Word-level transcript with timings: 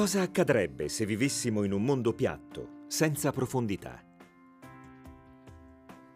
Cosa 0.00 0.22
accadrebbe 0.22 0.88
se 0.88 1.04
vivessimo 1.04 1.62
in 1.62 1.72
un 1.72 1.84
mondo 1.84 2.14
piatto, 2.14 2.84
senza 2.86 3.32
profondità? 3.32 4.02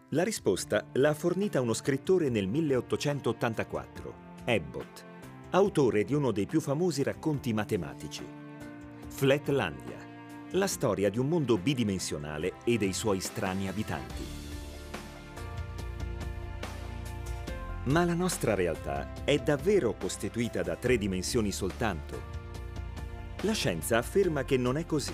La 0.09 0.23
risposta 0.23 0.87
l'ha 0.95 1.13
fornita 1.13 1.61
uno 1.61 1.75
scrittore 1.75 2.31
nel 2.31 2.49
1884, 2.49 4.15
Abbott, 4.47 5.05
autore 5.51 6.05
di 6.05 6.15
uno 6.15 6.31
dei 6.31 6.47
più 6.47 6.63
famosi 6.63 7.03
racconti 7.03 7.53
matematici, 7.53 8.25
Flatlandia, 9.09 9.99
la 10.53 10.67
storia 10.67 11.11
di 11.11 11.19
un 11.19 11.29
mondo 11.29 11.59
bidimensionale 11.59 12.55
e 12.65 12.79
dei 12.79 12.95
suoi 12.95 13.21
strani 13.21 13.69
abitanti. 13.69 14.25
Ma 17.85 18.03
la 18.07 18.15
nostra 18.15 18.55
realtà 18.55 19.13
è 19.25 19.37
davvero 19.37 19.93
costituita 19.93 20.63
da 20.63 20.75
tre 20.75 20.97
dimensioni 20.97 21.53
soltanto? 21.53 22.44
La 23.45 23.53
scienza 23.53 23.99
afferma 23.99 24.43
che 24.45 24.57
non 24.57 24.79
è 24.79 24.87
così. 24.87 25.13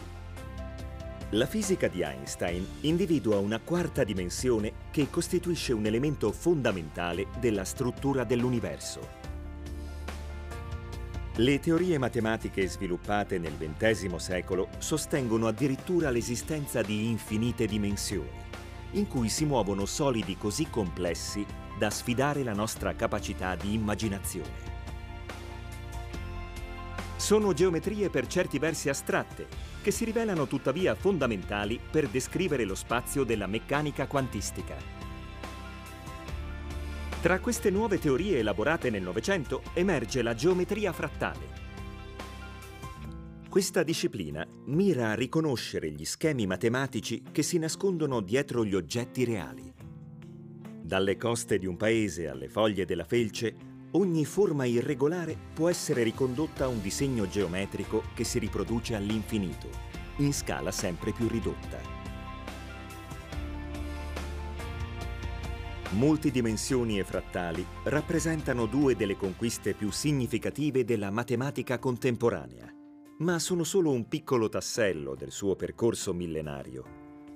La 1.30 1.46
fisica 1.46 1.88
di 1.88 2.02
Einstein 2.02 2.64
individua 2.82 3.38
una 3.38 3.58
quarta 3.58 4.04
dimensione 4.04 4.72
che 4.92 5.10
costituisce 5.10 5.72
un 5.72 5.84
elemento 5.84 6.30
fondamentale 6.30 7.26
della 7.40 7.64
struttura 7.64 8.22
dell'universo. 8.22 9.18
Le 11.34 11.58
teorie 11.58 11.98
matematiche 11.98 12.68
sviluppate 12.68 13.38
nel 13.38 13.56
XX 13.56 14.14
secolo 14.14 14.68
sostengono 14.78 15.48
addirittura 15.48 16.10
l'esistenza 16.10 16.82
di 16.82 17.08
infinite 17.08 17.66
dimensioni, 17.66 18.30
in 18.92 19.08
cui 19.08 19.28
si 19.28 19.44
muovono 19.44 19.86
solidi 19.86 20.36
così 20.36 20.70
complessi 20.70 21.44
da 21.76 21.90
sfidare 21.90 22.44
la 22.44 22.54
nostra 22.54 22.94
capacità 22.94 23.56
di 23.56 23.74
immaginazione. 23.74 24.69
Sono 27.30 27.52
geometrie 27.52 28.10
per 28.10 28.26
certi 28.26 28.58
versi 28.58 28.88
astratte, 28.88 29.46
che 29.82 29.92
si 29.92 30.04
rivelano 30.04 30.48
tuttavia 30.48 30.96
fondamentali 30.96 31.78
per 31.78 32.08
descrivere 32.08 32.64
lo 32.64 32.74
spazio 32.74 33.22
della 33.22 33.46
meccanica 33.46 34.08
quantistica. 34.08 34.74
Tra 37.20 37.38
queste 37.38 37.70
nuove 37.70 38.00
teorie 38.00 38.38
elaborate 38.38 38.90
nel 38.90 39.02
Novecento 39.02 39.62
emerge 39.74 40.22
la 40.22 40.34
geometria 40.34 40.92
frattale. 40.92 41.46
Questa 43.48 43.84
disciplina 43.84 44.44
mira 44.64 45.10
a 45.10 45.14
riconoscere 45.14 45.88
gli 45.92 46.04
schemi 46.04 46.48
matematici 46.48 47.22
che 47.30 47.44
si 47.44 47.58
nascondono 47.58 48.22
dietro 48.22 48.64
gli 48.64 48.74
oggetti 48.74 49.24
reali. 49.24 49.72
Dalle 50.82 51.16
coste 51.16 51.58
di 51.58 51.66
un 51.66 51.76
paese 51.76 52.26
alle 52.26 52.48
foglie 52.48 52.84
della 52.84 53.04
felce 53.04 53.54
Ogni 53.92 54.24
forma 54.24 54.66
irregolare 54.66 55.36
può 55.52 55.68
essere 55.68 56.04
ricondotta 56.04 56.64
a 56.64 56.68
un 56.68 56.80
disegno 56.80 57.26
geometrico 57.26 58.04
che 58.14 58.22
si 58.22 58.38
riproduce 58.38 58.94
all'infinito, 58.94 59.68
in 60.18 60.32
scala 60.32 60.70
sempre 60.70 61.10
più 61.10 61.26
ridotta. 61.26 61.98
Multidimensioni 65.90 67.00
e 67.00 67.04
frattali 67.04 67.66
rappresentano 67.84 68.66
due 68.66 68.94
delle 68.94 69.16
conquiste 69.16 69.74
più 69.74 69.90
significative 69.90 70.84
della 70.84 71.10
matematica 71.10 71.80
contemporanea, 71.80 72.72
ma 73.18 73.40
sono 73.40 73.64
solo 73.64 73.90
un 73.90 74.06
piccolo 74.06 74.48
tassello 74.48 75.16
del 75.16 75.32
suo 75.32 75.56
percorso 75.56 76.14
millenario, 76.14 76.84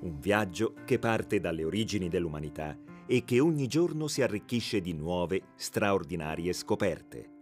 un 0.03 0.21
viaggio 0.21 0.75
che 0.85 1.01
parte 1.01 1.41
dalle 1.41 1.65
origini 1.65 2.09
dell'umanità 2.09 2.79
e 3.07 3.25
che 3.25 3.41
ogni 3.41 3.67
giorno 3.67 4.09
si 4.09 4.23
arricchisce 4.23 4.81
di 4.81 4.93
nuove, 4.93 5.43
straordinarie 5.57 6.53
scoperte. 6.53 7.33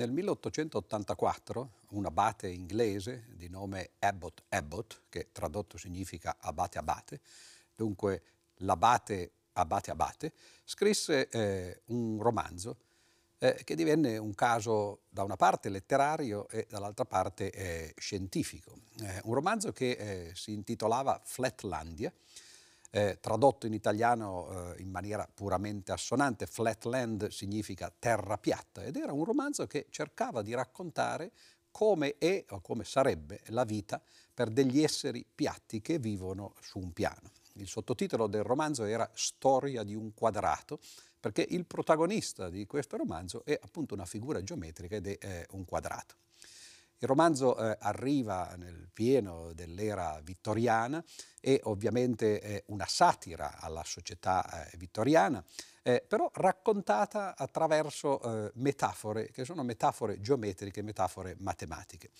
Nel 0.00 0.12
1884 0.12 1.79
un 1.90 2.06
abate 2.06 2.48
inglese 2.48 3.26
di 3.34 3.48
nome 3.48 3.90
Abbott 3.98 4.42
Abbott, 4.48 5.02
che 5.08 5.28
tradotto 5.32 5.78
significa 5.78 6.36
abate 6.40 6.78
abate, 6.78 7.20
dunque 7.74 8.22
l'abate 8.56 9.32
abate 9.54 9.90
abate, 9.90 10.32
scrisse 10.64 11.28
eh, 11.28 11.82
un 11.86 12.20
romanzo 12.20 12.76
eh, 13.38 13.62
che 13.64 13.74
divenne 13.74 14.18
un 14.18 14.34
caso 14.34 15.02
da 15.08 15.22
una 15.22 15.36
parte 15.36 15.68
letterario 15.68 16.48
e 16.48 16.66
dall'altra 16.68 17.04
parte 17.04 17.50
eh, 17.50 17.94
scientifico. 17.96 18.78
Eh, 19.00 19.20
un 19.24 19.34
romanzo 19.34 19.72
che 19.72 19.90
eh, 19.90 20.30
si 20.34 20.52
intitolava 20.52 21.20
Flatlandia 21.24 22.12
eh, 22.90 23.18
tradotto 23.20 23.66
in 23.66 23.72
italiano 23.72 24.74
eh, 24.74 24.82
in 24.82 24.90
maniera 24.90 25.28
puramente 25.32 25.92
assonante, 25.92 26.46
Flatland 26.46 27.28
significa 27.28 27.92
terra 27.96 28.36
piatta 28.36 28.82
ed 28.82 28.96
era 28.96 29.12
un 29.12 29.24
romanzo 29.24 29.66
che 29.66 29.86
cercava 29.90 30.42
di 30.42 30.54
raccontare 30.54 31.30
come 31.70 32.16
è 32.18 32.44
o 32.50 32.60
come 32.60 32.84
sarebbe 32.84 33.40
la 33.46 33.64
vita 33.64 34.00
per 34.32 34.50
degli 34.50 34.82
esseri 34.82 35.24
piatti 35.32 35.80
che 35.80 35.98
vivono 35.98 36.54
su 36.60 36.78
un 36.78 36.92
piano. 36.92 37.30
Il 37.54 37.68
sottotitolo 37.68 38.26
del 38.26 38.42
romanzo 38.42 38.84
era 38.84 39.08
Storia 39.12 39.82
di 39.82 39.94
un 39.94 40.14
quadrato, 40.14 40.78
perché 41.18 41.44
il 41.48 41.66
protagonista 41.66 42.48
di 42.48 42.66
questo 42.66 42.96
romanzo 42.96 43.44
è 43.44 43.58
appunto 43.60 43.94
una 43.94 44.06
figura 44.06 44.42
geometrica 44.42 44.96
ed 44.96 45.06
è 45.06 45.18
eh, 45.20 45.46
un 45.50 45.64
quadrato. 45.64 46.14
Il 47.02 47.08
romanzo 47.08 47.56
eh, 47.56 47.78
arriva 47.80 48.54
nel 48.58 48.90
pieno 48.92 49.54
dell'era 49.54 50.20
vittoriana 50.22 51.02
e 51.40 51.58
ovviamente 51.64 52.40
è 52.40 52.62
una 52.66 52.84
satira 52.86 53.58
alla 53.58 53.82
società 53.84 54.68
eh, 54.68 54.76
vittoriana, 54.76 55.42
eh, 55.82 56.04
però 56.06 56.30
raccontata 56.34 57.34
attraverso 57.38 58.20
eh, 58.20 58.52
metafore 58.56 59.30
che 59.30 59.46
sono 59.46 59.62
metafore 59.62 60.20
geometriche, 60.20 60.82
metafore 60.82 61.36
matematiche. 61.38 62.10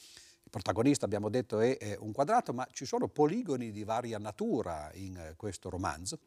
Il 0.45 0.49
protagonista, 0.49 1.05
abbiamo 1.05 1.29
detto, 1.29 1.61
è, 1.61 1.77
è 1.77 1.99
un 1.99 2.13
quadrato, 2.13 2.55
ma 2.55 2.67
ci 2.73 2.87
sono 2.87 3.07
poligoni 3.07 3.73
di 3.73 3.85
varia 3.85 4.17
natura 4.17 4.91
in 4.95 5.15
eh, 5.15 5.35
questo 5.37 5.69
romanzo. 5.69 6.19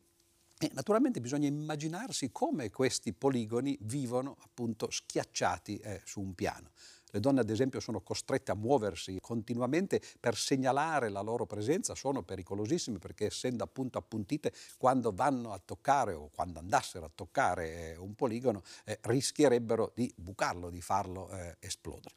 E 0.59 0.69
naturalmente 0.73 1.19
bisogna 1.19 1.47
immaginarsi 1.47 2.31
come 2.31 2.69
questi 2.69 3.13
poligoni 3.13 3.75
vivono 3.81 4.37
appunto 4.43 4.91
schiacciati 4.91 5.77
eh, 5.79 6.01
su 6.05 6.21
un 6.21 6.35
piano. 6.35 6.69
Le 7.13 7.19
donne 7.19 7.41
ad 7.41 7.49
esempio 7.51 7.79
sono 7.79 8.01
costrette 8.01 8.49
a 8.49 8.55
muoversi 8.55 9.19
continuamente 9.21 10.01
per 10.19 10.35
segnalare 10.35 11.09
la 11.09 11.21
loro 11.21 11.45
presenza, 11.45 11.93
sono 11.93 12.23
pericolosissime 12.23 12.97
perché 12.97 13.27
essendo 13.27 13.63
appunto 13.63 13.99
appuntite 13.99 14.51
quando 14.79 15.11
vanno 15.11 15.53
a 15.53 15.61
toccare 15.63 16.13
o 16.13 16.31
quando 16.33 16.57
andassero 16.57 17.05
a 17.05 17.11
toccare 17.13 17.91
eh, 17.91 17.97
un 17.97 18.15
poligono 18.15 18.63
eh, 18.85 18.97
rischierebbero 19.01 19.91
di 19.93 20.11
bucarlo, 20.15 20.71
di 20.71 20.81
farlo 20.81 21.29
eh, 21.29 21.57
esplodere. 21.59 22.15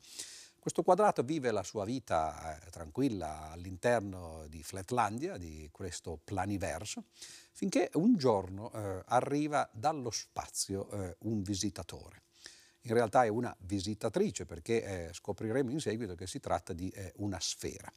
Questo 0.59 0.83
quadrato 0.83 1.23
vive 1.23 1.51
la 1.51 1.63
sua 1.63 1.85
vita 1.85 2.59
eh, 2.59 2.71
tranquilla 2.71 3.51
all'interno 3.51 4.47
di 4.49 4.63
Flatlandia, 4.63 5.37
di 5.37 5.69
questo 5.71 6.19
planiverso, 6.25 7.05
finché 7.53 7.91
un 7.97 8.17
giorno 8.17 8.73
eh, 8.73 9.03
arriva 9.09 9.69
dallo 9.75 10.11
spazio 10.11 10.89
eh, 10.91 11.17
un 11.25 11.43
visitatore 11.43 12.23
in 12.87 12.95
realtà 12.95 13.25
è 13.25 13.29
una 13.29 13.55
visitatrice 13.61 14.45
perché 14.45 15.09
eh, 15.09 15.13
scopriremo 15.13 15.71
in 15.71 15.81
seguito 15.81 16.15
che 16.15 16.27
si 16.27 16.41
tratta 16.41 16.73
di 16.73 16.89
eh, 16.91 17.13
una 17.17 17.39
sfera. 17.41 17.91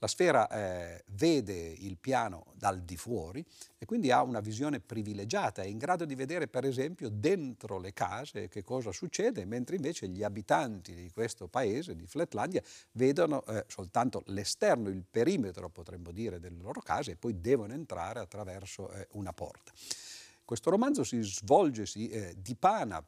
La 0.00 0.06
sfera 0.06 0.48
eh, 0.48 1.02
vede 1.06 1.56
il 1.56 1.98
piano 1.98 2.52
dal 2.54 2.82
di 2.82 2.96
fuori 2.96 3.44
e 3.76 3.84
quindi 3.84 4.12
ha 4.12 4.22
una 4.22 4.38
visione 4.38 4.78
privilegiata, 4.78 5.62
è 5.62 5.66
in 5.66 5.76
grado 5.76 6.04
di 6.04 6.14
vedere 6.14 6.46
per 6.46 6.64
esempio 6.64 7.08
dentro 7.08 7.78
le 7.78 7.92
case 7.92 8.46
che 8.46 8.62
cosa 8.62 8.92
succede, 8.92 9.44
mentre 9.44 9.74
invece 9.74 10.06
gli 10.06 10.22
abitanti 10.22 10.94
di 10.94 11.10
questo 11.10 11.48
paese, 11.48 11.96
di 11.96 12.06
Flatlandia, 12.06 12.62
vedono 12.92 13.44
eh, 13.46 13.64
soltanto 13.66 14.22
l'esterno, 14.26 14.88
il 14.88 15.04
perimetro 15.08 15.68
potremmo 15.68 16.12
dire 16.12 16.38
delle 16.38 16.60
loro 16.60 16.80
case 16.80 17.12
e 17.12 17.16
poi 17.16 17.40
devono 17.40 17.72
entrare 17.72 18.20
attraverso 18.20 18.92
eh, 18.92 19.08
una 19.12 19.32
porta. 19.32 19.72
Questo 20.44 20.70
romanzo 20.70 21.02
si 21.02 21.20
svolge, 21.22 21.86
si 21.86 22.08
eh, 22.08 22.34
dipana 22.38 23.04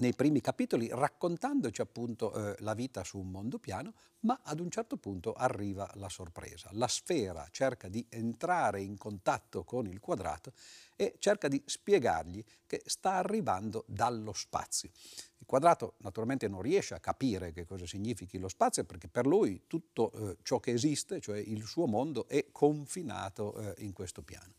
nei 0.00 0.14
primi 0.14 0.40
capitoli 0.40 0.88
raccontandoci 0.90 1.80
appunto 1.80 2.32
eh, 2.32 2.56
la 2.60 2.74
vita 2.74 3.04
su 3.04 3.18
un 3.18 3.30
mondo 3.30 3.58
piano, 3.58 3.94
ma 4.20 4.40
ad 4.42 4.60
un 4.60 4.70
certo 4.70 4.96
punto 4.96 5.32
arriva 5.32 5.90
la 5.94 6.08
sorpresa. 6.08 6.68
La 6.72 6.88
sfera 6.88 7.46
cerca 7.50 7.88
di 7.88 8.04
entrare 8.08 8.80
in 8.80 8.96
contatto 8.98 9.62
con 9.64 9.86
il 9.86 10.00
quadrato 10.00 10.52
e 10.96 11.16
cerca 11.18 11.48
di 11.48 11.62
spiegargli 11.64 12.42
che 12.66 12.82
sta 12.84 13.14
arrivando 13.14 13.84
dallo 13.86 14.32
spazio. 14.32 14.90
Il 15.38 15.46
quadrato 15.46 15.94
naturalmente 15.98 16.48
non 16.48 16.60
riesce 16.60 16.94
a 16.94 17.00
capire 17.00 17.52
che 17.52 17.64
cosa 17.64 17.86
significhi 17.86 18.38
lo 18.38 18.48
spazio 18.48 18.84
perché 18.84 19.08
per 19.08 19.26
lui 19.26 19.62
tutto 19.66 20.12
eh, 20.12 20.36
ciò 20.42 20.60
che 20.60 20.72
esiste, 20.72 21.20
cioè 21.20 21.38
il 21.38 21.64
suo 21.64 21.86
mondo, 21.86 22.26
è 22.28 22.48
confinato 22.52 23.54
eh, 23.54 23.84
in 23.84 23.92
questo 23.92 24.22
piano. 24.22 24.52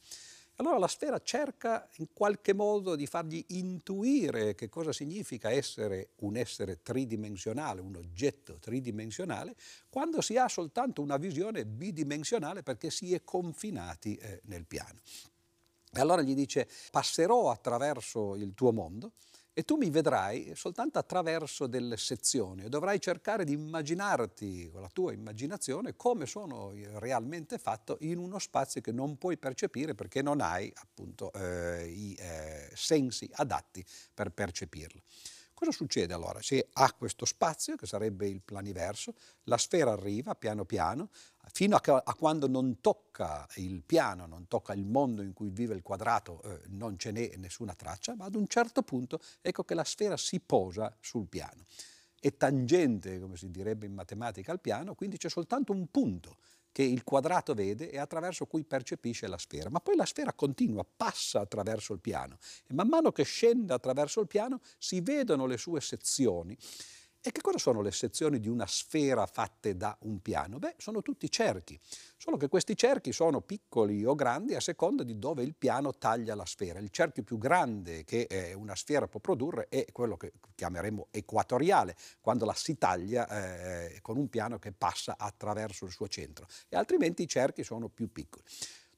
Allora 0.62 0.78
la 0.78 0.88
sfera 0.88 1.20
cerca 1.24 1.90
in 1.96 2.10
qualche 2.14 2.54
modo 2.54 2.96
di 2.96 3.08
fargli 3.08 3.44
intuire 3.48 4.54
che 4.54 4.70
cosa 4.70 4.94
significa 4.94 5.50
essere 5.50 6.10
un 6.18 6.38
essere 6.38 6.84
tridimensionale, 6.84 7.82
un 7.82 7.96
oggetto 7.96 8.60
tridimensionale, 8.60 9.56
quando 9.90 10.22
si 10.22 10.38
ha 10.38 10.48
soltanto 10.48 11.02
una 11.02 11.18
visione 11.18 11.66
bidimensionale 11.66 12.62
perché 12.62 12.92
si 12.92 13.12
è 13.12 13.24
confinati 13.24 14.16
eh, 14.18 14.42
nel 14.46 14.68
piano. 14.68 15.00
E 15.92 16.00
allora 16.00 16.22
gli 16.22 16.36
dice, 16.36 16.70
passerò 16.92 17.50
attraverso 17.50 18.36
il 18.36 18.54
tuo 18.54 18.72
mondo 18.72 19.14
e 19.62 19.64
tu 19.64 19.76
mi 19.76 19.92
vedrai 19.92 20.54
soltanto 20.56 20.98
attraverso 20.98 21.68
delle 21.68 21.96
sezioni 21.96 22.64
e 22.64 22.70
dovrai 22.70 23.00
cercare 23.00 23.44
di 23.44 23.54
immaginarti 23.54 24.72
con 24.72 24.82
la 24.82 24.90
tua 24.92 25.14
immaginazione 25.14 25.96
come 25.96 26.26
sono 26.26 26.74
realmente 26.94 27.60
fatto 27.60 27.98
in 28.00 28.18
uno 28.18 28.40
spazio 28.40 28.82
che 28.82 28.92
non 28.92 29.20
puoi 29.20 29.38
percepire 29.38 29.94
perché 29.94 30.24
non 30.24 30.42
hai 30.42 30.74
appunto 30.78 31.32
eh, 31.34 31.86
i 31.88 32.16
eh, 32.18 32.72
sensi 32.74 33.30
adatti 33.34 33.86
per 34.16 34.32
percepirlo. 34.32 35.04
Cosa 35.62 35.74
succede 35.74 36.16
allora? 36.16 36.42
Se 36.42 36.70
ha 36.74 36.92
questo 36.94 37.24
spazio, 37.24 37.76
che 37.76 37.86
sarebbe 37.86 38.28
il 38.28 38.42
planiverso, 38.42 39.14
la 39.44 39.58
sfera 39.58 39.92
arriva 39.92 40.34
piano 40.34 40.66
piano, 40.66 41.10
fino 41.54 41.76
a, 41.76 42.02
a, 42.04 42.16
quando 42.16 42.48
non 42.48 42.82
tocca 42.82 43.48
il 43.58 43.84
piano, 43.84 44.26
non 44.26 44.48
tocca 44.48 44.74
il 44.74 44.84
mondo 44.84 45.22
in 45.22 45.34
cui 45.34 45.52
vive 45.52 45.76
il 45.76 45.84
quadrato, 45.84 46.42
eh, 46.42 46.62
non 46.70 46.98
ce 46.98 47.12
n'è 47.12 47.36
nessuna 47.36 47.76
traccia, 47.76 48.16
ma 48.16 48.26
ad 48.26 48.34
un 48.34 48.48
certo 48.48 48.82
punto 48.82 49.20
ecco 49.40 49.64
che 49.64 49.76
la 49.76 49.84
sfera 49.84 50.18
si 50.18 50.40
posa 50.40 50.98
sul 51.00 51.28
piano. 51.28 51.66
È 52.20 52.36
tangente, 52.36 53.20
come 53.20 53.38
si 53.38 53.52
direbbe 53.52 53.86
in 53.86 53.94
matematica, 53.94 54.52
al 54.52 54.62
piano, 54.62 54.96
quindi 54.96 55.18
c'è 55.18 55.30
soltanto 55.30 55.74
un 55.74 55.86
punto 55.92 56.38
che 56.72 56.84
il 56.84 57.04
quadrato 57.04 57.54
vede 57.54 57.90
e 57.90 57.98
attraverso 57.98 58.46
cui 58.46 58.64
percepisce 58.64 59.28
la 59.28 59.38
sfera. 59.38 59.70
Ma 59.70 59.80
poi 59.80 59.96
la 59.96 60.06
sfera 60.06 60.34
continua, 60.34 60.86
passa 60.86 61.42
attraverso 61.42 61.94
il 61.94 62.00
piano 62.00 62.38
e 62.68 62.74
man 62.74 62.88
mano 62.88 63.12
che 63.12 63.24
scende 63.24 63.74
attraverso 63.74 64.20
il 64.22 64.28
piano 64.28 64.60
si 64.78 65.02
vedono 65.02 65.46
le 65.46 65.58
sue 65.58 65.82
sezioni 65.82 66.58
e 67.24 67.32
che 67.32 67.42
cosa 67.42 67.60
sono 67.60 67.82
le 67.82 67.92
sezioni 67.92 68.40
di 68.40 68.48
una 68.48 68.66
sfera 68.66 69.28
fatte 69.28 69.78
da 69.78 69.96
un 70.02 70.22
piano? 70.22 70.58
Beh, 70.58 70.76
sono 70.78 71.04
tutti 71.04 71.30
cerchi, 71.30 71.80
solo 72.18 72.36
che 72.36 72.48
questi 72.48 72.76
cerchi 72.76 73.14
sono 73.14 73.42
piccoli 73.42 74.04
o 74.04 74.16
grandi 74.16 74.56
a 74.56 74.60
seconda 74.60 75.04
di 75.04 75.20
dove 75.20 75.44
il 75.44 75.54
piano 75.54 75.96
taglia 75.96 76.34
la 76.34 76.46
sfera. 76.46 76.80
Il 76.80 76.90
cerchio 76.90 77.22
più 77.24 77.38
grande 77.38 78.04
che 78.04 78.22
eh, 78.24 78.54
una 78.54 78.76
sfera 78.76 79.08
può 79.08 79.20
produrre 79.20 79.68
è 79.70 79.86
quello 79.92 80.18
che 80.18 80.34
chiameremo 80.56 81.10
equatoriale, 81.12 81.96
quando 82.20 82.46
la 82.46 82.54
si 82.54 82.78
taglia 82.78 83.28
eh, 83.28 84.00
con 84.02 84.18
un 84.18 84.28
piano 84.28 84.58
che 84.58 84.72
passa 84.72 85.16
attraverso 85.18 85.86
il 85.86 85.92
suo 85.92 86.08
centro, 86.08 86.48
e 86.70 86.76
altrimenti 86.76 87.22
i 87.22 87.28
cerchi 87.28 87.64
sono 87.64 87.88
più 87.88 88.12
piccoli. 88.12 88.44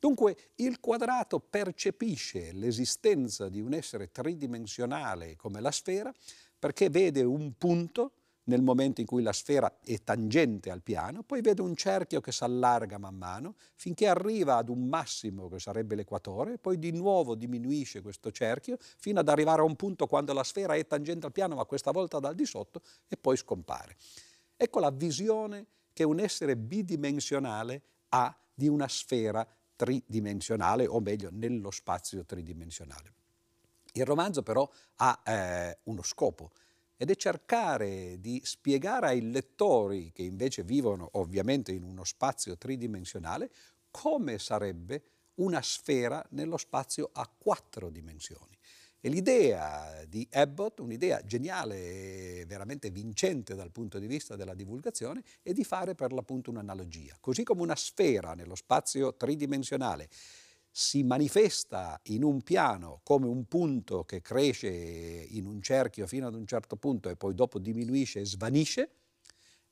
Dunque 0.04 0.52
il 0.56 0.82
quadrato 0.82 1.40
percepisce 1.40 2.52
l'esistenza 2.52 3.48
di 3.48 3.62
un 3.62 3.74
essere 3.74 4.12
tridimensionale 4.12 5.38
come 5.38 5.62
la 5.62 5.72
sfera 5.72 6.14
perché 6.64 6.90
vede 6.90 7.24
un 7.24 7.58
punto 7.58 8.14
nel 8.46 8.62
momento 8.62 9.02
in 9.02 9.06
cui 9.06 9.22
la 9.22 9.34
sfera 9.34 9.80
è 9.84 10.02
tangente 10.02 10.72
al 10.72 10.82
piano, 10.82 11.22
poi 11.22 11.42
vede 11.42 11.62
un 11.62 11.76
cerchio 11.76 12.22
che 12.22 12.32
si 12.32 12.42
allarga 12.46 12.98
man 12.98 13.18
mano 13.18 13.56
finché 13.76 14.08
arriva 14.08 14.56
ad 14.56 14.70
un 14.70 14.88
massimo 14.88 15.50
che 15.50 15.60
sarebbe 15.60 15.96
l'equatore, 15.96 16.58
poi 16.58 16.80
di 16.80 16.92
nuovo 16.92 17.36
diminuisce 17.36 18.02
questo 18.02 18.32
cerchio 18.32 18.78
fino 18.80 19.20
ad 19.20 19.28
arrivare 19.28 19.60
a 19.60 19.66
un 19.66 19.76
punto 19.76 20.08
quando 20.08 20.32
la 20.32 20.46
sfera 20.46 20.76
è 20.76 20.88
tangente 20.88 21.26
al 21.26 21.34
piano, 21.34 21.56
ma 21.56 21.66
questa 21.66 21.92
volta 21.92 22.20
dal 22.20 22.34
di 22.34 22.46
sotto, 22.46 22.82
e 23.10 23.18
poi 23.18 23.36
scompare. 23.36 23.98
Ecco 24.56 24.80
la 24.80 24.92
visione 24.92 25.68
che 25.92 26.06
un 26.06 26.18
essere 26.18 26.56
bidimensionale 26.56 27.82
ha 28.08 28.34
di 28.54 28.70
una 28.70 28.88
sfera 28.88 29.46
tridimensionale, 29.76 30.88
o 30.88 31.02
meglio, 31.02 31.28
nello 31.30 31.72
spazio 31.72 32.24
tridimensionale. 32.24 33.16
Il 33.96 34.06
romanzo 34.06 34.42
però 34.42 34.68
ha 34.98 35.22
eh, 35.24 35.78
uno 35.84 36.02
scopo 36.02 36.52
ed 36.98 37.12
è 37.12 37.16
cercare 37.16 38.20
di 38.20 38.42
spiegare 38.44 39.08
ai 39.08 39.32
lettori, 39.32 40.12
che 40.12 40.24
invece 40.24 40.64
vivono 40.64 41.10
ovviamente 41.14 41.72
in 41.72 41.84
uno 41.84 42.04
spazio 42.04 42.58
tridimensionale, 42.58 43.52
come 43.92 44.40
sarebbe 44.40 45.04
una 45.36 45.62
sfera 45.62 46.26
nello 46.30 46.58
spazio 46.58 47.10
a 47.14 47.30
quattro 47.38 47.90
dimensioni. 47.90 48.58
E 49.00 49.10
l'idea 49.10 50.06
di 50.06 50.26
Abbott, 50.32 50.80
un'idea 50.80 51.22
geniale 51.26 52.40
e 52.40 52.46
veramente 52.48 52.90
vincente 52.90 53.54
dal 53.54 53.72
punto 53.72 54.00
di 54.00 54.08
vista 54.08 54.38
della 54.38 54.54
divulgazione, 54.54 55.24
è 55.42 55.52
di 55.52 55.66
fare 55.66 55.94
per 55.94 56.14
l'appunto 56.14 56.50
un'analogia. 56.52 57.18
Così 57.20 57.44
come 57.44 57.62
una 57.62 57.76
sfera 57.76 58.34
nello 58.34 58.56
spazio 58.56 59.16
tridimensionale 59.16 60.08
si 60.76 61.04
manifesta 61.04 62.00
in 62.06 62.24
un 62.24 62.42
piano 62.42 63.02
come 63.04 63.28
un 63.28 63.46
punto 63.46 64.06
che 64.06 64.24
cresce 64.24 64.70
in 64.70 65.46
un 65.46 65.62
cerchio 65.62 66.08
fino 66.08 66.26
ad 66.26 66.34
un 66.34 66.48
certo 66.48 66.78
punto 66.78 67.10
e 67.10 67.16
poi 67.16 67.36
dopo 67.36 67.60
diminuisce 67.60 68.22
e 68.22 68.26
svanisce, 68.26 68.90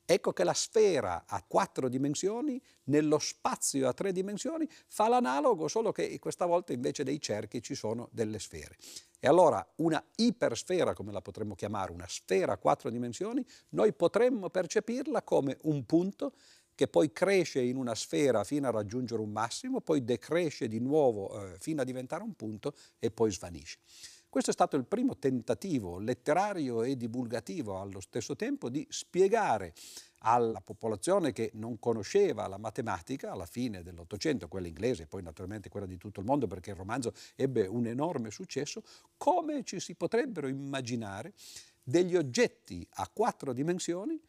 ecco 0.05 0.31
che 0.31 0.43
la 0.43 0.53
sfera 0.53 1.23
a 1.25 1.43
quattro 1.47 1.89
dimensioni, 1.89 2.61
nello 2.83 3.17
spazio 3.17 3.87
a 3.87 3.93
tre 3.93 4.11
dimensioni, 4.11 4.69
fa 4.87 5.07
l'analogo, 5.07 5.67
solo 5.67 5.91
che 5.91 6.19
questa 6.19 6.45
volta 6.45 6.71
invece 6.71 7.03
dei 7.03 7.19
cerchi 7.19 7.63
ci 7.63 7.73
sono 7.73 8.07
delle 8.11 8.37
sfere. 8.37 8.77
E 9.19 9.27
allora 9.27 9.65
una 9.77 10.03
ipersfera, 10.17 10.93
come 10.93 11.11
la 11.11 11.21
potremmo 11.21 11.55
chiamare, 11.55 11.91
una 11.91 12.07
sfera 12.07 12.53
a 12.53 12.57
quattro 12.57 12.91
dimensioni, 12.91 13.43
noi 13.69 13.91
potremmo 13.93 14.51
percepirla 14.51 15.23
come 15.23 15.57
un 15.63 15.83
punto 15.83 16.33
che 16.81 16.87
poi 16.87 17.13
cresce 17.13 17.61
in 17.61 17.75
una 17.75 17.93
sfera 17.93 18.43
fino 18.43 18.67
a 18.67 18.71
raggiungere 18.71 19.21
un 19.21 19.29
massimo, 19.29 19.81
poi 19.81 20.03
decresce 20.03 20.67
di 20.67 20.79
nuovo 20.79 21.29
eh, 21.39 21.55
fino 21.59 21.83
a 21.83 21.83
diventare 21.83 22.23
un 22.23 22.33
punto 22.33 22.73
e 22.97 23.11
poi 23.11 23.31
svanisce. 23.31 23.77
Questo 24.27 24.49
è 24.49 24.53
stato 24.53 24.77
il 24.77 24.85
primo 24.85 25.15
tentativo 25.19 25.99
letterario 25.99 26.81
e 26.81 26.97
divulgativo 26.97 27.79
allo 27.79 27.99
stesso 27.99 28.35
tempo 28.35 28.67
di 28.67 28.83
spiegare 28.89 29.75
alla 30.23 30.59
popolazione 30.59 31.31
che 31.33 31.51
non 31.53 31.77
conosceva 31.77 32.47
la 32.47 32.57
matematica 32.57 33.29
alla 33.29 33.45
fine 33.45 33.83
dell'Ottocento, 33.83 34.47
quella 34.47 34.65
inglese 34.65 35.03
e 35.03 35.05
poi 35.05 35.21
naturalmente 35.21 35.69
quella 35.69 35.85
di 35.85 35.97
tutto 35.97 36.19
il 36.19 36.25
mondo 36.25 36.47
perché 36.47 36.71
il 36.71 36.77
romanzo 36.77 37.13
ebbe 37.35 37.67
un 37.67 37.85
enorme 37.85 38.31
successo, 38.31 38.81
come 39.17 39.63
ci 39.63 39.79
si 39.79 39.93
potrebbero 39.93 40.47
immaginare 40.47 41.33
degli 41.83 42.15
oggetti 42.15 42.83
a 42.93 43.07
quattro 43.07 43.53
dimensioni 43.53 44.19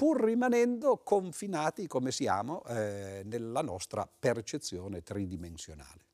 pur 0.00 0.18
rimanendo 0.24 1.02
confinati 1.04 1.86
come 1.86 2.10
siamo 2.10 2.64
eh, 2.64 3.20
nella 3.26 3.60
nostra 3.60 4.08
percezione 4.08 5.02
tridimensionale. 5.02 6.09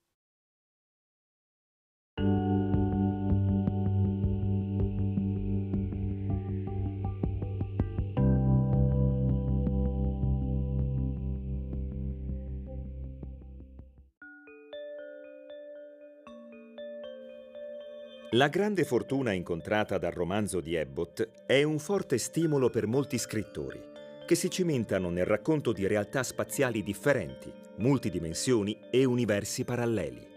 La 18.37 18.49
grande 18.49 18.85
fortuna 18.85 19.33
incontrata 19.33 19.97
dal 19.97 20.13
romanzo 20.13 20.61
di 20.61 20.77
Abbott 20.77 21.47
è 21.47 21.63
un 21.63 21.79
forte 21.79 22.19
stimolo 22.19 22.69
per 22.69 22.87
molti 22.87 23.17
scrittori, 23.17 23.81
che 24.27 24.35
si 24.35 24.51
cimentano 24.51 25.09
nel 25.09 25.25
racconto 25.25 25.73
di 25.73 25.87
realtà 25.87 26.23
spaziali 26.23 26.83
differenti, 26.83 27.51
multidimensioni 27.77 28.79
e 28.91 29.07
universi 29.07 29.65
paralleli. 29.65 30.29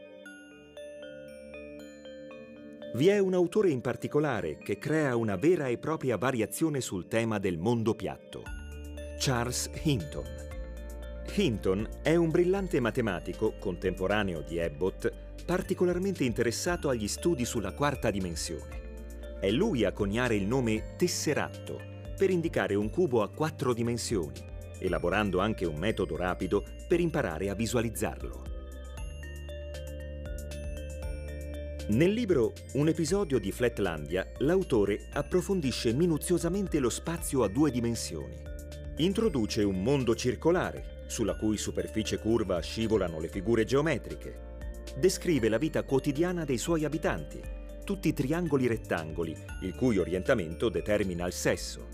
Vi 2.93 3.07
è 3.09 3.19
un 3.19 3.33
autore 3.33 3.69
in 3.69 3.81
particolare 3.81 4.57
che 4.59 4.77
crea 4.77 5.17
una 5.17 5.35
vera 5.35 5.67
e 5.67 5.77
propria 5.77 6.15
variazione 6.15 6.79
sul 6.79 7.09
tema 7.09 7.37
del 7.37 7.57
mondo 7.57 7.95
piatto, 7.95 8.43
Charles 9.17 9.69
Hinton. 9.83 10.48
Hinton 11.35 11.87
è 12.01 12.15
un 12.15 12.29
brillante 12.29 12.79
matematico 12.79 13.53
contemporaneo 13.59 14.41
di 14.41 14.59
Abbott 14.59 15.11
particolarmente 15.45 16.23
interessato 16.23 16.89
agli 16.89 17.07
studi 17.07 17.45
sulla 17.45 17.73
quarta 17.73 18.11
dimensione. 18.11 19.37
È 19.39 19.49
lui 19.49 19.83
a 19.83 19.91
coniare 19.91 20.35
il 20.35 20.45
nome 20.45 20.95
tesseratto 20.97 21.79
per 22.17 22.29
indicare 22.29 22.75
un 22.75 22.89
cubo 22.89 23.21
a 23.21 23.29
quattro 23.29 23.73
dimensioni, 23.73 24.39
elaborando 24.79 25.39
anche 25.39 25.65
un 25.65 25.77
metodo 25.77 26.15
rapido 26.15 26.63
per 26.87 26.99
imparare 26.99 27.49
a 27.49 27.55
visualizzarlo. 27.55 28.43
Nel 31.89 32.11
libro 32.11 32.53
Un 32.73 32.87
episodio 32.87 33.39
di 33.39 33.51
Flatlandia, 33.51 34.31
l'autore 34.39 35.07
approfondisce 35.13 35.91
minuziosamente 35.93 36.79
lo 36.79 36.89
spazio 36.89 37.43
a 37.43 37.47
due 37.47 37.71
dimensioni. 37.71 38.35
Introduce 38.97 39.63
un 39.63 39.81
mondo 39.81 40.13
circolare, 40.13 40.98
sulla 41.09 41.35
cui 41.35 41.57
superficie 41.57 42.19
curva 42.19 42.61
scivolano 42.61 43.19
le 43.19 43.29
figure 43.29 43.65
geometriche, 43.65 44.47
descrive 44.95 45.49
la 45.49 45.57
vita 45.57 45.81
quotidiana 45.83 46.45
dei 46.45 46.59
suoi 46.59 46.85
abitanti, 46.85 47.41
tutti 47.83 48.13
triangoli 48.13 48.67
rettangoli, 48.67 49.35
il 49.63 49.73
cui 49.73 49.97
orientamento 49.97 50.69
determina 50.69 51.25
il 51.25 51.33
sesso. 51.33 51.87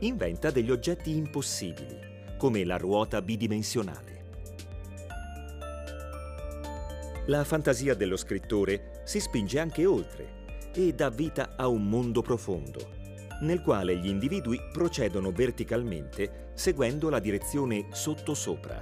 Inventa 0.00 0.50
degli 0.50 0.72
oggetti 0.72 1.16
impossibili, 1.16 1.96
come 2.36 2.64
la 2.64 2.76
ruota 2.76 3.22
bidimensionale. 3.22 4.18
La 7.26 7.44
fantasia 7.44 7.94
dello 7.94 8.16
scrittore 8.16 9.02
si 9.04 9.20
spinge 9.20 9.60
anche 9.60 9.86
oltre 9.86 10.38
e 10.74 10.92
dà 10.92 11.08
vita 11.08 11.54
a 11.56 11.68
un 11.68 11.88
mondo 11.88 12.20
profondo, 12.20 12.98
nel 13.40 13.62
quale 13.62 13.96
gli 13.96 14.08
individui 14.08 14.60
procedono 14.72 15.30
verticalmente 15.32 16.50
seguendo 16.54 17.08
la 17.08 17.18
direzione 17.18 17.86
sottosopra. 17.92 18.78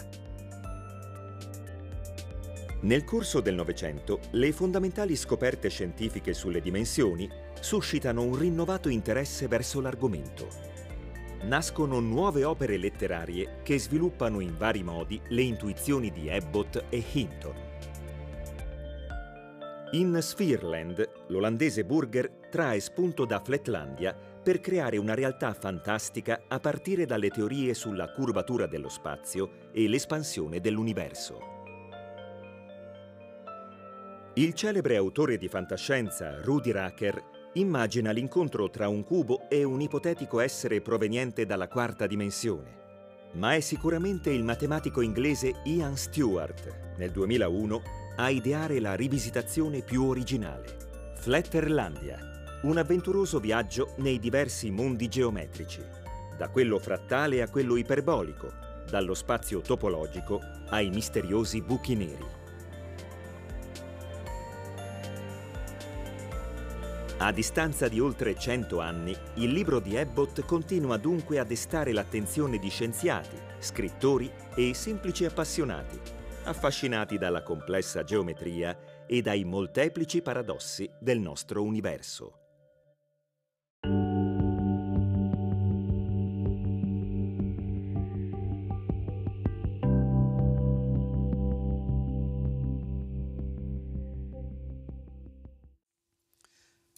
Nel 2.81 3.03
corso 3.03 3.41
del 3.41 3.57
Novecento, 3.57 4.21
le 4.33 4.53
fondamentali 4.53 5.17
scoperte 5.17 5.69
scientifiche 5.69 6.33
sulle 6.33 6.61
dimensioni 6.61 7.29
suscitano 7.59 8.23
un 8.23 8.37
rinnovato 8.37 8.89
interesse 8.89 9.49
verso 9.49 9.81
l'argomento. 9.81 10.49
Nascono 11.43 11.99
nuove 11.99 12.45
opere 12.45 12.77
letterarie 12.77 13.61
che 13.63 13.79
sviluppano 13.79 14.39
in 14.41 14.57
vari 14.57 14.85
modi 14.85 15.21
le 15.29 15.43
intuizioni 15.43 16.13
di 16.13 16.29
Ebbot 16.29 16.85
e 16.89 17.05
Hinton. 17.13 17.55
In 19.93 20.19
Sphereland, 20.21 21.09
l'olandese 21.29 21.85
Burger 21.85 22.31
trae 22.51 22.79
spunto 22.79 23.25
da 23.25 23.41
Flatlandia 23.41 24.28
per 24.49 24.61
creare 24.61 24.97
una 24.97 25.13
realtà 25.13 25.53
fantastica 25.53 26.45
a 26.49 26.59
partire 26.59 27.05
dalle 27.05 27.29
teorie 27.29 27.75
sulla 27.75 28.11
curvatura 28.11 28.67
dello 28.67 28.89
spazio 28.89 29.69
e 29.73 29.87
l'espansione 29.87 30.59
dell'universo. 30.59 31.39
Il 34.37 34.55
celebre 34.55 34.97
autore 34.97 35.37
di 35.37 35.49
fantascienza 35.49 36.41
Rudy 36.41 36.71
Racker 36.71 37.23
immagina 37.57 38.11
l'incontro 38.11 38.71
tra 38.71 38.89
un 38.89 39.05
cubo 39.05 39.51
e 39.51 39.65
un 39.65 39.83
ipotetico 39.83 40.41
essere 40.41 40.81
proveniente 40.81 41.45
dalla 41.45 41.69
quarta 41.69 42.07
dimensione. 42.07 43.29
Ma 43.33 43.53
è 43.53 43.61
sicuramente 43.61 44.31
il 44.31 44.45
matematico 44.45 45.03
inglese 45.03 45.61
Ian 45.65 45.99
Stewart, 45.99 46.95
nel 46.97 47.11
2001, 47.11 47.83
a 48.17 48.31
ideare 48.31 48.81
la 48.81 48.95
rivisitazione 48.95 49.83
più 49.83 50.05
originale. 50.05 51.13
Flatterlandia, 51.17 52.28
un 52.63 52.77
avventuroso 52.77 53.39
viaggio 53.39 53.95
nei 53.99 54.19
diversi 54.19 54.71
mondi 54.71 55.09
geometrici, 55.09 55.81
da 56.37 56.49
quello 56.49 56.79
frattale 56.79 57.43
a 57.43 57.49
quello 57.49 57.77
iperbolico, 57.77 58.53
dallo 58.89 59.15
spazio 59.15 59.61
topologico 59.61 60.41
ai 60.71 60.91
misteriosi 60.91 61.63
buchi 61.63 61.95
neri. 61.95 62.37
A 67.21 67.33
distanza 67.33 67.89
di 67.89 67.99
oltre 67.99 68.37
100 68.39 68.81
anni, 68.81 69.17
il 69.35 69.51
libro 69.51 69.81
di 69.81 69.97
Ebbot 69.97 70.45
continua 70.45 70.97
dunque 70.97 71.39
a 71.39 71.45
destare 71.45 71.93
l'attenzione 71.93 72.59
di 72.59 72.69
scienziati, 72.69 73.37
scrittori 73.59 74.31
e 74.55 74.73
semplici 74.73 75.25
appassionati 75.25 76.17
affascinati 76.49 77.19
dalla 77.19 77.43
complessa 77.43 78.03
geometria 78.03 78.77
e 79.07 79.21
dai 79.21 79.45
molteplici 79.45 80.23
paradossi 80.23 80.91
del 80.99 81.21
nostro 81.21 81.63
universo. 81.63 82.48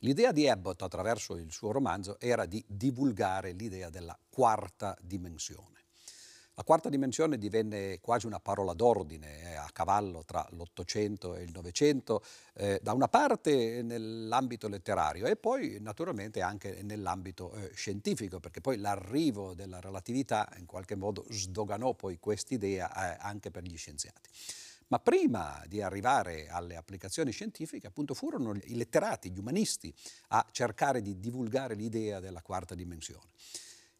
L'idea 0.03 0.33
di 0.33 0.49
Abbott 0.49 0.81
attraverso 0.81 1.37
il 1.37 1.53
suo 1.53 1.73
romanzo 1.73 2.19
era 2.21 2.47
di 2.47 2.65
divulgare 2.67 3.53
l'idea 3.53 3.91
della 3.91 4.19
quarta 4.31 4.97
dimensione. 5.03 5.79
La 6.55 6.65
quarta 6.65 6.89
dimensione 6.89 7.37
divenne 7.37 8.01
quasi 8.01 8.27
una 8.27 8.41
parola 8.41 8.73
d'ordine 8.73 9.57
a 9.57 9.69
cavallo 9.73 10.25
tra 10.25 10.47
l'Ottocento 10.53 11.35
e 11.35 11.43
il 11.43 11.53
Novecento, 11.53 12.23
eh, 12.55 12.81
da 12.83 12.93
una 12.93 13.09
parte 13.09 13.83
nell'ambito 13.83 14.69
letterario 14.69 15.27
e 15.27 15.37
poi 15.37 15.79
naturalmente 15.81 16.41
anche 16.41 16.83
nell'ambito 16.83 17.53
eh, 17.53 17.71
scientifico, 17.75 18.41
perché 18.41 18.61
poi 18.63 18.79
l'arrivo 18.79 19.55
della 19.55 19.81
relatività 19.81 20.49
in 20.59 20.67
qualche 20.67 20.97
modo 20.97 21.27
sdoganò 21.29 21.95
poi 21.95 22.19
quest'idea 22.19 22.91
eh, 22.91 23.19
anche 23.21 23.51
per 23.51 23.65
gli 23.65 23.77
scienziati. 23.77 24.29
Ma 24.91 24.99
prima 24.99 25.63
di 25.69 25.81
arrivare 25.81 26.49
alle 26.49 26.75
applicazioni 26.75 27.31
scientifiche, 27.31 27.87
appunto, 27.87 28.13
furono 28.13 28.55
i 28.65 28.75
letterati, 28.75 29.31
gli 29.31 29.39
umanisti, 29.39 29.95
a 30.29 30.45
cercare 30.51 31.01
di 31.01 31.21
divulgare 31.21 31.75
l'idea 31.75 32.19
della 32.19 32.43
quarta 32.43 32.75
dimensione. 32.75 33.31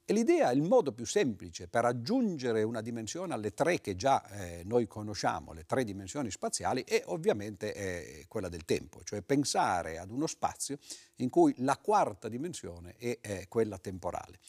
E 0.05 0.13
l'idea, 0.13 0.51
il 0.51 0.63
modo 0.63 0.91
più 0.91 1.07
semplice 1.07 1.69
per 1.69 1.85
aggiungere 1.85 2.65
una 2.65 2.81
dimensione 2.81 3.33
alle 3.33 3.55
tre 3.55 3.81
che 3.81 3.95
già 3.95 4.29
eh, 4.31 4.63
noi 4.65 4.89
conosciamo, 4.89 5.53
le 5.53 5.65
tre 5.65 5.85
dimensioni 5.85 6.33
spaziali, 6.33 6.83
è 6.83 7.05
ovviamente 7.07 7.73
eh, 7.73 8.25
quella 8.27 8.49
del 8.49 8.65
tempo, 8.65 9.05
cioè 9.05 9.23
pensare 9.23 9.99
ad 9.99 10.11
uno 10.11 10.27
spazio 10.27 10.79
in 11.17 11.29
cui 11.29 11.55
la 11.59 11.77
quarta 11.77 12.29
dimensione 12.29 12.97
è 12.97 13.19
eh, 13.21 13.47
quella 13.47 13.79
temporale. 13.79 14.41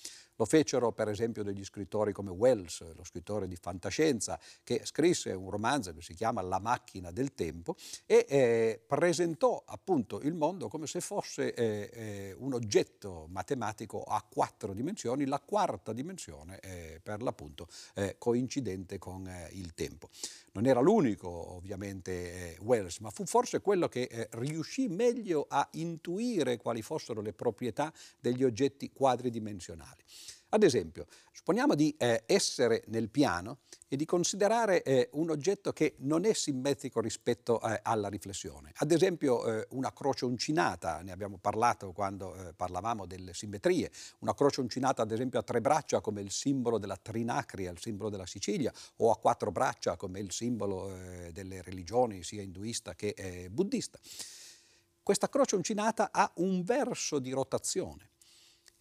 Lo 0.42 0.48
fecero 0.48 0.92
per 0.92 1.08
esempio 1.08 1.44
degli 1.44 1.64
scrittori 1.64 2.14
come 2.14 2.32
Wells, 2.32 2.82
lo 2.96 3.04
scrittore 3.04 3.48
di 3.48 3.56
fantascienza, 3.56 4.40
che 4.64 4.82
scrisse 4.86 5.34
un 5.34 5.52
romanzo 5.52 5.94
che 5.94 6.02
si 6.02 6.16
chiama 6.16 6.42
La 6.42 6.58
macchina 6.58 7.12
del 7.12 7.36
tempo 7.36 7.76
e 8.08 8.26
eh, 8.28 8.82
presentò 8.88 9.62
appunto 9.64 10.20
il 10.22 10.34
mondo 10.34 10.68
come 10.68 10.88
se 10.88 11.00
fosse 11.00 11.54
eh, 11.54 11.92
eh, 11.94 12.36
un 12.40 12.56
oggetto 12.56 13.28
matematico 13.30 14.02
a 14.02 14.26
quattro 14.28 14.74
dimensioni, 14.74 15.28
la 15.28 15.40
quarta 15.40 15.94
dimensione 15.94 16.60
eh, 16.60 17.00
per 17.04 17.22
l'appunto 17.22 17.68
eh, 17.94 18.16
coincidente 18.18 18.98
con 18.98 19.28
eh, 19.28 19.48
il 19.52 19.76
tempo. 19.76 20.10
Non 20.54 20.66
era 20.66 20.80
l'unico 20.80 21.30
ovviamente 21.30 22.58
Wells, 22.62 22.98
ma 22.98 23.12
fu 23.12 23.28
forse 23.28 23.62
quello 23.62 23.88
che 23.88 24.28
riuscì 24.32 24.88
meglio 24.88 25.46
a 25.48 25.66
intuire 25.74 26.58
quali 26.58 26.82
fossero 26.82 27.22
le 27.22 27.32
proprietà 27.32 27.94
degli 28.20 28.44
oggetti 28.44 28.92
quadridimensionali. 28.92 30.04
Ad 30.54 30.64
esempio, 30.64 31.08
supponiamo 31.32 31.76
di 31.76 31.96
eh, 31.98 32.24
essere 32.26 32.84
nel 32.88 33.10
piano 33.10 33.60
e 33.88 33.96
di 33.96 34.04
considerare 34.04 34.84
eh, 34.84 35.08
un 35.14 35.30
oggetto 35.30 35.72
che 35.72 35.96
non 36.00 36.26
è 36.26 36.34
simmetrico 36.34 37.00
rispetto 37.00 37.62
eh, 37.62 37.80
alla 37.82 38.10
riflessione. 38.10 38.74
Ad 38.76 38.92
esempio 38.92 39.48
eh, 39.48 39.66
una 39.70 39.94
croce 39.94 40.26
uncinata, 40.26 41.02
ne 41.04 41.14
abbiamo 41.14 41.38
parlato 41.38 41.94
quando 41.94 42.36
eh, 42.36 42.54
parlavamo 42.54 43.06
delle 43.06 43.34
simmetrie, 43.34 43.90
una 44.20 44.34
croce 44.34 44.60
uncinata 44.60 45.04
ad 45.04 45.12
esempio 45.12 45.40
a 45.40 45.44
tre 45.44 45.62
braccia 45.62 46.02
come 46.02 46.20
il 46.20 46.32
simbolo 46.32 46.78
della 46.80 46.98
Trinacria, 46.98 47.72
il 47.72 47.80
simbolo 47.80 48.10
della 48.10 48.26
Sicilia, 48.26 48.74
o 48.98 49.10
a 49.10 49.18
quattro 49.18 49.54
braccia 49.54 49.96
come 49.96 50.20
il 50.20 50.34
simbolo 50.34 50.94
eh, 50.94 51.32
delle 51.32 51.62
religioni 51.62 52.24
sia 52.24 52.42
induista 52.42 52.94
che 52.94 53.48
buddista. 53.50 53.98
Questa 55.02 55.30
croce 55.30 55.56
uncinata 55.56 56.10
ha 56.12 56.30
un 56.36 56.62
verso 56.64 57.20
di 57.20 57.32
rotazione 57.32 58.11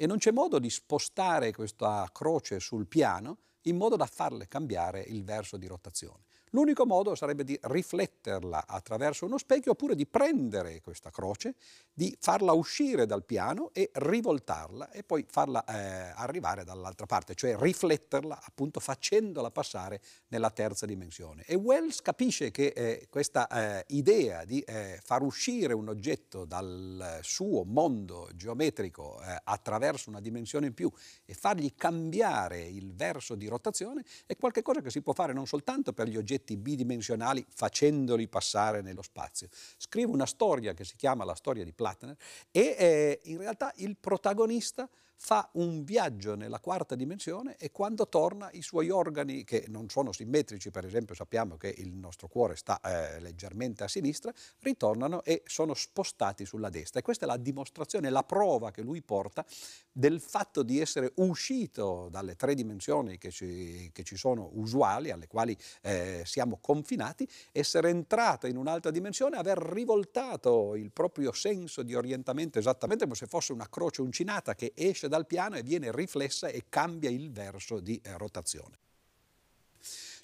e 0.00 0.07
non 0.07 0.16
c'è 0.16 0.30
modo 0.30 0.59
di 0.59 0.71
spostare 0.71 1.52
questa 1.52 2.09
croce 2.11 2.59
sul 2.59 2.87
piano 2.87 3.37
in 3.64 3.76
modo 3.76 3.97
da 3.97 4.07
farle 4.07 4.49
cambiare 4.49 5.02
il 5.02 5.23
verso 5.23 5.59
di 5.59 5.66
rotazione. 5.66 6.25
L'unico 6.50 6.85
modo 6.85 7.14
sarebbe 7.14 7.45
di 7.45 7.57
rifletterla 7.61 8.66
attraverso 8.66 9.25
uno 9.25 9.38
specchio 9.38 9.73
oppure 9.73 9.95
di 9.95 10.07
prendere 10.07 10.80
questa 10.80 11.11
croce, 11.11 11.54
di 11.92 12.16
farla 12.19 12.52
uscire 12.52 13.07
dal 13.07 13.25
piano 13.25 13.71
e 13.73 13.90
rivoltarla 13.92 14.90
e 14.90 15.04
poi 15.04 15.25
farla 15.28 15.64
eh, 15.64 16.12
arrivare 16.16 16.64
dall'altra 16.64 17.07
parte, 17.07 17.37
cioè 17.37 17.57
rifletterla 17.57 18.40
appunto 18.42 18.80
facendola 18.80 19.52
passare 19.52 20.00
nella 20.28 20.50
terza 20.50 20.87
dimensione. 20.87 21.45
E 21.47 21.54
Wells 21.54 22.02
capisce 22.02 22.50
che 22.50 22.73
eh, 22.75 23.07
questa 23.09 23.47
eh, 23.47 23.85
idea 23.88 24.45
di 24.45 24.61
eh, 24.61 24.99
far 25.04 25.23
uscire 25.23 25.73
un 25.73 25.88
oggetto 25.88 26.45
dal 26.45 27.21
suo 27.23 27.62
mondo 27.62 28.28
geometrico 28.35 29.23
eh, 29.23 29.40
attraverso 29.45 30.11
una 30.11 30.21
dimensione 30.21 30.66
in 30.66 30.75
più 30.75 30.90
e 31.25 31.35
fargli 31.35 31.73
cambiare 31.76 32.61
il 32.62 32.92
verso 32.92 33.37
di 33.37 33.47
rotazione 33.47 34.02
è 34.26 34.37
qualcosa 34.37 34.80
che 34.80 34.90
si 34.90 35.00
può 35.00 35.12
fare 35.12 35.33
non 35.33 35.47
soltanto 35.47 35.92
per 35.92 36.09
gli 36.09 36.16
oggetti 36.16 36.39
oggetti 36.40 36.56
bidimensionali 36.56 37.44
facendoli 37.49 38.26
passare 38.26 38.80
nello 38.80 39.02
spazio. 39.02 39.49
Scrive 39.76 40.11
una 40.11 40.26
storia 40.26 40.73
che 40.73 40.85
si 40.85 40.97
chiama 40.97 41.25
La 41.25 41.35
storia 41.35 41.64
di 41.64 41.73
Plattner 41.73 42.16
e 42.50 42.76
eh, 42.78 43.20
in 43.25 43.38
realtà 43.38 43.73
il 43.76 43.97
protagonista 43.99 44.88
fa 45.23 45.50
un 45.53 45.85
viaggio 45.85 46.35
nella 46.35 46.61
quarta 46.61 46.95
dimensione 46.95 47.55
e 47.59 47.71
quando 47.71 48.09
torna 48.09 48.49
i 48.53 48.62
suoi 48.62 48.89
organi, 48.89 49.45
che 49.45 49.67
non 49.69 49.91
sono 49.91 50.12
simmetrici, 50.12 50.71
per 50.71 50.87
esempio 50.87 51.15
sappiamo 51.15 51.59
che 51.59 51.75
il 51.77 51.93
nostro 51.93 52.27
cuore 52.27 52.57
sta 52.57 52.81
eh, 52.81 53.21
leggermente 53.21 53.85
a 53.85 53.89
sinistra, 53.89 54.33
ritornano 54.61 55.23
e 55.23 55.43
sono 55.45 55.75
spostati 55.75 56.47
sulla 56.47 56.71
destra. 56.71 57.00
E 57.00 57.03
questa 57.03 57.27
è 57.27 57.29
la 57.29 57.37
dimostrazione, 57.37 58.09
la 58.09 58.23
prova 58.23 58.71
che 58.71 58.81
lui 58.81 59.03
porta 59.03 59.45
del 59.93 60.23
fatto 60.23 60.62
di 60.62 60.81
essere 60.81 61.12
uscito 61.17 62.09
dalle 62.11 62.35
tre 62.35 62.55
dimensioni 62.55 63.19
che 63.19 63.31
ci, 63.31 63.91
che 63.93 64.05
ci 64.05 64.17
sono 64.17 64.49
usuali, 64.55 65.11
alle 65.11 65.27
quali 65.27 65.55
eh, 65.83 66.23
siamo 66.25 66.59
confinati, 66.62 67.29
essere 67.53 67.91
entrato 67.91 68.47
in 68.47 68.57
un'altra 68.57 68.91
dimensione, 68.91 69.37
aver 69.37 69.59
rivoltato 69.59 70.75
il 70.77 70.91
proprio 70.93 71.33
senso 71.33 71.83
di 71.83 71.95
orientamento 71.95 72.59
esattamente 72.59 73.05
come 73.05 73.17
se 73.17 73.27
fosse 73.27 73.53
una 73.53 73.69
croce 73.69 74.00
uncinata 74.00 74.55
che 74.55 74.73
esce 74.75 75.09
dal 75.11 75.26
piano 75.26 75.57
e 75.57 75.62
viene 75.62 75.93
riflessa 75.93 76.49
e 76.49 76.64
cambia 76.71 77.11
il 77.11 77.31
verso 77.31 77.81
di 77.81 78.00
eh, 78.02 78.17
rotazione. 78.17 78.79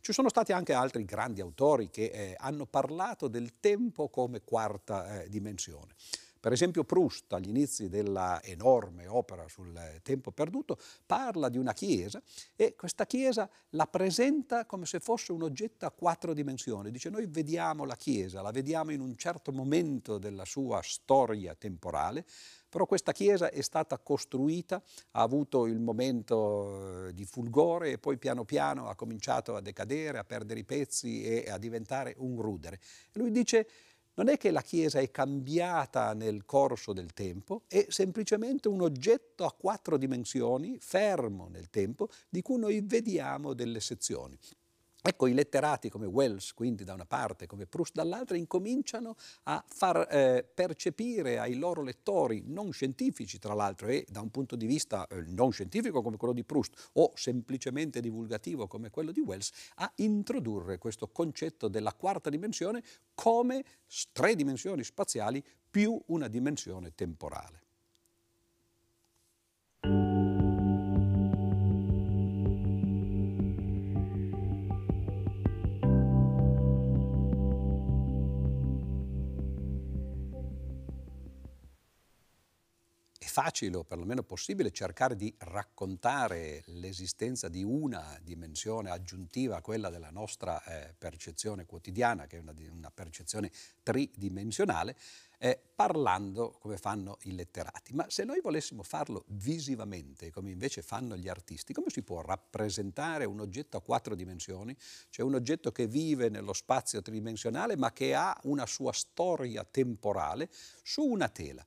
Ci 0.00 0.12
sono 0.12 0.28
stati 0.30 0.52
anche 0.52 0.72
altri 0.72 1.04
grandi 1.04 1.40
autori 1.40 1.90
che 1.90 2.04
eh, 2.06 2.34
hanno 2.38 2.64
parlato 2.64 3.28
del 3.28 3.58
tempo 3.60 4.08
come 4.08 4.42
quarta 4.42 5.22
eh, 5.22 5.28
dimensione. 5.28 5.94
Per 6.46 6.54
esempio 6.54 6.84
Proust, 6.84 7.32
agli 7.32 7.48
inizi 7.48 7.88
della 7.88 8.40
enorme 8.40 9.08
opera 9.08 9.48
sul 9.48 9.98
tempo 10.04 10.30
perduto, 10.30 10.78
parla 11.04 11.48
di 11.48 11.58
una 11.58 11.72
chiesa 11.72 12.22
e 12.54 12.76
questa 12.76 13.04
chiesa 13.04 13.50
la 13.70 13.88
presenta 13.88 14.64
come 14.64 14.86
se 14.86 15.00
fosse 15.00 15.32
un 15.32 15.42
oggetto 15.42 15.86
a 15.86 15.90
quattro 15.90 16.34
dimensioni. 16.34 16.92
Dice 16.92 17.10
noi 17.10 17.26
vediamo 17.26 17.84
la 17.84 17.96
chiesa, 17.96 18.42
la 18.42 18.52
vediamo 18.52 18.92
in 18.92 19.00
un 19.00 19.16
certo 19.16 19.50
momento 19.50 20.18
della 20.18 20.44
sua 20.44 20.80
storia 20.84 21.56
temporale, 21.56 22.24
però 22.76 22.84
questa 22.84 23.12
chiesa 23.12 23.50
è 23.50 23.62
stata 23.62 23.96
costruita, 23.96 24.82
ha 25.12 25.22
avuto 25.22 25.64
il 25.64 25.78
momento 25.78 27.06
eh, 27.06 27.14
di 27.14 27.24
fulgore 27.24 27.92
e 27.92 27.98
poi 27.98 28.18
piano 28.18 28.44
piano 28.44 28.90
ha 28.90 28.94
cominciato 28.94 29.56
a 29.56 29.62
decadere, 29.62 30.18
a 30.18 30.24
perdere 30.24 30.60
i 30.60 30.64
pezzi 30.64 31.22
e 31.22 31.50
a 31.50 31.56
diventare 31.56 32.14
un 32.18 32.38
rudere. 32.38 32.78
E 33.12 33.18
lui 33.18 33.30
dice 33.30 33.66
non 34.16 34.28
è 34.28 34.36
che 34.36 34.50
la 34.50 34.60
Chiesa 34.60 34.98
è 34.98 35.10
cambiata 35.10 36.12
nel 36.12 36.44
corso 36.44 36.92
del 36.92 37.14
tempo, 37.14 37.62
è 37.66 37.86
semplicemente 37.88 38.68
un 38.68 38.82
oggetto 38.82 39.46
a 39.46 39.54
quattro 39.54 39.96
dimensioni, 39.96 40.76
fermo 40.78 41.48
nel 41.48 41.70
tempo, 41.70 42.10
di 42.28 42.42
cui 42.42 42.58
noi 42.58 42.82
vediamo 42.82 43.54
delle 43.54 43.80
sezioni. 43.80 44.38
Ecco, 45.08 45.28
i 45.28 45.34
letterati 45.34 45.88
come 45.88 46.06
Wells, 46.06 46.52
quindi 46.52 46.82
da 46.82 46.92
una 46.92 47.06
parte, 47.06 47.46
come 47.46 47.66
Proust 47.66 47.94
dall'altra, 47.94 48.36
incominciano 48.36 49.14
a 49.44 49.64
far 49.64 50.04
eh, 50.10 50.44
percepire 50.52 51.38
ai 51.38 51.54
loro 51.54 51.80
lettori, 51.82 52.42
non 52.44 52.72
scientifici 52.72 53.38
tra 53.38 53.54
l'altro, 53.54 53.86
e 53.86 54.04
da 54.08 54.20
un 54.20 54.30
punto 54.30 54.56
di 54.56 54.66
vista 54.66 55.06
eh, 55.06 55.22
non 55.28 55.52
scientifico 55.52 56.02
come 56.02 56.16
quello 56.16 56.34
di 56.34 56.42
Proust 56.42 56.90
o 56.94 57.12
semplicemente 57.14 58.00
divulgativo 58.00 58.66
come 58.66 58.90
quello 58.90 59.12
di 59.12 59.20
Wells, 59.20 59.52
a 59.76 59.92
introdurre 59.98 60.78
questo 60.78 61.06
concetto 61.06 61.68
della 61.68 61.92
quarta 61.92 62.28
dimensione 62.28 62.82
come 63.14 63.64
tre 64.10 64.34
dimensioni 64.34 64.82
spaziali 64.82 65.40
più 65.70 66.02
una 66.06 66.26
dimensione 66.26 66.96
temporale. 66.96 67.65
Facile 83.36 83.76
o 83.76 83.84
perlomeno 83.84 84.22
possibile 84.22 84.72
cercare 84.72 85.14
di 85.14 85.34
raccontare 85.36 86.62
l'esistenza 86.68 87.50
di 87.50 87.62
una 87.62 88.18
dimensione 88.22 88.88
aggiuntiva 88.88 89.56
a 89.56 89.60
quella 89.60 89.90
della 89.90 90.08
nostra 90.08 90.64
eh, 90.64 90.94
percezione 90.96 91.66
quotidiana, 91.66 92.26
che 92.26 92.38
è 92.38 92.40
una, 92.40 92.54
una 92.70 92.90
percezione 92.90 93.52
tridimensionale, 93.82 94.96
eh, 95.36 95.60
parlando 95.74 96.56
come 96.58 96.78
fanno 96.78 97.18
i 97.24 97.34
letterati. 97.34 97.92
Ma 97.92 98.06
se 98.08 98.24
noi 98.24 98.40
volessimo 98.40 98.82
farlo 98.82 99.24
visivamente, 99.26 100.30
come 100.30 100.50
invece 100.50 100.80
fanno 100.80 101.14
gli 101.14 101.28
artisti, 101.28 101.74
come 101.74 101.90
si 101.90 102.02
può 102.02 102.22
rappresentare 102.22 103.26
un 103.26 103.40
oggetto 103.40 103.76
a 103.76 103.82
quattro 103.82 104.14
dimensioni, 104.14 104.74
cioè 105.10 105.26
un 105.26 105.34
oggetto 105.34 105.72
che 105.72 105.86
vive 105.86 106.30
nello 106.30 106.54
spazio 106.54 107.02
tridimensionale 107.02 107.76
ma 107.76 107.92
che 107.92 108.14
ha 108.14 108.34
una 108.44 108.64
sua 108.64 108.94
storia 108.94 109.62
temporale 109.62 110.48
su 110.82 111.02
una 111.02 111.28
tela? 111.28 111.62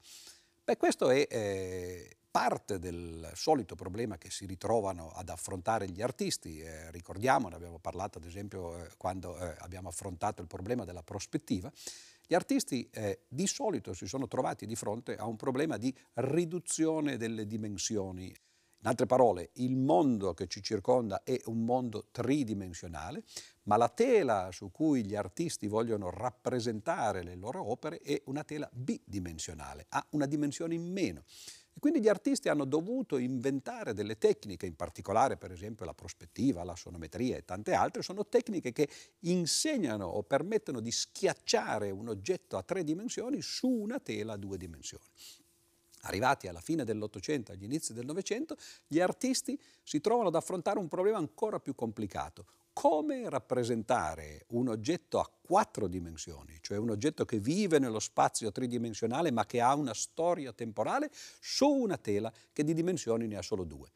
Beh, 0.69 0.77
questo 0.77 1.09
è 1.09 1.25
eh, 1.27 2.17
parte 2.29 2.77
del 2.77 3.31
solito 3.33 3.73
problema 3.73 4.19
che 4.19 4.29
si 4.29 4.45
ritrovano 4.45 5.09
ad 5.09 5.29
affrontare 5.29 5.89
gli 5.89 5.99
artisti. 5.99 6.59
Eh, 6.59 6.91
ricordiamo, 6.91 7.47
ne 7.49 7.55
abbiamo 7.55 7.79
parlato 7.79 8.19
ad 8.19 8.25
esempio 8.25 8.77
eh, 8.77 8.89
quando 8.95 9.35
eh, 9.35 9.55
abbiamo 9.61 9.89
affrontato 9.89 10.43
il 10.43 10.47
problema 10.47 10.85
della 10.85 11.01
prospettiva. 11.01 11.71
Gli 12.23 12.35
artisti 12.35 12.87
eh, 12.91 13.21
di 13.27 13.47
solito 13.47 13.95
si 13.95 14.05
sono 14.05 14.27
trovati 14.27 14.67
di 14.67 14.75
fronte 14.75 15.15
a 15.15 15.25
un 15.25 15.37
problema 15.37 15.77
di 15.77 15.91
riduzione 16.13 17.17
delle 17.17 17.47
dimensioni. 17.47 18.27
In 18.27 18.87
altre 18.87 19.07
parole, 19.07 19.49
il 19.55 19.75
mondo 19.75 20.35
che 20.35 20.45
ci 20.45 20.61
circonda 20.61 21.23
è 21.23 21.41
un 21.45 21.65
mondo 21.65 22.09
tridimensionale, 22.11 23.23
ma 23.69 23.77
la 23.77 23.87
tela 23.87 24.49
su 24.51 24.71
cui 24.71 25.05
gli 25.05 25.15
artisti 25.15 25.67
vogliono 25.67 26.09
rappresentare 26.09 27.21
le 27.21 27.35
loro 27.35 27.69
opere 27.69 27.99
è 27.99 28.19
una 28.25 28.43
tela 28.43 28.67
bidimensionale, 28.73 29.85
ha 29.89 30.03
una 30.09 30.25
dimensione 30.25 30.73
in 30.73 30.91
meno. 30.91 31.23
E 31.71 31.79
quindi 31.79 32.01
gli 32.01 32.07
artisti 32.07 32.49
hanno 32.49 32.65
dovuto 32.65 33.17
inventare 33.17 33.93
delle 33.93 34.17
tecniche, 34.17 34.65
in 34.65 34.75
particolare 34.75 35.37
per 35.37 35.51
esempio 35.51 35.85
la 35.85 35.93
prospettiva, 35.93 36.63
la 36.63 36.75
sonometria 36.75 37.37
e 37.37 37.45
tante 37.45 37.73
altre, 37.73 38.01
sono 38.01 38.25
tecniche 38.25 38.71
che 38.71 38.89
insegnano 39.19 40.07
o 40.07 40.23
permettono 40.23 40.79
di 40.79 40.89
schiacciare 40.89 41.91
un 41.91 42.09
oggetto 42.09 42.57
a 42.57 42.63
tre 42.63 42.83
dimensioni 42.83 43.39
su 43.43 43.69
una 43.69 43.99
tela 43.99 44.33
a 44.33 44.37
due 44.37 44.57
dimensioni. 44.57 45.03
Arrivati 46.03 46.47
alla 46.47 46.61
fine 46.61 46.85
dell'Ottocento, 46.85 47.51
agli 47.51 47.65
inizi 47.65 47.93
del 47.93 48.05
Novecento, 48.05 48.57
gli 48.87 48.99
artisti 48.99 49.59
si 49.83 50.01
trovano 50.01 50.29
ad 50.29 50.35
affrontare 50.35 50.79
un 50.79 50.87
problema 50.87 51.19
ancora 51.19 51.59
più 51.59 51.75
complicato. 51.75 52.45
Come 52.79 53.29
rappresentare 53.29 54.45
un 54.51 54.69
oggetto 54.69 55.19
a 55.19 55.29
quattro 55.41 55.89
dimensioni, 55.89 56.59
cioè 56.61 56.77
un 56.77 56.91
oggetto 56.91 57.25
che 57.25 57.37
vive 57.37 57.77
nello 57.77 57.99
spazio 57.99 58.53
tridimensionale 58.53 59.31
ma 59.31 59.45
che 59.45 59.59
ha 59.59 59.75
una 59.75 59.93
storia 59.93 60.53
temporale, 60.53 61.09
su 61.41 61.67
una 61.67 61.97
tela 61.97 62.31
che 62.53 62.63
di 62.63 62.73
dimensioni 62.73 63.27
ne 63.27 63.35
ha 63.35 63.41
solo 63.41 63.65
due 63.65 63.89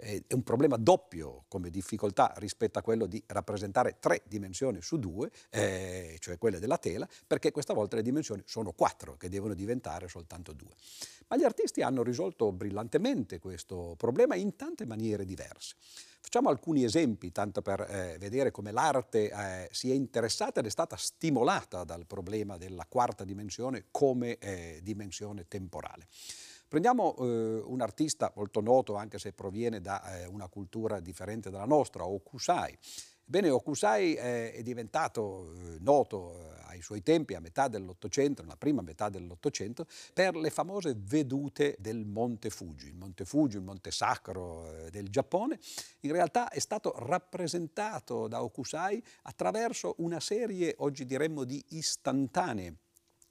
è 0.00 0.32
un 0.32 0.42
problema 0.42 0.76
doppio 0.76 1.44
come 1.46 1.68
difficoltà 1.68 2.32
rispetto 2.38 2.78
a 2.78 2.82
quello 2.82 3.04
di 3.04 3.22
rappresentare 3.26 3.98
tre 4.00 4.22
dimensioni 4.26 4.80
su 4.80 4.98
due, 4.98 5.30
eh, 5.50 6.16
cioè 6.20 6.38
quelle 6.38 6.58
della 6.58 6.78
tela, 6.78 7.06
perché 7.26 7.50
questa 7.50 7.74
volta 7.74 7.96
le 7.96 8.02
dimensioni 8.02 8.42
sono 8.46 8.72
quattro, 8.72 9.16
che 9.18 9.28
devono 9.28 9.52
diventare 9.52 10.08
soltanto 10.08 10.54
due. 10.54 10.72
Ma 11.28 11.36
gli 11.36 11.44
artisti 11.44 11.82
hanno 11.82 12.02
risolto 12.02 12.50
brillantemente 12.50 13.38
questo 13.38 13.94
problema 13.98 14.34
in 14.36 14.56
tante 14.56 14.86
maniere 14.86 15.26
diverse. 15.26 15.76
Facciamo 16.22 16.50
alcuni 16.50 16.84
esempi, 16.84 17.32
tanto 17.32 17.62
per 17.62 17.80
eh, 17.80 18.16
vedere 18.18 18.50
come 18.50 18.70
l'arte 18.70 19.30
eh, 19.30 19.68
si 19.72 19.90
è 19.90 19.94
interessata 19.94 20.60
ed 20.60 20.66
è 20.66 20.70
stata 20.70 20.96
stimolata 20.96 21.82
dal 21.82 22.06
problema 22.06 22.56
della 22.56 22.86
quarta 22.88 23.24
dimensione 23.24 23.86
come 23.90 24.38
eh, 24.38 24.80
dimensione 24.82 25.48
temporale. 25.48 26.06
Prendiamo 26.68 27.16
eh, 27.16 27.62
un 27.64 27.80
artista 27.80 28.32
molto 28.36 28.60
noto, 28.60 28.94
anche 28.94 29.18
se 29.18 29.32
proviene 29.32 29.80
da 29.80 30.20
eh, 30.20 30.26
una 30.26 30.46
cultura 30.46 31.00
differente 31.00 31.50
dalla 31.50 31.64
nostra, 31.64 32.06
Okusai. 32.06 32.78
Ebbene, 33.30 33.48
Okusai 33.50 34.14
è 34.14 34.60
diventato 34.64 35.52
eh, 35.52 35.76
noto 35.82 36.34
eh, 36.34 36.62
ai 36.64 36.82
suoi 36.82 37.00
tempi, 37.00 37.34
a 37.34 37.40
metà 37.40 37.68
dell'Ottocento, 37.68 38.42
nella 38.42 38.56
prima 38.56 38.82
metà 38.82 39.08
dell'Ottocento, 39.08 39.86
per 40.12 40.34
le 40.34 40.50
famose 40.50 40.96
vedute 40.98 41.76
del 41.78 42.06
Monte 42.06 42.50
Fuji. 42.50 42.88
Il 42.88 42.96
Monte 42.96 43.24
Fuji, 43.24 43.58
il 43.58 43.62
monte 43.62 43.92
sacro 43.92 44.68
eh, 44.72 44.90
del 44.90 45.10
Giappone, 45.10 45.60
in 46.00 46.10
realtà 46.10 46.48
è 46.48 46.58
stato 46.58 46.92
rappresentato 46.96 48.26
da 48.26 48.42
Okusai 48.42 49.00
attraverso 49.22 49.94
una 49.98 50.18
serie, 50.18 50.74
oggi 50.78 51.06
diremmo, 51.06 51.44
di 51.44 51.62
istantanee 51.68 52.78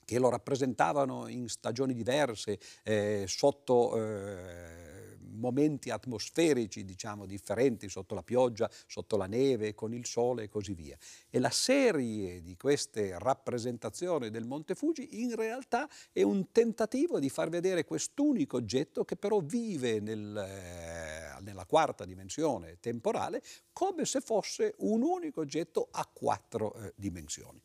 che 0.06 0.18
lo 0.18 0.30
rappresentavano 0.30 1.28
in 1.28 1.50
stagioni 1.50 1.94
diverse, 1.94 2.58
eh, 2.84 3.26
sotto 3.28 3.98
eh, 3.98 4.99
momenti 5.40 5.90
atmosferici, 5.90 6.86
diciamo, 6.86 7.26
differenti, 7.26 7.90
sotto 7.90 8.14
la 8.14 8.24
pioggia, 8.24 8.70
sotto 8.86 9.18
la 9.18 9.26
neve, 9.26 9.74
con 9.74 9.94
il 9.94 10.06
sole 10.06 10.44
e 10.44 10.50
così 10.50 10.74
via. 10.74 10.98
E 11.30 11.40
la 11.40 11.50
serie 11.50 12.42
di 12.42 12.56
queste 12.56 13.18
rappresentazioni 13.18 14.30
del 14.30 14.46
Monte 14.46 14.76
Fuji 14.76 15.22
in 15.22 15.36
realtà 15.36 15.90
è 16.12 16.22
un 16.22 16.52
tentativo 16.52 17.20
di 17.20 17.30
far 17.30 17.50
vedere 17.50 17.86
quest'unico 17.86 18.58
oggetto 18.58 19.06
che 19.06 19.16
però 19.16 19.40
vive 19.40 20.00
nel, 20.00 20.38
eh, 20.38 21.42
nella 21.42 21.66
quarta 21.66 22.06
dimensione 22.06 22.80
temporale 22.80 23.42
come 23.72 24.06
se 24.06 24.22
fosse 24.22 24.76
un 24.80 25.02
unico 25.02 25.42
oggetto 25.42 25.88
a 25.92 26.06
quattro 26.12 26.74
eh, 26.74 26.94
dimensioni. 26.96 27.62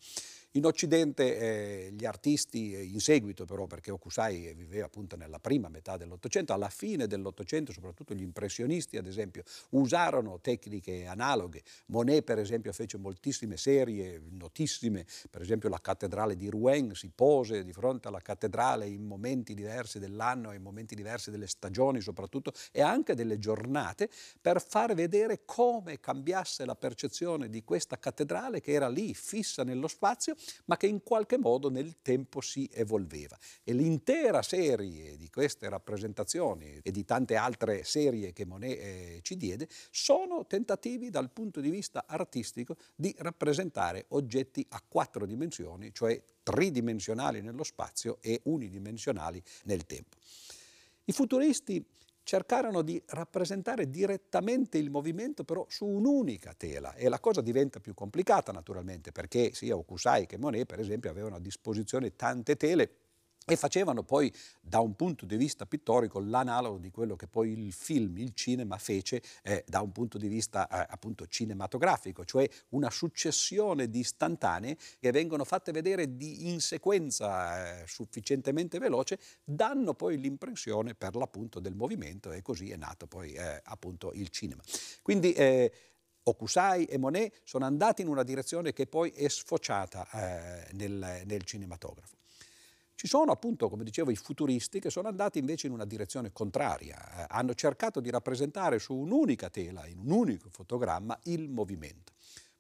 In 0.57 0.67
Occidente 0.67 1.37
eh, 1.37 1.90
gli 1.90 2.05
artisti, 2.05 2.77
eh, 2.77 2.85
in 2.85 3.01
seguito 3.01 3.45
però, 3.45 3.67
perché 3.67 3.90
Okusai 3.90 4.55
viveva 4.55 4.87
appunto 4.87 5.17
nella 5.17 5.40
prima 5.40 5.69
metà 5.69 5.97
dell'Ottocento, 5.97 6.53
alla 6.53 6.69
fine 6.69 7.09
dell'Ottocento, 7.09 7.73
soprattutto 7.73 8.14
gli 8.14 8.23
impressionisti 8.23 8.97
ad 8.97 9.09
esempio, 9.09 9.43
usarono 9.71 10.38
tecniche 10.40 11.07
analoghe. 11.07 11.62
Monet 11.87 12.23
per 12.23 12.38
esempio 12.38 12.73
fece 12.73 12.99
moltissime 12.99 13.57
serie 13.57 14.23
notissime, 14.31 15.05
per 15.29 15.43
esempio 15.43 15.69
la 15.69 15.81
cattedrale 15.81 16.37
di 16.37 16.49
Rouen 16.49 16.95
si 16.95 17.11
pose 17.12 17.64
di 17.64 17.73
fronte 17.73 18.07
alla 18.07 18.21
cattedrale 18.21 18.87
in 18.87 19.03
momenti 19.03 19.55
diversi 19.55 19.99
dell'anno 19.99 20.53
in 20.53 20.62
momenti 20.62 20.95
diversi 20.95 21.33
delle 21.33 21.49
stagioni 21.49 22.01
soprattutto 22.01 22.53
e 22.71 22.81
anche 22.81 23.17
delle 23.17 23.40
giornate 23.40 24.09
per 24.40 24.62
far 24.64 24.95
vedere 24.95 25.40
come 25.45 25.99
cambiasse 25.99 26.64
la 26.64 26.77
percezione 26.77 27.49
di 27.49 27.64
questa 27.64 27.99
cattedrale 27.99 28.61
che 28.61 28.71
era 28.71 28.88
lì 28.88 29.14
fissa 29.14 29.64
nello 29.64 29.88
spazio 29.88 30.37
ma 30.66 30.76
che 30.76 30.87
in 30.87 31.02
qualche 31.02 31.38
modo 31.38 31.70
nel 31.70 31.96
tempo 32.02 32.40
si 32.40 32.68
evolveva. 32.72 33.38
E 33.62 33.72
l'intera 33.72 34.42
serie 34.42 35.16
di 35.16 35.30
queste 35.30 35.68
rappresentazioni 35.68 36.80
e 36.83 36.90
di 36.90 37.04
tante 37.04 37.37
altre 37.37 37.85
serie 37.85 38.33
che 38.33 38.44
Monet 38.44 38.78
eh, 38.78 39.18
ci 39.22 39.37
diede 39.37 39.68
sono 39.90 40.46
tentativi 40.46 41.11
dal 41.11 41.30
punto 41.30 41.61
di 41.61 41.70
vista 41.70 42.04
artistico 42.07 42.76
di 42.94 43.14
rappresentare 43.18 44.07
oggetti 44.09 44.64
a 44.70 44.83
quattro 44.87 45.26
dimensioni, 45.26 45.92
cioè 45.92 46.20
tridimensionali 46.42 47.40
nello 47.40 47.64
spazio 47.64 48.18
e 48.20 48.40
unidimensionali 48.44 49.42
nel 49.64 49.87
tempo. 49.87 50.16
I 51.07 51.12
futuristi 51.12 51.85
cercarono 52.25 52.83
di 52.83 53.01
rappresentare 53.07 53.89
direttamente 53.89 54.79
il 54.79 54.91
movimento 54.91 55.45
però 55.45 55.65
su 55.69 55.87
un'unica 55.87 56.55
tela. 56.57 56.95
E 56.95 57.09
la 57.09 57.21
cosa 57.21 57.41
diventa 57.41 57.79
più 57.79 57.95
complicata 57.95 58.51
naturalmente 58.51 59.13
perché 59.13 59.55
sia 59.55 59.77
Okusai 59.77 60.27
che 60.27 60.39
Monet 60.39 60.67
per 60.67 60.81
esempio 60.81 61.11
avevano 61.11 61.37
a 61.37 61.41
disposizione 61.41 62.17
tante 62.17 62.57
tele 62.57 63.04
e 63.46 63.57
facevano 63.57 64.02
poi 64.02 64.33
da 64.61 64.80
un 64.80 64.94
punto 64.94 65.26
di 65.26 65.37
vista 65.37 65.66
pittorico 65.66 66.18
l'analogo 66.18 66.78
di 66.78 66.90
quello 66.90 67.14
che 67.16 67.26
poi 67.26 67.52
il 67.52 67.72
film, 67.72 68.18
il 68.18 68.33
cinema 68.35 68.78
fece 68.78 69.22
eh, 69.42 69.64
da 69.66 69.80
un 69.80 69.92
punto 69.92 70.16
di 70.18 70.28
vista 70.28 70.66
eh, 70.68 70.87
appunto 70.88 71.26
cinematografico, 71.26 72.24
cioè 72.24 72.48
una 72.70 72.90
successione 72.90 73.90
di 73.90 74.00
istantanee 74.00 74.76
che 74.98 75.11
vengono 75.11 75.44
fatte 75.44 75.72
vedere 75.72 76.16
di, 76.16 76.48
in 76.48 76.61
sequenza 76.61 77.83
eh, 77.83 77.87
sufficientemente 77.87 78.78
veloce, 78.78 79.18
danno 79.44 79.94
poi 79.94 80.18
l'impressione 80.18 80.94
per 80.94 81.14
l'appunto 81.14 81.61
del 81.61 81.74
movimento 81.74 82.33
e 82.33 82.40
così 82.40 82.70
è 82.70 82.76
nato 82.76 83.07
poi 83.07 83.33
eh, 83.33 83.61
appunto 83.64 84.12
il 84.14 84.28
cinema. 84.30 84.62
Quindi 85.02 85.33
eh, 85.33 85.72
Okusai 86.26 86.87
e 86.87 86.96
Monet 86.96 87.40
sono 87.44 87.66
andati 87.66 88.00
in 88.00 88.09
una 88.09 88.22
direzione 88.22 88.72
che 88.72 88.87
poi 88.87 89.11
è 89.11 89.28
sfociata 89.28 90.09
eh, 90.12 90.68
nel, 90.72 91.22
nel 91.26 91.42
cinematografo. 91.42 92.16
Ci 93.05 93.11
sono 93.11 93.33
appunto, 93.33 93.69
come 93.69 93.85
dicevo, 93.85 94.11
i 94.11 94.17
futuristi 94.17 94.81
che 94.81 94.88
sono 94.88 95.09
andati 95.09 95.38
invece 95.38 95.67
in 95.67 95.75
una 95.75 95.85
direzione 95.85 96.33
contraria, 96.33 96.97
eh, 96.97 97.27
hanno 97.29 97.53
cercato 97.53 98.01
di 98.01 98.09
rappresentare 98.09 98.79
su 98.79 98.95
un'unica 98.95 99.51
tela, 99.51 99.87
in 99.87 99.99
un 99.99 100.11
unico 100.11 100.49
fotogramma, 100.51 101.19
il 101.25 101.51
movimento. 101.51 102.14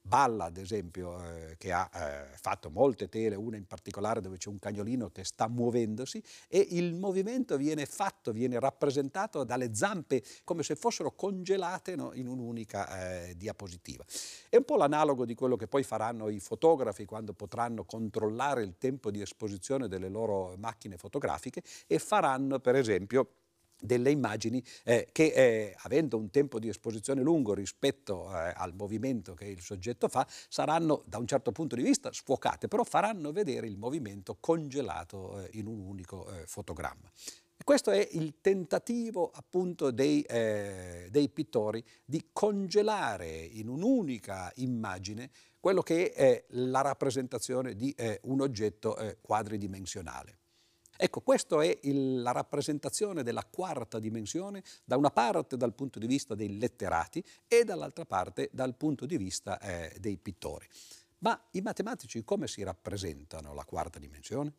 Balla, 0.06 0.44
ad 0.44 0.58
esempio, 0.58 1.18
eh, 1.24 1.56
che 1.56 1.72
ha 1.72 1.88
eh, 1.94 2.36
fatto 2.36 2.68
molte 2.68 3.08
tele, 3.08 3.36
una 3.36 3.56
in 3.56 3.66
particolare 3.66 4.20
dove 4.20 4.36
c'è 4.36 4.50
un 4.50 4.58
cagnolino 4.58 5.08
che 5.08 5.24
sta 5.24 5.48
muovendosi 5.48 6.22
e 6.46 6.58
il 6.72 6.92
movimento 6.94 7.56
viene 7.56 7.86
fatto, 7.86 8.30
viene 8.30 8.60
rappresentato 8.60 9.44
dalle 9.44 9.74
zampe 9.74 10.22
come 10.44 10.62
se 10.62 10.76
fossero 10.76 11.12
congelate 11.12 11.96
no, 11.96 12.12
in 12.12 12.28
un'unica 12.28 13.28
eh, 13.28 13.34
diapositiva. 13.34 14.04
È 14.50 14.56
un 14.56 14.64
po' 14.64 14.76
l'analogo 14.76 15.24
di 15.24 15.34
quello 15.34 15.56
che 15.56 15.68
poi 15.68 15.82
faranno 15.84 16.28
i 16.28 16.38
fotografi 16.38 17.06
quando 17.06 17.32
potranno 17.32 17.86
controllare 17.86 18.62
il 18.62 18.76
tempo 18.76 19.10
di 19.10 19.22
esposizione 19.22 19.88
delle 19.88 20.10
loro 20.10 20.54
macchine 20.58 20.98
fotografiche 20.98 21.62
e 21.86 21.98
faranno, 21.98 22.60
per 22.60 22.76
esempio, 22.76 23.26
delle 23.84 24.10
immagini 24.10 24.64
eh, 24.84 25.08
che 25.12 25.32
eh, 25.34 25.74
avendo 25.82 26.16
un 26.16 26.30
tempo 26.30 26.58
di 26.58 26.68
esposizione 26.68 27.22
lungo 27.22 27.52
rispetto 27.54 28.30
eh, 28.30 28.52
al 28.56 28.74
movimento 28.74 29.34
che 29.34 29.46
il 29.46 29.60
soggetto 29.60 30.08
fa 30.08 30.26
saranno 30.48 31.02
da 31.06 31.18
un 31.18 31.26
certo 31.26 31.52
punto 31.52 31.76
di 31.76 31.82
vista 31.82 32.10
sfuocate, 32.12 32.66
però 32.66 32.82
faranno 32.84 33.30
vedere 33.30 33.66
il 33.66 33.76
movimento 33.76 34.36
congelato 34.40 35.40
eh, 35.40 35.50
in 35.52 35.66
un 35.66 35.80
unico 35.80 36.30
eh, 36.30 36.46
fotogramma. 36.46 37.10
E 37.56 37.62
questo 37.62 37.90
è 37.90 38.08
il 38.12 38.40
tentativo 38.40 39.30
appunto 39.32 39.90
dei, 39.90 40.22
eh, 40.22 41.06
dei 41.10 41.28
pittori 41.28 41.84
di 42.04 42.30
congelare 42.32 43.30
in 43.36 43.68
un'unica 43.68 44.50
immagine 44.56 45.30
quello 45.60 45.82
che 45.82 46.10
è 46.12 46.44
la 46.48 46.80
rappresentazione 46.82 47.74
di 47.74 47.94
un 48.22 48.42
oggetto 48.42 48.98
quadridimensionale. 49.22 50.40
Ecco, 50.96 51.20
questa 51.20 51.62
è 51.62 51.78
il, 51.82 52.22
la 52.22 52.32
rappresentazione 52.32 53.22
della 53.22 53.44
quarta 53.44 53.98
dimensione, 53.98 54.62
da 54.84 54.96
una 54.96 55.10
parte 55.10 55.56
dal 55.56 55.74
punto 55.74 55.98
di 55.98 56.06
vista 56.06 56.34
dei 56.34 56.58
letterati 56.58 57.24
e 57.48 57.64
dall'altra 57.64 58.04
parte 58.04 58.50
dal 58.52 58.76
punto 58.76 59.06
di 59.06 59.16
vista 59.16 59.58
eh, 59.58 59.96
dei 59.98 60.16
pittori. 60.16 60.66
Ma 61.18 61.48
i 61.52 61.60
matematici 61.60 62.22
come 62.22 62.46
si 62.46 62.62
rappresentano 62.62 63.54
la 63.54 63.64
quarta 63.64 63.98
dimensione? 63.98 64.52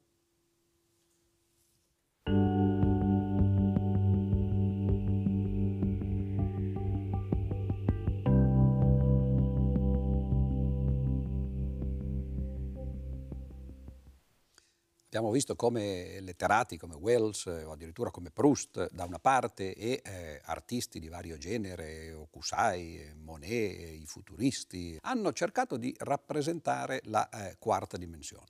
Abbiamo 15.16 15.32
visto 15.32 15.56
come 15.56 16.20
letterati 16.20 16.76
come 16.76 16.96
Wells 16.96 17.46
o 17.46 17.72
addirittura 17.72 18.12
come 18.12 18.32
Proust 18.32 18.90
da 18.92 19.06
una 19.06 19.18
parte 19.18 19.74
e 19.74 20.02
eh, 20.04 20.42
artisti 20.44 21.00
di 21.00 21.08
vario 21.08 21.38
genere, 21.38 22.12
Okusai, 22.12 23.14
Monet, 23.24 23.94
i 24.02 24.04
futuristi, 24.06 24.98
hanno 25.04 25.32
cercato 25.32 25.78
di 25.78 25.96
rappresentare 26.00 27.00
la 27.06 27.30
eh, 27.30 27.56
quarta 27.60 27.96
dimensione. 27.96 28.48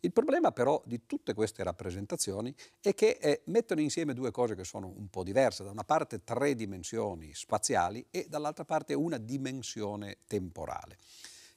Il 0.00 0.12
problema 0.12 0.50
però 0.50 0.82
di 0.84 1.06
tutte 1.06 1.34
queste 1.34 1.62
rappresentazioni 1.62 2.52
è 2.80 2.94
che 2.94 3.18
eh, 3.20 3.42
mettono 3.44 3.80
insieme 3.80 4.12
due 4.12 4.32
cose 4.32 4.56
che 4.56 4.64
sono 4.64 4.88
un 4.88 5.08
po' 5.08 5.22
diverse, 5.22 5.62
da 5.62 5.70
una 5.70 5.84
parte 5.84 6.24
tre 6.24 6.56
dimensioni 6.56 7.32
spaziali 7.32 8.04
e 8.10 8.26
dall'altra 8.28 8.64
parte 8.64 8.92
una 8.94 9.18
dimensione 9.18 10.16
temporale. 10.26 10.96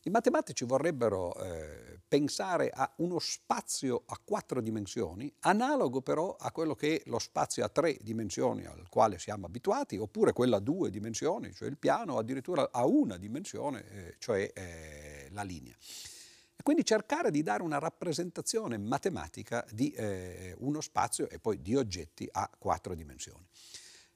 I 0.08 0.12
matematici 0.12 0.66
vorrebbero 0.66 1.36
eh, 1.36 2.00
pensare 2.08 2.70
a 2.70 2.94
uno 2.98 3.18
spazio 3.18 4.04
a 4.06 4.22
quattro 4.24 4.62
dimensioni, 4.62 5.34
analogo 5.40 6.02
però 6.02 6.36
a 6.40 6.52
quello 6.52 6.76
che 6.76 6.98
è 6.98 7.10
lo 7.10 7.18
spazio 7.18 7.66
a 7.66 7.70
tre 7.70 7.98
dimensioni 8.00 8.66
al 8.66 8.88
quale 8.88 9.18
siamo 9.18 9.48
abituati, 9.48 9.98
oppure 9.98 10.32
quello 10.32 10.58
a 10.58 10.60
due 10.60 10.92
dimensioni, 10.92 11.52
cioè 11.56 11.68
il 11.70 11.80
piano, 11.80 12.14
o 12.14 12.18
addirittura 12.20 12.70
a 12.72 12.86
una 12.86 13.18
dimensione, 13.18 13.90
eh, 13.90 14.16
cioè 14.20 14.52
eh, 14.54 15.28
la 15.32 15.42
linea. 15.42 15.74
E 15.74 16.62
quindi 16.62 16.86
cercare 16.86 17.32
di 17.32 17.42
dare 17.42 17.64
una 17.64 17.80
rappresentazione 17.80 18.78
matematica 18.78 19.66
di 19.72 19.90
eh, 19.90 20.54
uno 20.60 20.82
spazio 20.82 21.28
e 21.28 21.40
poi 21.40 21.64
di 21.64 21.76
oggetti 21.76 22.30
a 22.32 22.48
quattro 22.56 22.94
dimensioni. 22.94 23.44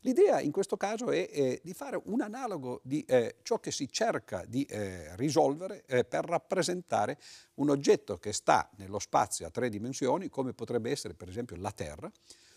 L'idea 0.04 0.40
in 0.40 0.52
questo 0.52 0.78
caso 0.78 1.12
è 1.12 1.30
eh, 1.30 1.60
di 1.62 1.74
fare 1.74 2.00
un 2.06 2.22
analogo 2.22 2.80
di 2.84 3.04
eh, 3.04 3.38
ciò 3.42 3.60
che 3.60 3.72
si 3.72 3.92
cerca 3.92 4.46
di 4.46 4.64
eh, 4.64 5.14
risolvere 5.18 5.84
eh, 5.88 6.06
per 6.06 6.24
rappresentare 6.24 7.20
un 7.56 7.70
oggetto 7.70 8.18
che 8.18 8.32
sta 8.32 8.70
nello 8.78 9.00
spazio 9.00 9.46
a 9.46 9.50
tre 9.50 9.68
dimensioni, 9.68 10.30
come 10.30 10.54
potrebbe 10.54 10.90
essere 10.90 11.16
per 11.16 11.28
esempio 11.28 11.58
la 11.58 11.72
Terra, 11.72 12.10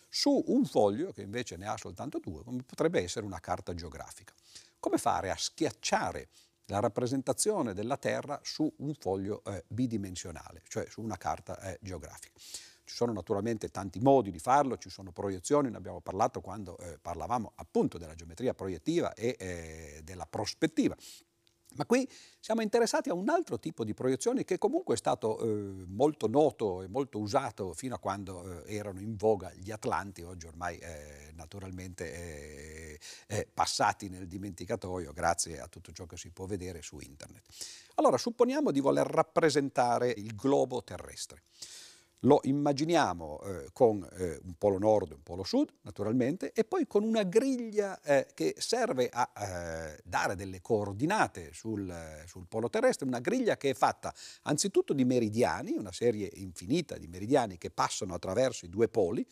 su 0.09 0.41
un 0.49 0.65
foglio 0.67 1.11
che 1.11 1.23
invece 1.23 1.57
ne 1.57 1.67
ha 1.67 1.77
soltanto 1.77 2.21
due, 2.21 2.45
come 2.45 2.63
potrebbe 2.63 3.03
essere 3.03 3.27
una 3.27 3.41
carta 3.41 3.75
geografica. 3.75 4.33
Come 4.79 4.99
fare 4.99 5.31
a 5.31 5.37
schiacciare 5.37 6.29
la 6.67 6.79
rappresentazione 6.79 7.75
della 7.75 7.97
Terra 7.97 8.39
su 8.45 8.73
un 8.79 8.95
foglio 8.95 9.43
eh, 9.45 9.65
bidimensionale, 9.67 10.63
cioè 10.69 10.87
su 10.89 11.01
una 11.01 11.17
carta 11.17 11.59
eh, 11.61 11.79
geografica? 11.81 12.39
Ci 12.93 12.99
sono 12.99 13.15
naturalmente 13.15 13.71
tanti 13.71 14.01
modi 14.01 14.31
di 14.31 14.39
farlo, 14.39 14.77
ci 14.77 14.91
sono 14.91 15.13
proiezioni, 15.13 15.71
ne 15.71 15.79
abbiamo 15.79 16.03
parlato 16.03 16.43
quando 16.43 16.77
eh, 16.77 16.99
parlavamo 17.01 17.53
appunto 17.55 17.97
della 17.97 18.15
geometria 18.15 18.53
proiettiva 18.53 19.15
e 19.15 19.35
eh, 19.39 20.01
della 20.05 20.27
prospettiva. 20.27 20.95
Ma 21.77 21.87
qui 21.87 22.07
siamo 22.39 22.61
interessati 22.61 23.09
a 23.09 23.15
un 23.15 23.31
altro 23.31 23.59
tipo 23.59 23.83
di 23.83 23.95
proiezione 23.95 24.45
che 24.45 24.59
comunque 24.59 24.93
è 24.93 24.99
stato 24.99 25.39
eh, 25.39 25.85
molto 25.87 26.29
noto 26.29 26.83
e 26.83 26.89
molto 26.89 27.19
usato 27.19 27.73
fino 27.73 27.95
a 27.95 27.99
quando 27.99 28.63
eh, 28.67 28.75
erano 28.77 29.01
in 29.01 29.17
voga 29.17 29.51
gli 29.55 29.71
Atlanti, 29.71 30.21
oggi 30.21 30.47
ormai 30.47 30.77
eh, 30.77 31.31
naturalmente 31.33 32.13
eh, 32.13 33.01
eh, 33.27 33.49
passati 33.55 34.11
nel 34.11 34.27
dimenticatoio 34.27 35.15
grazie 35.15 35.61
a 35.61 35.67
tutto 35.67 35.93
ciò 35.93 36.05
che 36.05 36.19
si 36.19 36.29
può 36.31 36.45
vedere 36.45 36.83
su 36.83 36.99
internet. 37.01 37.43
Allora, 37.95 38.19
supponiamo 38.19 38.71
di 38.71 38.81
voler 38.81 39.07
rappresentare 39.07 40.11
il 40.11 40.35
globo 40.35 40.85
terrestre. 40.85 41.45
Lo 42.25 42.39
immaginiamo 42.45 43.41
eh, 43.43 43.69
con 43.73 44.07
eh, 44.13 44.39
un 44.45 44.55
polo 44.57 44.79
nord 44.79 45.11
e 45.11 45.15
un 45.15 45.23
polo 45.25 45.43
sud, 45.43 45.71
naturalmente, 45.81 46.53
e 46.53 46.63
poi 46.63 46.87
con 46.87 47.03
una 47.03 47.25
griglia 47.25 48.01
eh, 48.01 48.29
che 48.33 48.55
serve 48.59 49.09
a 49.13 49.29
eh, 49.37 50.01
dare 50.05 50.37
delle 50.37 50.61
coordinate 50.61 51.53
sul, 51.53 51.93
sul, 52.27 52.47
polo 52.47 52.71
terrestre, 52.71 53.07
una 53.07 53.19
griglia 53.19 53.57
che 53.57 53.71
è 53.71 53.75
fatta 53.75 54.15
anzitutto 54.43 54.93
di 54.93 55.05
meridiani, 55.05 55.73
una 55.73 55.91
serie 55.91 56.31
infinita 56.35 56.97
di 56.97 57.09
meridiani 57.09 57.59
che 57.59 57.71
passano 57.71 58.15
attraverso 58.15 58.67
i 58.67 58.69
due 58.69 58.87
poli, 58.87 59.27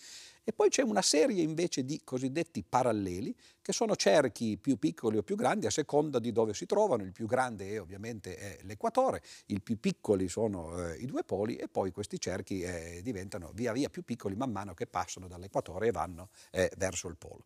e 0.44 0.52
poi 0.52 0.68
c'è 0.68 0.82
una 0.82 1.02
serie 1.02 1.42
invece 1.42 1.84
di 1.84 2.00
cosiddetti 2.02 2.64
paralleli, 2.68 3.34
che 3.62 3.72
sono 3.72 3.94
cerchi 3.94 4.58
più 4.58 4.78
piccoli 4.78 5.18
o 5.18 5.22
più 5.22 5.36
grandi 5.36 5.66
a 5.66 5.70
seconda 5.70 6.18
di 6.18 6.32
dove 6.32 6.54
si 6.54 6.66
trovano. 6.66 7.02
Il 7.02 7.12
più 7.12 7.26
grande 7.26 7.70
è 7.70 7.80
ovviamente 7.80 8.36
è 8.36 8.58
l'equatore, 8.62 9.22
i 9.46 9.60
più 9.60 9.78
piccoli 9.78 10.28
sono 10.28 10.86
eh, 10.86 10.96
i 10.96 11.06
due 11.06 11.24
poli 11.24 11.56
e 11.56 11.68
poi 11.68 11.92
questi 11.92 12.18
cerchi 12.18 12.60
eh, 12.62 13.00
diventano 13.02 13.50
via 13.54 13.72
via 13.72 13.88
più 13.88 14.02
piccoli 14.02 14.34
man 14.34 14.50
mano 14.50 14.74
che 14.74 14.86
passano 14.86 15.28
dall'equatore 15.28 15.88
e 15.88 15.90
vanno 15.92 16.30
eh, 16.50 16.70
verso 16.76 17.08
il 17.08 17.16
polo. 17.16 17.44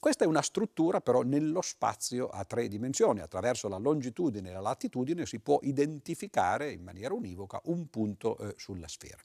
Questa 0.00 0.22
è 0.22 0.28
una 0.28 0.42
struttura 0.42 1.00
però 1.00 1.22
nello 1.22 1.60
spazio 1.60 2.28
a 2.28 2.44
tre 2.44 2.68
dimensioni. 2.68 3.20
Attraverso 3.20 3.66
la 3.66 3.78
longitudine 3.78 4.50
e 4.50 4.52
la 4.52 4.60
latitudine 4.60 5.26
si 5.26 5.40
può 5.40 5.58
identificare 5.62 6.70
in 6.70 6.84
maniera 6.84 7.14
univoca 7.14 7.60
un 7.64 7.90
punto 7.90 8.38
eh, 8.38 8.54
sulla 8.56 8.86
sfera. 8.86 9.20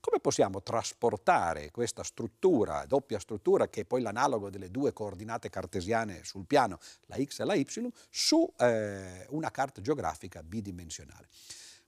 Come 0.00 0.20
possiamo 0.20 0.62
trasportare 0.62 1.70
questa 1.70 2.02
struttura, 2.02 2.86
doppia 2.86 3.18
struttura, 3.18 3.68
che 3.68 3.82
è 3.82 3.84
poi 3.84 4.00
l'analogo 4.00 4.48
delle 4.48 4.70
due 4.70 4.94
coordinate 4.94 5.50
cartesiane 5.50 6.24
sul 6.24 6.46
piano, 6.46 6.78
la 7.06 7.16
x 7.22 7.40
e 7.40 7.44
la 7.44 7.54
y, 7.54 7.92
su 8.08 8.50
eh, 8.58 9.26
una 9.28 9.50
carta 9.50 9.82
geografica 9.82 10.42
bidimensionale? 10.42 11.28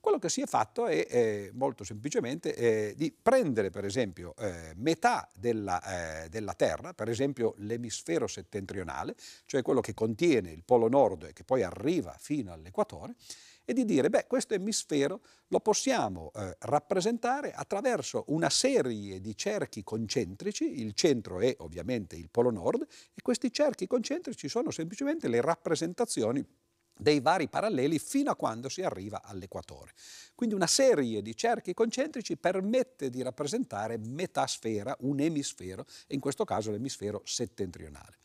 Quello 0.07 0.21
che 0.21 0.29
si 0.29 0.41
è 0.41 0.47
fatto 0.47 0.87
è 0.87 1.05
eh, 1.11 1.51
molto 1.55 1.83
semplicemente 1.83 2.55
eh, 2.55 2.95
di 2.97 3.11
prendere 3.11 3.71
per 3.71 3.85
esempio 3.85 4.37
eh, 4.37 4.73
metà 4.77 5.29
della, 5.35 6.23
eh, 6.23 6.29
della, 6.29 6.55
Terra, 6.55 6.95
per 6.95 7.09
esempio 7.09 7.55
l'emisfero 7.57 8.29
settentrionale, 8.29 9.17
cioè 9.47 9.63
quello 9.63 9.81
che 9.81 9.95
contiene 9.95 10.53
il 10.53 10.63
polo 10.63 10.87
nord 10.87 11.25
e 11.25 11.33
che 11.33 11.43
poi 11.43 11.65
arriva 11.65 12.15
fino 12.21 12.53
all'equatore, 12.53 13.17
e 13.65 13.73
di 13.73 13.85
dire, 13.85 14.09
beh, 14.09 14.27
questo 14.29 14.55
emisfero 14.55 15.23
lo 15.49 15.59
possiamo 15.59 16.31
eh, 16.37 16.55
rappresentare 16.61 17.51
attraverso 17.51 18.27
una 18.29 18.49
serie 18.49 19.21
di 19.21 19.37
cerchi 19.37 19.83
concentrici, 19.83 20.83
il 20.83 20.93
centro 20.93 21.41
è 21.41 21.53
ovviamente 21.59 22.15
il 22.15 22.31
polo 22.31 22.53
nord, 22.53 22.87
e 23.13 23.23
questi 23.23 23.51
cerchi 23.51 23.89
concentrici 23.89 24.49
sono 24.49 24.71
semplicemente 24.71 25.27
le 25.27 25.41
rappresentazioni 25.41 26.47
dei 26.97 27.21
vari 27.21 27.49
paralleli 27.49 27.99
fino 27.99 28.31
a 28.31 28.37
quando 28.37 28.69
si 28.69 28.83
arriva 28.83 29.23
all'equatore. 29.23 29.93
Quindi 30.35 30.55
una 30.55 30.67
serie 30.67 31.23
di 31.23 31.37
cerchi 31.37 31.75
concentrici 31.75 32.37
permette 32.37 33.11
di 33.11 33.23
rappresentare 33.23 33.99
metà 33.99 34.47
sfera, 34.47 34.97
un 35.01 35.21
emisfero, 35.21 35.85
in 36.09 36.21
questo 36.21 36.45
caso 36.45 36.71
l'emisfero 36.71 37.23
settentrionale. 37.25 38.17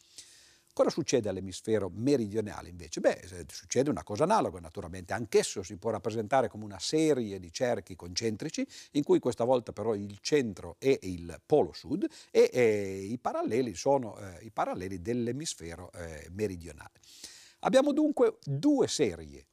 Cosa 0.73 0.89
succede 0.89 1.27
all'emisfero 1.27 1.91
meridionale 1.93 2.69
invece? 2.69 3.01
Beh, 3.01 3.45
succede 3.49 3.89
una 3.89 4.03
cosa 4.03 4.23
analoga 4.23 4.60
naturalmente, 4.62 5.12
anch'esso 5.12 5.63
si 5.63 5.75
può 5.75 5.91
rappresentare 5.91 6.47
come 6.47 6.63
una 6.63 6.79
serie 6.79 7.39
di 7.39 7.51
cerchi 7.51 7.95
concentrici 7.97 8.65
in 8.91 9.03
cui 9.03 9.19
questa 9.19 9.43
volta 9.43 9.73
però 9.73 9.93
il 9.95 10.17
centro 10.21 10.77
è 10.79 10.97
il 11.01 11.41
polo 11.45 11.73
sud 11.73 12.07
e, 12.31 12.49
e 12.53 13.01
i 13.03 13.17
paralleli 13.17 13.75
sono 13.75 14.17
eh, 14.17 14.45
i 14.45 14.51
paralleli 14.51 15.01
dell'emisfero 15.01 15.91
eh, 15.91 16.29
meridionale. 16.31 16.91
Abbiamo 17.63 17.93
dunque 17.93 18.38
due 18.43 18.88
serie 18.88 19.45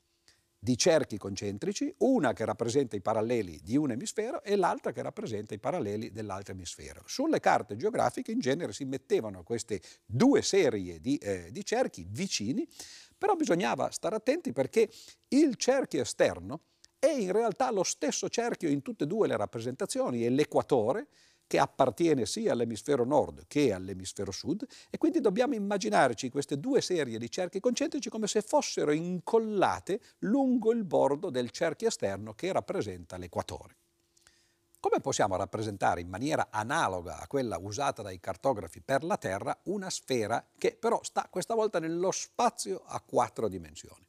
di 0.58 0.76
cerchi 0.76 1.18
concentrici, 1.18 1.94
una 1.98 2.32
che 2.32 2.44
rappresenta 2.44 2.96
i 2.96 3.00
paralleli 3.00 3.60
di 3.62 3.76
un 3.76 3.90
emisfero 3.90 4.42
e 4.42 4.56
l'altra 4.56 4.92
che 4.92 5.02
rappresenta 5.02 5.54
i 5.54 5.58
paralleli 5.58 6.10
dell'altro 6.10 6.54
emisfero. 6.54 7.02
Sulle 7.06 7.38
carte 7.38 7.76
geografiche 7.76 8.32
in 8.32 8.40
genere 8.40 8.72
si 8.72 8.84
mettevano 8.84 9.42
queste 9.42 9.80
due 10.04 10.42
serie 10.42 11.00
di, 11.00 11.16
eh, 11.16 11.50
di 11.52 11.64
cerchi 11.64 12.06
vicini, 12.08 12.66
però 13.16 13.34
bisognava 13.34 13.90
stare 13.90 14.16
attenti 14.16 14.52
perché 14.52 14.90
il 15.28 15.56
cerchio 15.56 16.00
esterno 16.00 16.62
è 16.98 17.10
in 17.10 17.30
realtà 17.30 17.70
lo 17.70 17.84
stesso 17.84 18.28
cerchio 18.28 18.68
in 18.68 18.82
tutte 18.82 19.04
e 19.04 19.06
due 19.06 19.28
le 19.28 19.36
rappresentazioni, 19.36 20.22
è 20.22 20.30
l'equatore, 20.30 21.08
che 21.48 21.58
appartiene 21.58 22.26
sia 22.26 22.52
all'emisfero 22.52 23.04
nord 23.04 23.46
che 23.48 23.72
all'emisfero 23.72 24.30
sud 24.30 24.64
e 24.90 24.98
quindi 24.98 25.20
dobbiamo 25.20 25.54
immaginarci 25.54 26.28
queste 26.28 26.60
due 26.60 26.80
serie 26.80 27.18
di 27.18 27.28
cerchi 27.28 27.58
concentrici 27.58 28.10
come 28.10 28.28
se 28.28 28.42
fossero 28.42 28.92
incollate 28.92 30.00
lungo 30.20 30.70
il 30.70 30.84
bordo 30.84 31.30
del 31.30 31.50
cerchio 31.50 31.88
esterno 31.88 32.34
che 32.34 32.52
rappresenta 32.52 33.16
l'equatore. 33.16 33.76
Come 34.80 35.00
possiamo 35.00 35.34
rappresentare 35.34 36.00
in 36.00 36.08
maniera 36.08 36.48
analoga 36.50 37.18
a 37.18 37.26
quella 37.26 37.58
usata 37.58 38.02
dai 38.02 38.20
cartografi 38.20 38.80
per 38.80 39.02
la 39.02 39.16
Terra 39.16 39.58
una 39.64 39.90
sfera 39.90 40.46
che 40.56 40.76
però 40.78 41.00
sta 41.02 41.26
questa 41.28 41.54
volta 41.54 41.80
nello 41.80 42.12
spazio 42.12 42.84
a 42.86 43.00
quattro 43.00 43.48
dimensioni? 43.48 44.07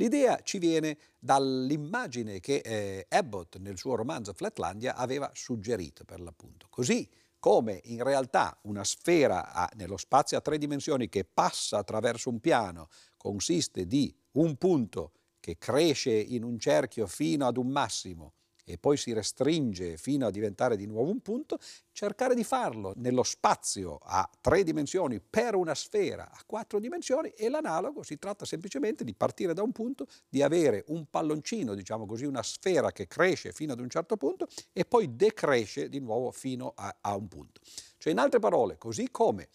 L'idea 0.00 0.40
ci 0.42 0.56
viene 0.56 0.96
dall'immagine 1.18 2.40
che 2.40 2.62
eh, 2.64 3.04
Abbott 3.10 3.58
nel 3.58 3.76
suo 3.76 3.96
romanzo 3.96 4.32
Flatlandia 4.32 4.96
aveva 4.96 5.30
suggerito 5.34 6.06
per 6.06 6.20
l'appunto. 6.20 6.68
Così 6.70 7.06
come 7.38 7.82
in 7.84 8.02
realtà 8.02 8.58
una 8.62 8.82
sfera 8.82 9.52
ha, 9.52 9.70
nello 9.76 9.98
spazio 9.98 10.38
a 10.38 10.40
tre 10.40 10.56
dimensioni 10.56 11.10
che 11.10 11.26
passa 11.26 11.76
attraverso 11.76 12.30
un 12.30 12.40
piano 12.40 12.88
consiste 13.18 13.86
di 13.86 14.14
un 14.32 14.56
punto 14.56 15.12
che 15.38 15.58
cresce 15.58 16.12
in 16.12 16.44
un 16.44 16.58
cerchio 16.58 17.06
fino 17.06 17.46
ad 17.46 17.58
un 17.58 17.68
massimo 17.68 18.32
e 18.64 18.78
poi 18.78 18.96
si 18.96 19.12
restringe 19.12 19.96
fino 19.96 20.26
a 20.26 20.30
diventare 20.30 20.76
di 20.76 20.86
nuovo 20.86 21.10
un 21.10 21.20
punto, 21.20 21.58
cercare 21.92 22.34
di 22.34 22.44
farlo 22.44 22.92
nello 22.96 23.22
spazio 23.22 23.98
a 24.02 24.28
tre 24.40 24.62
dimensioni 24.62 25.20
per 25.20 25.54
una 25.54 25.74
sfera 25.74 26.30
a 26.30 26.42
quattro 26.46 26.78
dimensioni 26.78 27.30
e 27.30 27.48
l'analogo 27.48 28.02
si 28.02 28.18
tratta 28.18 28.44
semplicemente 28.44 29.04
di 29.04 29.14
partire 29.14 29.54
da 29.54 29.62
un 29.62 29.72
punto, 29.72 30.06
di 30.28 30.42
avere 30.42 30.84
un 30.88 31.06
palloncino, 31.08 31.74
diciamo 31.74 32.06
così, 32.06 32.24
una 32.24 32.42
sfera 32.42 32.92
che 32.92 33.06
cresce 33.06 33.52
fino 33.52 33.72
ad 33.72 33.80
un 33.80 33.88
certo 33.88 34.16
punto 34.16 34.46
e 34.72 34.84
poi 34.84 35.16
decresce 35.16 35.88
di 35.88 36.00
nuovo 36.00 36.30
fino 36.30 36.72
a, 36.76 36.96
a 37.00 37.14
un 37.16 37.28
punto. 37.28 37.60
Cioè 37.98 38.12
in 38.12 38.18
altre 38.18 38.38
parole, 38.38 38.78
così 38.78 39.10
come 39.10 39.48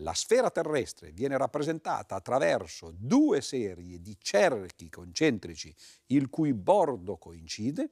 la 0.00 0.12
sfera 0.12 0.50
terrestre 0.50 1.10
viene 1.12 1.38
rappresentata 1.38 2.16
attraverso 2.16 2.92
due 2.96 3.40
serie 3.40 4.00
di 4.00 4.16
cerchi 4.20 4.90
concentrici 4.90 5.74
il 6.06 6.28
cui 6.28 6.52
bordo 6.52 7.16
coincide, 7.16 7.90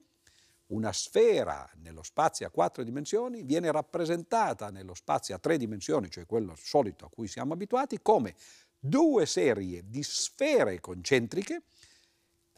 una 0.69 0.93
sfera 0.93 1.69
nello 1.83 2.03
spazio 2.03 2.47
a 2.47 2.51
quattro 2.51 2.83
dimensioni 2.83 3.43
viene 3.43 3.71
rappresentata 3.71 4.71
nello 4.71 4.95
spazio 4.95 5.35
a 5.35 5.39
tre 5.39 5.59
dimensioni, 5.59 6.11
cioè 6.11 6.27
quello 6.27 6.55
solito 6.57 7.07
a 7.07 7.11
cui 7.11 7.29
siamo 7.29 7.53
abituati, 7.53 8.01
come 8.01 8.35
due 8.79 9.27
serie 9.27 9.83
di 9.89 10.03
sfere 10.03 10.81
concentriche 10.81 11.63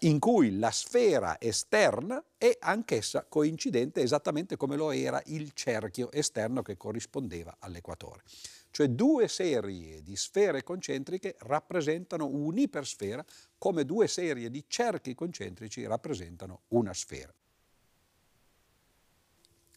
in 0.01 0.19
cui 0.19 0.59
la 0.59 0.71
sfera 0.71 1.41
esterna 1.41 2.23
è 2.37 2.55
anch'essa 2.61 3.25
coincidente 3.25 4.03
esattamente 4.03 4.57
come 4.57 4.77
lo 4.77 4.91
era 4.91 5.23
il 5.27 5.53
cerchio 5.53 6.13
esterno 6.13 6.61
che 6.61 6.77
corrispondeva 6.77 7.57
all'equatore. 7.61 8.23
Cioè 8.71 8.89
due 8.89 9.27
serie 9.27 10.03
di 10.03 10.15
sfere 10.17 10.63
concentriche 10.63 11.37
rappresentano 11.39 12.27
un'ipersfera 12.27 13.25
come 13.57 13.87
due 13.87 14.07
serie 14.07 14.51
di 14.51 14.65
cerchi 14.69 15.15
concentrici 15.15 15.87
rappresentano 15.87 16.65
una 16.69 16.93
sfera. 16.93 17.33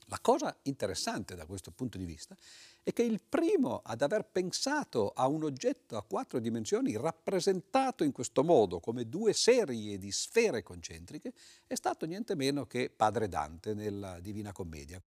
La 0.10 0.20
cosa 0.20 0.58
interessante 0.64 1.36
da 1.36 1.46
questo 1.46 1.70
punto 1.70 2.00
di 2.00 2.06
vista 2.06 2.36
è 2.82 2.92
che 2.92 3.04
il 3.04 3.22
primo 3.22 3.82
ad 3.84 4.02
aver 4.02 4.26
pensato 4.26 5.10
a 5.10 5.28
un 5.28 5.44
oggetto 5.44 5.98
a 5.98 6.04
quattro 6.04 6.40
dimensioni 6.40 6.98
rappresentato 6.98 8.04
in 8.04 8.12
questo 8.12 8.44
modo 8.44 8.80
come 8.80 9.08
due 9.08 9.34
serie 9.34 10.00
di 10.00 10.12
sfere 10.12 10.64
concentriche 10.64 11.32
è 11.68 11.76
stato 11.76 12.08
niente 12.08 12.34
meno 12.34 12.66
che 12.66 12.90
padre 12.90 13.28
Dante 13.28 13.76
nella 13.76 14.20
Divina 14.20 14.52
Commedia. 14.52 15.00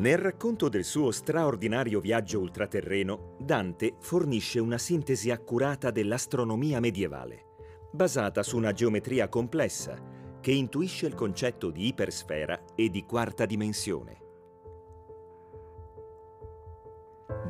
Nel 0.00 0.16
racconto 0.16 0.70
del 0.70 0.84
suo 0.84 1.10
straordinario 1.10 2.00
viaggio 2.00 2.40
ultraterreno, 2.40 3.34
Dante 3.38 3.96
fornisce 3.98 4.58
una 4.58 4.78
sintesi 4.78 5.30
accurata 5.30 5.90
dell'astronomia 5.90 6.80
medievale, 6.80 7.48
basata 7.92 8.42
su 8.42 8.56
una 8.56 8.72
geometria 8.72 9.28
complessa 9.28 10.02
che 10.40 10.52
intuisce 10.52 11.04
il 11.04 11.14
concetto 11.14 11.68
di 11.68 11.88
ipersfera 11.88 12.64
e 12.74 12.88
di 12.88 13.04
quarta 13.04 13.44
dimensione. 13.44 14.18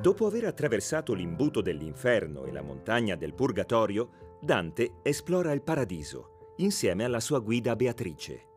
Dopo 0.00 0.26
aver 0.26 0.46
attraversato 0.46 1.14
l'imbuto 1.14 1.60
dell'inferno 1.60 2.46
e 2.46 2.50
la 2.50 2.62
montagna 2.62 3.14
del 3.14 3.32
Purgatorio, 3.32 4.38
Dante 4.40 4.94
esplora 5.02 5.52
il 5.52 5.62
paradiso 5.62 6.54
insieme 6.56 7.04
alla 7.04 7.20
sua 7.20 7.38
guida 7.38 7.76
Beatrice. 7.76 8.49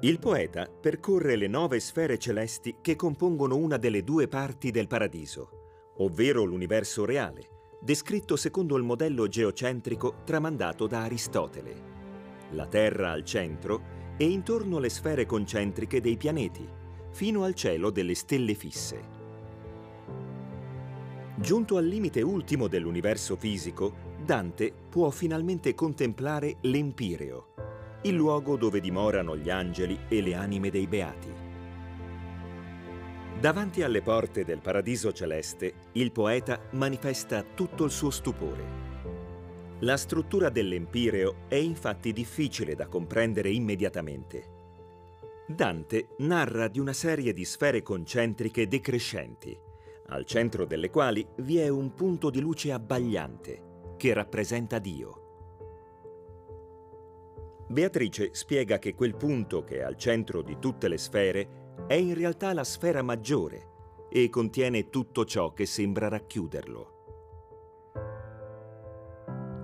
Il 0.00 0.18
poeta 0.18 0.68
percorre 0.68 1.36
le 1.36 1.46
nove 1.46 1.80
sfere 1.80 2.18
celesti 2.18 2.76
che 2.82 2.96
compongono 2.96 3.56
una 3.56 3.78
delle 3.78 4.04
due 4.04 4.28
parti 4.28 4.70
del 4.70 4.88
paradiso, 4.88 5.94
ovvero 5.98 6.44
l'universo 6.44 7.06
reale, 7.06 7.78
descritto 7.80 8.36
secondo 8.36 8.76
il 8.76 8.82
modello 8.82 9.26
geocentrico 9.26 10.16
tramandato 10.24 10.86
da 10.86 11.04
Aristotele. 11.04 11.94
La 12.50 12.66
Terra 12.66 13.10
al 13.10 13.24
centro 13.24 13.94
e 14.18 14.26
intorno 14.26 14.78
le 14.78 14.90
sfere 14.90 15.24
concentriche 15.24 16.02
dei 16.02 16.18
pianeti, 16.18 16.68
fino 17.10 17.44
al 17.44 17.54
cielo 17.54 17.88
delle 17.88 18.14
stelle 18.14 18.52
fisse. 18.52 19.14
Giunto 21.36 21.78
al 21.78 21.86
limite 21.86 22.20
ultimo 22.20 22.68
dell'universo 22.68 23.34
fisico, 23.36 23.94
Dante 24.22 24.72
può 24.90 25.08
finalmente 25.08 25.74
contemplare 25.74 26.56
l'Empireo, 26.62 27.45
il 28.06 28.14
luogo 28.14 28.56
dove 28.56 28.80
dimorano 28.80 29.36
gli 29.36 29.50
angeli 29.50 29.98
e 30.08 30.20
le 30.20 30.34
anime 30.34 30.70
dei 30.70 30.86
beati. 30.86 31.28
Davanti 33.40 33.82
alle 33.82 34.00
porte 34.00 34.44
del 34.44 34.60
paradiso 34.60 35.12
celeste, 35.12 35.74
il 35.92 36.12
poeta 36.12 36.68
manifesta 36.70 37.42
tutto 37.42 37.84
il 37.84 37.90
suo 37.90 38.10
stupore. 38.10 38.84
La 39.80 39.96
struttura 39.96 40.48
dell'Empireo 40.48 41.42
è 41.48 41.56
infatti 41.56 42.12
difficile 42.12 42.74
da 42.76 42.86
comprendere 42.86 43.50
immediatamente. 43.50 44.54
Dante 45.48 46.08
narra 46.18 46.68
di 46.68 46.78
una 46.78 46.94
serie 46.94 47.32
di 47.32 47.44
sfere 47.44 47.82
concentriche 47.82 48.68
decrescenti, 48.68 49.58
al 50.08 50.24
centro 50.24 50.64
delle 50.64 50.90
quali 50.90 51.26
vi 51.38 51.58
è 51.58 51.68
un 51.68 51.92
punto 51.92 52.30
di 52.30 52.40
luce 52.40 52.70
abbagliante 52.72 53.94
che 53.96 54.14
rappresenta 54.14 54.78
Dio. 54.78 55.25
Beatrice 57.68 58.30
spiega 58.32 58.78
che 58.78 58.94
quel 58.94 59.16
punto 59.16 59.64
che 59.64 59.78
è 59.78 59.82
al 59.82 59.96
centro 59.96 60.42
di 60.42 60.58
tutte 60.60 60.86
le 60.86 60.98
sfere 60.98 61.74
è 61.88 61.94
in 61.94 62.14
realtà 62.14 62.52
la 62.52 62.64
sfera 62.64 63.02
maggiore 63.02 63.74
e 64.08 64.28
contiene 64.28 64.88
tutto 64.88 65.24
ciò 65.24 65.52
che 65.52 65.66
sembra 65.66 66.08
racchiuderlo. 66.08 66.94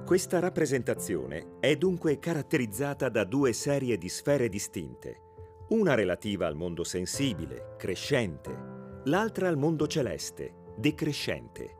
Questa 0.04 0.40
rappresentazione 0.40 1.58
è 1.60 1.76
dunque 1.76 2.18
caratterizzata 2.18 3.08
da 3.08 3.24
due 3.24 3.52
serie 3.52 3.96
di 3.96 4.08
sfere 4.08 4.48
distinte, 4.48 5.20
una 5.68 5.94
relativa 5.94 6.46
al 6.46 6.56
mondo 6.56 6.82
sensibile, 6.82 7.76
crescente, 7.78 9.00
l'altra 9.04 9.48
al 9.48 9.56
mondo 9.56 9.86
celeste, 9.86 10.72
decrescente, 10.76 11.76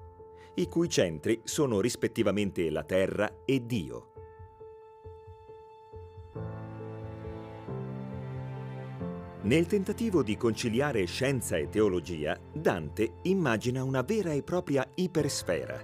i 0.54 0.68
cui 0.68 0.88
centri 0.88 1.40
sono 1.44 1.80
rispettivamente 1.80 2.70
la 2.70 2.85
terra 2.85 3.40
e 3.44 3.66
Dio. 3.66 4.12
Nel 9.44 9.66
tentativo 9.66 10.22
di 10.22 10.37
conciliare 10.37 11.05
scienza 11.05 11.57
e 11.57 11.68
teologia, 11.68 12.38
Dante 12.52 13.14
immagina 13.22 13.83
una 13.83 14.02
vera 14.02 14.31
e 14.31 14.44
propria 14.44 14.88
ipersfera, 14.94 15.83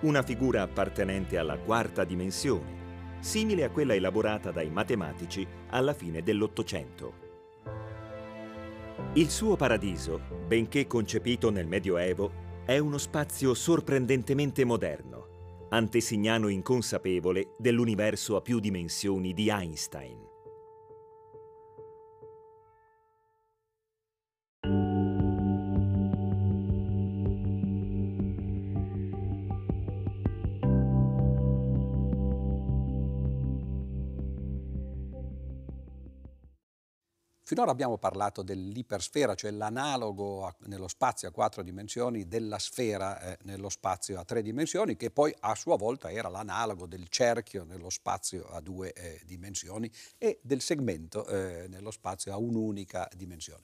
una 0.00 0.22
figura 0.22 0.60
appartenente 0.60 1.38
alla 1.38 1.56
quarta 1.58 2.04
dimensione, 2.04 3.16
simile 3.20 3.64
a 3.64 3.70
quella 3.70 3.94
elaborata 3.94 4.50
dai 4.50 4.68
matematici 4.68 5.46
alla 5.70 5.94
fine 5.94 6.22
dell'Ottocento. 6.22 7.14
Il 9.14 9.30
suo 9.30 9.56
paradiso, 9.56 10.20
benché 10.46 10.86
concepito 10.86 11.48
nel 11.48 11.66
Medioevo, 11.66 12.46
è 12.66 12.76
uno 12.76 12.98
spazio 12.98 13.54
sorprendentemente 13.54 14.66
moderno, 14.66 15.66
antesignano 15.70 16.48
inconsapevole 16.48 17.54
dell'universo 17.56 18.36
a 18.36 18.42
più 18.42 18.60
dimensioni 18.60 19.32
di 19.32 19.48
Einstein. 19.48 20.27
Finora 37.48 37.70
abbiamo 37.70 37.96
parlato 37.96 38.42
dell'ipersfera, 38.42 39.34
cioè 39.34 39.52
l'analogo 39.52 40.54
nello 40.66 40.86
spazio 40.86 41.28
a 41.28 41.30
quattro 41.30 41.62
dimensioni 41.62 42.28
della 42.28 42.58
sfera 42.58 43.18
eh, 43.22 43.38
nello 43.44 43.70
spazio 43.70 44.20
a 44.20 44.24
tre 44.24 44.42
dimensioni, 44.42 44.98
che 44.98 45.10
poi 45.10 45.34
a 45.40 45.54
sua 45.54 45.78
volta 45.78 46.12
era 46.12 46.28
l'analogo 46.28 46.84
del 46.84 47.08
cerchio 47.08 47.64
nello 47.64 47.88
spazio 47.88 48.44
a 48.48 48.60
due 48.60 48.92
eh, 48.92 49.22
dimensioni 49.24 49.90
e 50.18 50.40
del 50.42 50.60
segmento 50.60 51.26
eh, 51.26 51.68
nello 51.70 51.90
spazio 51.90 52.34
a 52.34 52.36
un'unica 52.36 53.08
dimensione. 53.16 53.62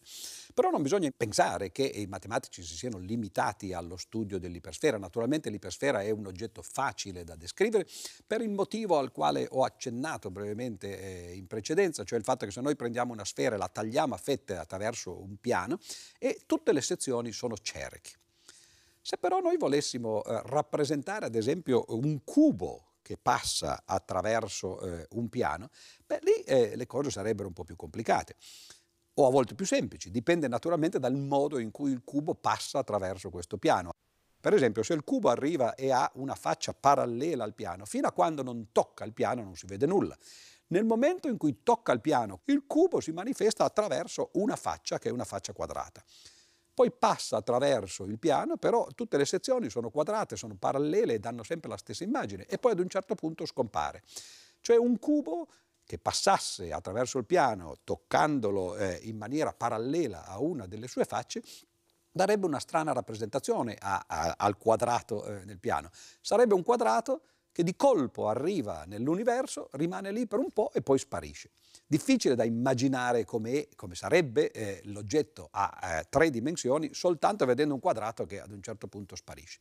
Però 0.55 0.71
non 0.71 0.81
bisogna 0.81 1.11
pensare 1.15 1.71
che 1.71 1.83
i 1.83 2.07
matematici 2.07 2.63
si 2.63 2.77
siano 2.77 2.97
limitati 2.97 3.75
allo 3.75 3.99
studio 3.99 4.39
dell'ipersfera. 4.39 4.97
Naturalmente 4.97 5.51
l'ipersfera 5.51 6.01
è 6.01 6.09
un 6.09 6.25
oggetto 6.25 6.63
facile 6.63 7.23
da 7.23 7.37
descrivere 7.37 7.87
per 8.27 8.41
il 8.41 8.49
motivo 8.49 8.97
al 8.97 9.13
quale 9.13 9.47
ho 9.51 9.63
accennato 9.63 10.31
brevemente 10.31 11.29
eh, 11.29 11.35
in 11.35 11.47
precedenza, 11.47 12.03
cioè 12.03 12.19
il 12.19 12.25
fatto 12.25 12.47
che 12.47 12.51
se 12.51 12.63
noi 12.63 12.77
prendiamo 12.77 13.13
una 13.13 13.27
sfera 13.27 13.57
e 13.57 13.59
la 13.59 13.73
tagliamo 13.75 14.15
a 14.15 14.17
fette 14.17 14.57
attraverso 14.57 15.21
un 15.21 15.37
piano 15.41 15.81
e 16.19 16.43
tutte 16.47 16.73
le 16.73 16.81
sezioni 16.81 17.33
sono 17.33 17.57
cerchi. 17.57 18.13
Se 19.03 19.19
però 19.19 19.41
noi 19.41 19.57
volessimo 19.59 20.23
eh, 20.23 20.41
rappresentare 20.47 21.27
ad 21.27 21.35
esempio 21.35 21.85
un 21.89 22.23
cubo 22.23 22.93
che 23.03 23.19
passa 23.21 23.83
attraverso 23.85 24.81
eh, 24.81 25.07
un 25.11 25.29
piano, 25.29 25.69
beh, 26.07 26.21
lì 26.23 26.43
eh, 26.45 26.77
le 26.77 26.87
cose 26.87 27.11
sarebbero 27.11 27.49
un 27.49 27.53
po' 27.53 27.65
più 27.65 27.77
complicate 27.77 28.37
o 29.15 29.27
a 29.27 29.31
volte 29.31 29.55
più 29.55 29.67
semplici, 29.67 30.11
dipende 30.11 30.49
naturalmente 30.49 30.99
dal 30.99 31.15
modo 31.15 31.59
in 31.59 31.71
cui 31.71 31.91
il 31.91 32.03
cubo 32.05 32.35
passa 32.35 32.79
attraverso 32.79 33.31
questo 33.31 33.59
piano. 33.59 33.93
Per 34.41 34.53
esempio, 34.53 34.83
se 34.83 34.93
il 34.93 35.05
cubo 35.05 35.31
arriva 35.31 35.75
e 35.75 35.91
ha 35.91 36.11
una 36.15 36.35
faccia 36.35 36.75
parallela 36.75 37.45
al 37.45 37.55
piano, 37.55 37.87
fino 37.87 38.07
a 38.09 38.13
quando 38.13 38.43
non 38.43 38.73
tocca 38.73 39.05
il 39.05 39.13
piano 39.13 39.43
non 39.43 39.57
si 39.57 39.67
vede 39.67 39.87
nulla. 39.87 40.17
Nel 40.75 40.85
momento 40.85 41.29
in 41.29 41.37
cui 41.37 41.63
tocca 41.63 41.93
il 41.93 42.01
piano, 42.01 42.41
il 42.47 42.65
cubo 42.67 42.99
si 42.99 43.13
manifesta 43.13 43.63
attraverso 43.63 44.31
una 44.33 44.57
faccia 44.57 44.99
che 44.99 45.09
è 45.09 45.13
una 45.13 45.25
faccia 45.25 45.53
quadrata. 45.53 46.03
Poi 46.75 46.91
passa 46.91 47.37
attraverso 47.37 48.03
il 48.03 48.19
piano, 48.19 48.57
però 48.57 48.89
tutte 48.93 49.17
le 49.17 49.25
sezioni 49.25 49.71
sono 49.71 49.91
quadrate, 49.91 50.35
sono 50.35 50.57
parallele 50.57 51.15
e 51.15 51.19
danno 51.21 51.45
sempre 51.45 51.69
la 51.69 51.77
stessa 51.77 52.03
immagine 52.03 52.45
e 52.47 52.59
poi 52.59 52.73
ad 52.73 52.81
un 52.81 52.89
certo 52.89 53.15
punto 53.15 53.47
scompare. 53.47 54.03
Cioè 54.61 54.77
un 54.77 54.99
cubo 54.99 55.47
che 55.85 55.99
passasse 55.99 56.73
attraverso 56.73 57.19
il 57.19 57.25
piano 57.25 57.77
toccandolo 57.85 58.75
eh, 58.75 58.99
in 59.05 59.17
maniera 59.17 59.53
parallela 59.53 60.27
a 60.27 60.41
una 60.41 60.67
delle 60.67 60.89
sue 60.89 61.05
facce, 61.05 61.41
darebbe 62.11 62.47
una 62.47 62.59
strana 62.59 62.93
rappresentazione 62.93 63.77
a, 63.79 64.05
a, 64.09 64.35
al 64.39 64.57
quadrato 64.57 65.25
eh, 65.25 65.45
nel 65.45 65.61
piano. 65.61 65.91
Sarebbe 66.21 66.55
un 66.55 66.65
quadrato 66.65 67.23
che 67.55 67.63
di 67.63 67.77
colpo 67.77 68.29
arriva 68.29 68.83
nell'universo, 68.85 69.69
rimane 69.75 70.11
lì 70.11 70.27
per 70.27 70.41
un 70.41 70.51
po' 70.51 70.73
e 70.73 70.83
poi 70.83 70.99
sparisce. 70.99 71.51
Difficile 71.87 72.35
da 72.35 72.43
immaginare 72.43 73.25
come, 73.25 73.69
sarebbe 73.93 74.51
eh, 74.51 74.81
l'oggetto 74.87 75.51
a 75.53 75.79
eh, 76.01 76.07
tre 76.11 76.31
dimensioni 76.31 76.93
soltanto 76.93 77.47
vedendo 77.47 77.75
un 77.75 77.79
quadrato 77.79 78.27
che 78.27 78.41
ad 78.41 78.51
un 78.51 78.61
certo 78.61 78.89
punto 78.89 79.15
sparisce. 79.15 79.61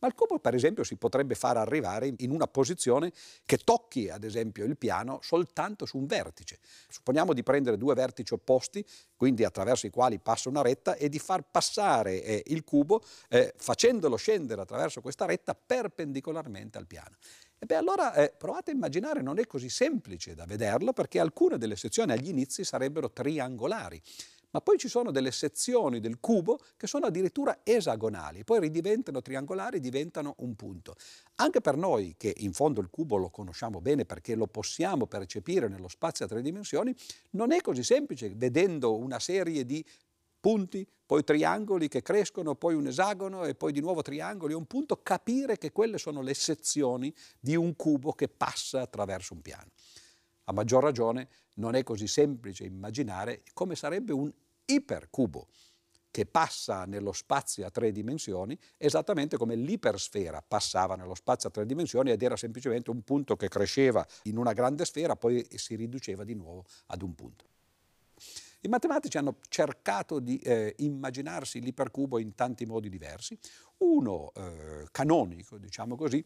Ma 0.00 0.08
il 0.08 0.14
cubo, 0.14 0.38
per 0.38 0.54
esempio, 0.54 0.82
si 0.82 0.96
potrebbe 0.96 1.34
far 1.34 1.56
arrivare 1.56 2.12
in 2.18 2.30
una 2.30 2.46
posizione 2.46 3.12
che 3.44 3.58
tocchi, 3.58 4.08
ad 4.08 4.24
esempio, 4.24 4.64
il 4.64 4.76
piano 4.76 5.20
soltanto 5.22 5.84
su 5.84 5.98
un 5.98 6.06
vertice. 6.06 6.58
Supponiamo 6.88 7.32
di 7.34 7.42
prendere 7.42 7.76
due 7.76 7.94
vertici 7.94 8.32
opposti, 8.32 8.84
quindi 9.14 9.44
attraverso 9.44 9.86
i 9.86 9.90
quali 9.90 10.18
passa 10.18 10.48
una 10.48 10.62
retta, 10.62 10.96
e 10.96 11.08
di 11.08 11.18
far 11.18 11.44
passare 11.50 12.22
eh, 12.22 12.42
il 12.46 12.64
cubo 12.64 13.02
eh, 13.28 13.52
facendolo 13.56 14.16
scendere 14.16 14.62
attraverso 14.62 15.02
questa 15.02 15.26
retta 15.26 15.54
perpendicolarmente 15.54 16.78
al 16.78 16.86
piano. 16.86 17.16
E 17.58 17.66
beh, 17.66 17.74
allora 17.74 18.14
eh, 18.14 18.32
provate 18.36 18.70
a 18.70 18.74
immaginare, 18.74 19.20
non 19.20 19.38
è 19.38 19.46
così 19.46 19.68
semplice 19.68 20.34
da 20.34 20.46
vederlo 20.46 20.94
perché 20.94 21.20
alcune 21.20 21.58
delle 21.58 21.76
sezioni 21.76 22.12
agli 22.12 22.28
inizi 22.28 22.64
sarebbero 22.64 23.10
triangolari 23.10 24.00
ma 24.50 24.60
poi 24.60 24.78
ci 24.78 24.88
sono 24.88 25.10
delle 25.10 25.30
sezioni 25.30 26.00
del 26.00 26.18
cubo 26.20 26.58
che 26.76 26.86
sono 26.86 27.06
addirittura 27.06 27.60
esagonali, 27.62 28.44
poi 28.44 28.60
ridiventano 28.60 29.22
triangolari, 29.22 29.80
diventano 29.80 30.34
un 30.38 30.54
punto. 30.56 30.94
Anche 31.36 31.60
per 31.60 31.76
noi, 31.76 32.14
che 32.16 32.34
in 32.38 32.52
fondo 32.52 32.80
il 32.80 32.88
cubo 32.90 33.16
lo 33.16 33.30
conosciamo 33.30 33.80
bene 33.80 34.04
perché 34.04 34.34
lo 34.34 34.46
possiamo 34.46 35.06
percepire 35.06 35.68
nello 35.68 35.88
spazio 35.88 36.24
a 36.24 36.28
tre 36.28 36.42
dimensioni, 36.42 36.94
non 37.30 37.52
è 37.52 37.60
così 37.60 37.82
semplice 37.82 38.32
vedendo 38.34 38.96
una 38.96 39.18
serie 39.18 39.64
di 39.64 39.84
punti, 40.40 40.86
poi 41.04 41.22
triangoli 41.22 41.88
che 41.88 42.02
crescono, 42.02 42.54
poi 42.54 42.74
un 42.74 42.86
esagono 42.86 43.44
e 43.44 43.54
poi 43.54 43.72
di 43.72 43.80
nuovo 43.80 44.00
triangoli, 44.00 44.54
un 44.54 44.66
punto, 44.66 45.02
capire 45.02 45.58
che 45.58 45.70
quelle 45.70 45.98
sono 45.98 46.22
le 46.22 46.34
sezioni 46.34 47.14
di 47.38 47.56
un 47.56 47.76
cubo 47.76 48.12
che 48.12 48.28
passa 48.28 48.80
attraverso 48.80 49.34
un 49.34 49.42
piano. 49.42 49.70
A 50.44 50.52
maggior 50.52 50.82
ragione 50.82 51.28
non 51.54 51.74
è 51.74 51.82
così 51.82 52.06
semplice 52.06 52.64
immaginare 52.64 53.42
come 53.52 53.74
sarebbe 53.74 54.12
un 54.12 54.32
ipercubo 54.64 55.48
che 56.10 56.26
passa 56.26 56.84
nello 56.86 57.12
spazio 57.12 57.64
a 57.64 57.70
tre 57.70 57.92
dimensioni 57.92 58.58
esattamente 58.76 59.36
come 59.36 59.54
l'ipersfera 59.54 60.42
passava 60.46 60.96
nello 60.96 61.14
spazio 61.14 61.48
a 61.48 61.52
tre 61.52 61.66
dimensioni 61.66 62.10
ed 62.10 62.22
era 62.22 62.36
semplicemente 62.36 62.90
un 62.90 63.02
punto 63.02 63.36
che 63.36 63.48
cresceva 63.48 64.04
in 64.24 64.36
una 64.36 64.52
grande 64.52 64.84
sfera, 64.84 65.14
poi 65.14 65.46
si 65.54 65.76
riduceva 65.76 66.24
di 66.24 66.34
nuovo 66.34 66.64
ad 66.86 67.02
un 67.02 67.14
punto. 67.14 67.44
I 68.62 68.68
matematici 68.68 69.16
hanno 69.16 69.38
cercato 69.48 70.18
di 70.18 70.36
eh, 70.38 70.74
immaginarsi 70.78 71.60
l'ipercubo 71.60 72.18
in 72.18 72.34
tanti 72.34 72.66
modi 72.66 72.90
diversi. 72.90 73.38
Uno 73.78 74.32
eh, 74.34 74.86
canonico, 74.90 75.56
diciamo 75.56 75.96
così, 75.96 76.22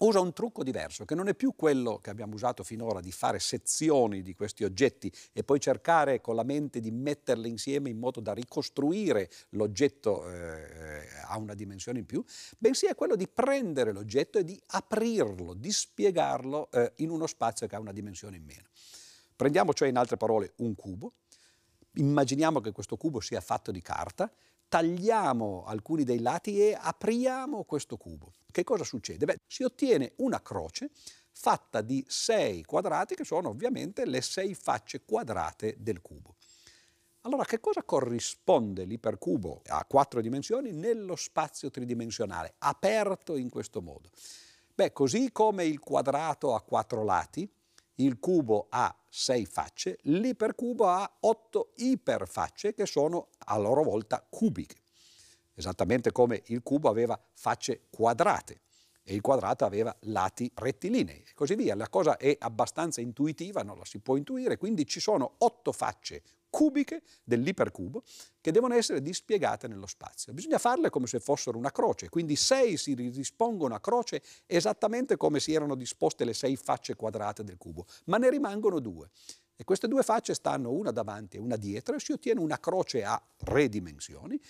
usa 0.00 0.20
un 0.20 0.32
trucco 0.32 0.62
diverso, 0.62 1.04
che 1.04 1.14
non 1.14 1.28
è 1.28 1.34
più 1.34 1.54
quello 1.54 1.98
che 1.98 2.10
abbiamo 2.10 2.34
usato 2.34 2.62
finora 2.62 3.00
di 3.00 3.12
fare 3.12 3.38
sezioni 3.38 4.22
di 4.22 4.34
questi 4.34 4.64
oggetti 4.64 5.12
e 5.32 5.44
poi 5.44 5.60
cercare 5.60 6.20
con 6.20 6.34
la 6.34 6.42
mente 6.42 6.80
di 6.80 6.90
metterle 6.90 7.48
insieme 7.48 7.90
in 7.90 7.98
modo 7.98 8.20
da 8.20 8.32
ricostruire 8.32 9.30
l'oggetto 9.50 10.28
eh, 10.30 11.06
a 11.26 11.38
una 11.38 11.54
dimensione 11.54 11.98
in 11.98 12.06
più, 12.06 12.24
bensì 12.58 12.86
è 12.86 12.94
quello 12.94 13.16
di 13.16 13.28
prendere 13.28 13.92
l'oggetto 13.92 14.38
e 14.38 14.44
di 14.44 14.60
aprirlo, 14.68 15.54
di 15.54 15.70
spiegarlo 15.70 16.70
eh, 16.70 16.92
in 16.96 17.10
uno 17.10 17.26
spazio 17.26 17.66
che 17.66 17.76
ha 17.76 17.80
una 17.80 17.92
dimensione 17.92 18.36
in 18.36 18.44
meno. 18.44 18.68
Prendiamo 19.36 19.72
cioè 19.72 19.88
in 19.88 19.96
altre 19.96 20.16
parole 20.16 20.52
un 20.56 20.74
cubo, 20.74 21.14
Immaginiamo 21.94 22.60
che 22.60 22.70
questo 22.70 22.96
cubo 22.96 23.20
sia 23.20 23.40
fatto 23.40 23.72
di 23.72 23.82
carta, 23.82 24.30
tagliamo 24.70 25.64
alcuni 25.66 26.04
dei 26.04 26.20
lati 26.20 26.60
e 26.60 26.78
apriamo 26.80 27.64
questo 27.64 27.96
cubo. 27.96 28.32
Che 28.50 28.62
cosa 28.62 28.84
succede? 28.84 29.24
Beh, 29.24 29.38
si 29.46 29.64
ottiene 29.64 30.12
una 30.18 30.40
croce 30.40 30.90
fatta 31.32 31.80
di 31.80 32.04
sei 32.08 32.62
quadrati 32.62 33.16
che 33.16 33.24
sono 33.24 33.48
ovviamente 33.48 34.06
le 34.06 34.22
sei 34.22 34.54
facce 34.54 35.02
quadrate 35.04 35.74
del 35.78 36.00
cubo. 36.00 36.36
Allora, 37.22 37.44
che 37.44 37.58
cosa 37.58 37.82
corrisponde 37.82 38.84
l'ipercubo 38.84 39.62
a 39.66 39.84
quattro 39.84 40.20
dimensioni 40.20 40.70
nello 40.70 41.16
spazio 41.16 41.68
tridimensionale, 41.70 42.54
aperto 42.58 43.36
in 43.36 43.50
questo 43.50 43.82
modo? 43.82 44.10
Beh, 44.72 44.92
così 44.92 45.32
come 45.32 45.64
il 45.64 45.80
quadrato 45.80 46.54
ha 46.54 46.62
quattro 46.62 47.02
lati, 47.02 47.50
il 48.04 48.18
cubo 48.18 48.66
ha 48.70 48.94
sei 49.08 49.46
facce, 49.46 49.98
l'ipercubo 50.02 50.88
ha 50.88 51.18
otto 51.20 51.72
iperfacce 51.76 52.74
che 52.74 52.86
sono 52.86 53.28
a 53.46 53.58
loro 53.58 53.82
volta 53.82 54.24
cubiche. 54.28 54.76
Esattamente 55.54 56.12
come 56.12 56.42
il 56.46 56.62
cubo 56.62 56.88
aveva 56.88 57.20
facce 57.34 57.86
quadrate 57.90 58.60
e 59.02 59.14
il 59.14 59.20
quadrato 59.20 59.64
aveva 59.64 59.94
lati 60.02 60.50
rettilinei 60.54 61.24
e 61.28 61.34
così 61.34 61.54
via. 61.54 61.74
La 61.74 61.88
cosa 61.88 62.16
è 62.16 62.36
abbastanza 62.38 63.00
intuitiva, 63.00 63.62
non 63.62 63.76
la 63.76 63.84
si 63.84 63.98
può 63.98 64.16
intuire, 64.16 64.56
quindi 64.56 64.86
ci 64.86 65.00
sono 65.00 65.34
otto 65.38 65.72
facce 65.72 66.22
cubiche 66.50 67.02
dell'ipercubo 67.22 68.02
che 68.40 68.50
devono 68.52 68.74
essere 68.74 69.00
dispiegate 69.00 69.68
nello 69.68 69.86
spazio. 69.86 70.32
Bisogna 70.32 70.58
farle 70.58 70.90
come 70.90 71.06
se 71.06 71.20
fossero 71.20 71.56
una 71.56 71.70
croce, 71.70 72.08
quindi 72.08 72.36
sei 72.36 72.76
si 72.76 72.94
rispongono 72.94 73.74
a 73.74 73.80
croce 73.80 74.22
esattamente 74.46 75.16
come 75.16 75.40
si 75.40 75.54
erano 75.54 75.74
disposte 75.74 76.24
le 76.24 76.34
sei 76.34 76.56
facce 76.56 76.96
quadrate 76.96 77.44
del 77.44 77.56
cubo, 77.56 77.86
ma 78.06 78.18
ne 78.18 78.28
rimangono 78.28 78.80
due. 78.80 79.08
E 79.56 79.64
queste 79.64 79.88
due 79.88 80.02
facce 80.02 80.34
stanno 80.34 80.72
una 80.72 80.90
davanti 80.90 81.36
e 81.36 81.40
una 81.40 81.56
dietro 81.56 81.94
e 81.94 82.00
si 82.00 82.12
ottiene 82.12 82.40
una 82.40 82.58
croce 82.58 83.04
a 83.04 83.22
tre 83.36 83.68
dimensioni 83.68 84.40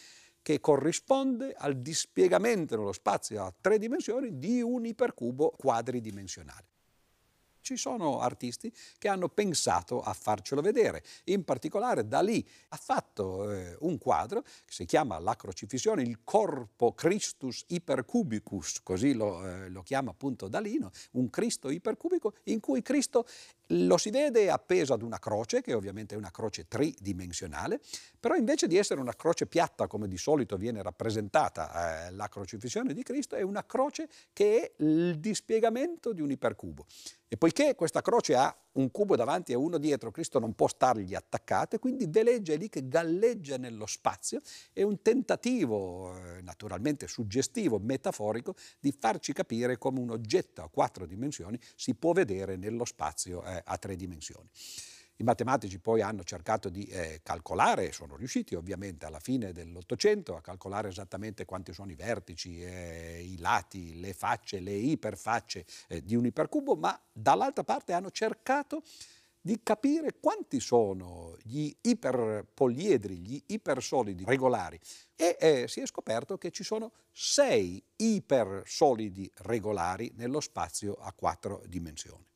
che 0.43 0.61
corrisponde 0.61 1.53
al 1.53 1.81
dispiegamento 1.81 2.77
nello 2.77 2.93
spazio 2.93 3.43
a 3.43 3.55
tre 3.61 3.79
dimensioni 3.79 4.39
di 4.39 4.63
un 4.63 4.87
ipercubo 4.87 5.51
quadridimensionale. 5.57 6.70
Ci 7.61 7.77
sono 7.77 8.21
artisti 8.21 8.73
che 8.99 9.09
hanno 9.09 9.29
pensato 9.29 10.01
a 10.01 10.13
farcelo 10.13 10.61
vedere, 10.61 11.03
in 11.25 11.45
particolare 11.45 12.07
Dalì 12.07 12.47
ha 12.69 12.77
fatto 12.77 13.51
eh, 13.51 13.77
un 13.81 13.99
quadro 13.99 14.43
che 14.43 14.73
si 14.73 14.85
chiama 14.85 15.19
La 15.19 15.37
crocifissione, 15.37 16.03
il 16.03 16.21
corpo 16.25 16.93
Christus 16.93 17.65
ipercubicus, 17.69 18.83
così 18.83 19.13
lo, 19.15 19.47
eh, 19.47 19.69
lo 19.69 19.83
chiama 19.83 20.11
appunto 20.11 20.49
Dalino, 20.49 20.91
un 21.13 21.31
Cristo 21.31 21.71
ipercubico 21.71 22.35
in 22.45 22.61
cui 22.61 22.83
Cristo 22.83 23.27
lo 23.73 23.97
si 23.97 24.11
vede 24.11 24.51
appeso 24.51 24.93
ad 24.95 25.03
una 25.03 25.19
croce, 25.19 25.61
che 25.61 25.75
ovviamente 25.75 26.15
è 26.15 26.19
una 26.19 26.31
croce 26.31 26.67
tridimensionale, 26.67 27.81
però 28.19 28.35
invece 28.35 28.67
di 28.67 28.77
essere 28.77 29.01
una 29.01 29.15
croce 29.15 29.47
piatta 29.47 29.87
come 29.87 30.09
di 30.09 30.17
solito 30.17 30.57
viene 30.57 30.83
rappresentata 30.83 32.07
eh, 32.07 32.11
la 32.13 32.29
crocifissione 32.29 32.93
di 32.93 33.03
Cristo, 33.03 33.37
è 33.37 33.43
una 33.43 33.65
croce 33.65 34.09
che 34.33 34.63
è 34.63 34.83
il 34.83 35.19
dispiegamento 35.19 36.13
di 36.13 36.21
un 36.21 36.31
ipercubo. 36.31 36.87
E 37.29 37.37
poiché 37.37 37.75
questa 37.77 38.03
croce 38.03 38.35
ha 38.35 38.55
un 38.73 38.91
cubo 38.91 39.17
davanti 39.17 39.53
e 39.53 39.55
uno 39.55 39.79
dietro, 39.79 40.11
Cristo 40.11 40.39
non 40.39 40.55
può 40.55 40.69
stargli 40.69 41.15
attaccate, 41.15 41.79
quindi 41.79 42.07
veleggia 42.09 42.53
è 42.53 42.57
lì 42.57 42.69
che 42.69 42.89
galleggia 42.89 43.57
nello 43.57 43.87
spazio, 43.87 44.41
è 44.73 44.83
un 44.83 45.03
tentativo 45.03 46.17
eh, 46.17 46.43
naturalmente 46.43 47.07
suggestivo, 47.09 47.79
metaforico, 47.79 48.55
di 48.79 48.93
farci 48.93 49.33
capire 49.33 49.79
come 49.79 50.01
un 50.01 50.11
oggetto 50.11 50.63
a 50.63 50.69
quattro 50.69 51.07
dimensioni 51.07 51.59
si 51.75 51.95
può 51.95 52.13
vedere 52.13 52.57
nello 52.57 52.85
spazio 52.85 53.45
eh, 53.45 53.63
a 53.65 53.77
tre 53.79 53.97
dimensioni. 53.97 54.49
I 55.21 55.23
matematici 55.23 55.79
poi 55.79 56.01
hanno 56.01 56.25
cercato 56.25 56.71
di 56.71 56.87
eh, 56.87 57.21
calcolare, 57.23 57.93
sono 57.93 58.17
riusciti 58.17 58.55
ovviamente 58.55 59.05
alla 59.05 59.21
fine 59.21 59.53
dell'Ottocento 59.53 60.35
a 60.35 60.41
calcolare 60.41 60.89
esattamente 60.89 61.45
quanti 61.45 61.75
sono 61.75 61.91
i 61.91 61.95
vertici, 61.95 62.63
eh, 62.63 63.21
i 63.23 63.37
lati, 63.37 64.01
le 64.01 64.15
facce, 64.15 64.61
le 64.61 64.73
iperfacce 64.73 65.67
eh, 65.89 66.03
di 66.03 66.17
un 66.17 66.25
ipercubo, 66.25 66.75
ma 66.75 66.99
dall'altra 67.13 67.65
parte 67.65 67.93
hanno 67.93 68.11
cercato 68.11 68.83
di 69.39 69.61
capire 69.63 70.19
quanti 70.21 70.59
sono 70.59 71.37
gli 71.43 71.71
iperpoliedri, 71.83 73.19
gli 73.19 73.43
ipersolidi 73.49 74.25
regolari 74.25 74.81
e 75.17 75.37
eh, 75.39 75.69
si 75.69 75.81
è 75.81 75.87
scoperto 75.87 76.39
che 76.39 76.51
ci 76.51 76.65
sono 76.65 76.93
sei 77.13 77.83
ipersolidi 77.97 79.31
regolari 79.43 80.13
nello 80.17 80.41
spazio 80.41 80.95
a 80.95 81.13
quattro 81.13 81.63
dimensioni. 81.67 82.30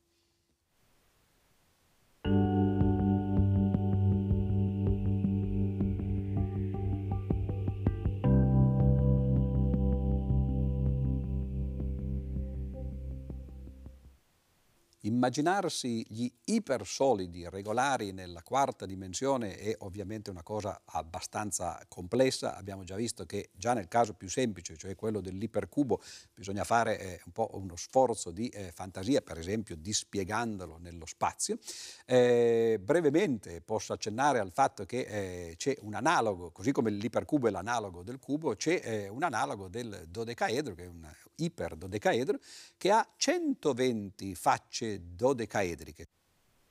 Immaginarsi 15.05 16.03
gli 16.09 16.27
ipersolidi 16.45 17.47
regolari 17.47 18.11
nella 18.11 18.41
quarta 18.41 18.87
dimensione 18.87 19.55
è 19.55 19.75
ovviamente 19.79 20.31
una 20.31 20.41
cosa 20.41 20.81
abbastanza 20.83 21.79
complessa. 21.87 22.55
Abbiamo 22.55 22.83
già 22.83 22.95
visto 22.95 23.23
che 23.27 23.51
già 23.53 23.73
nel 23.73 23.87
caso 23.87 24.13
più 24.15 24.27
semplice, 24.27 24.75
cioè 24.75 24.95
quello 24.95 25.21
dell'ipercubo, 25.21 26.01
bisogna 26.33 26.63
fare 26.63 26.99
eh, 26.99 27.21
un 27.25 27.31
po' 27.33 27.51
uno 27.53 27.75
sforzo 27.75 28.31
di 28.31 28.47
eh, 28.47 28.71
fantasia, 28.71 29.21
per 29.21 29.37
esempio 29.37 29.75
dispiegandolo 29.75 30.79
nello 30.79 31.05
spazio. 31.05 31.59
Eh, 32.07 32.79
brevemente 32.81 33.61
posso 33.61 33.93
accennare 33.93 34.39
al 34.39 34.51
fatto 34.51 34.85
che 34.85 35.01
eh, 35.01 35.53
c'è 35.55 35.77
un 35.81 35.93
analogo, 35.93 36.49
così 36.49 36.71
come 36.71 36.89
l'ipercubo 36.89 37.47
è 37.47 37.51
l'analogo 37.51 38.01
del 38.01 38.17
cubo, 38.17 38.55
c'è 38.55 38.81
eh, 38.83 39.07
un 39.09 39.21
analogo 39.21 39.67
del 39.67 40.05
dodecaedro, 40.09 40.73
che 40.73 40.85
è 40.85 40.87
un 40.87 41.07
iperdodecaedro, 41.35 42.39
che 42.75 42.89
ha 42.89 43.07
120 43.15 44.33
facce 44.33 44.93
dodecaedriche. 45.01 46.07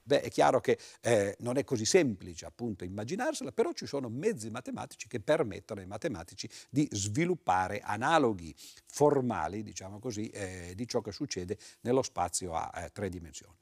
Beh, 0.07 0.21
è 0.21 0.29
chiaro 0.29 0.61
che 0.61 0.79
eh, 1.01 1.35
non 1.41 1.57
è 1.57 1.65
così 1.65 1.87
semplice 1.87 2.45
appunto 2.45 2.85
immaginarsela, 2.85 3.53
però 3.53 3.73
ci 3.73 3.87
sono 3.87 4.11
mezzi 4.11 4.51
matematici 4.51 5.09
che 5.09 5.19
permettono 5.19 5.81
ai 5.81 5.87
matematici 5.87 6.49
di 6.69 6.87
sviluppare 6.91 7.81
analoghi 7.81 8.55
formali, 8.85 9.63
diciamo 9.63 9.99
così, 9.99 10.29
eh, 10.29 10.75
di 10.77 10.87
ciò 10.87 11.01
che 11.01 11.11
succede 11.11 11.57
nello 11.81 12.03
spazio 12.03 12.55
a 12.55 12.71
eh, 12.75 12.91
tre 12.93 13.09
dimensioni. 13.09 13.57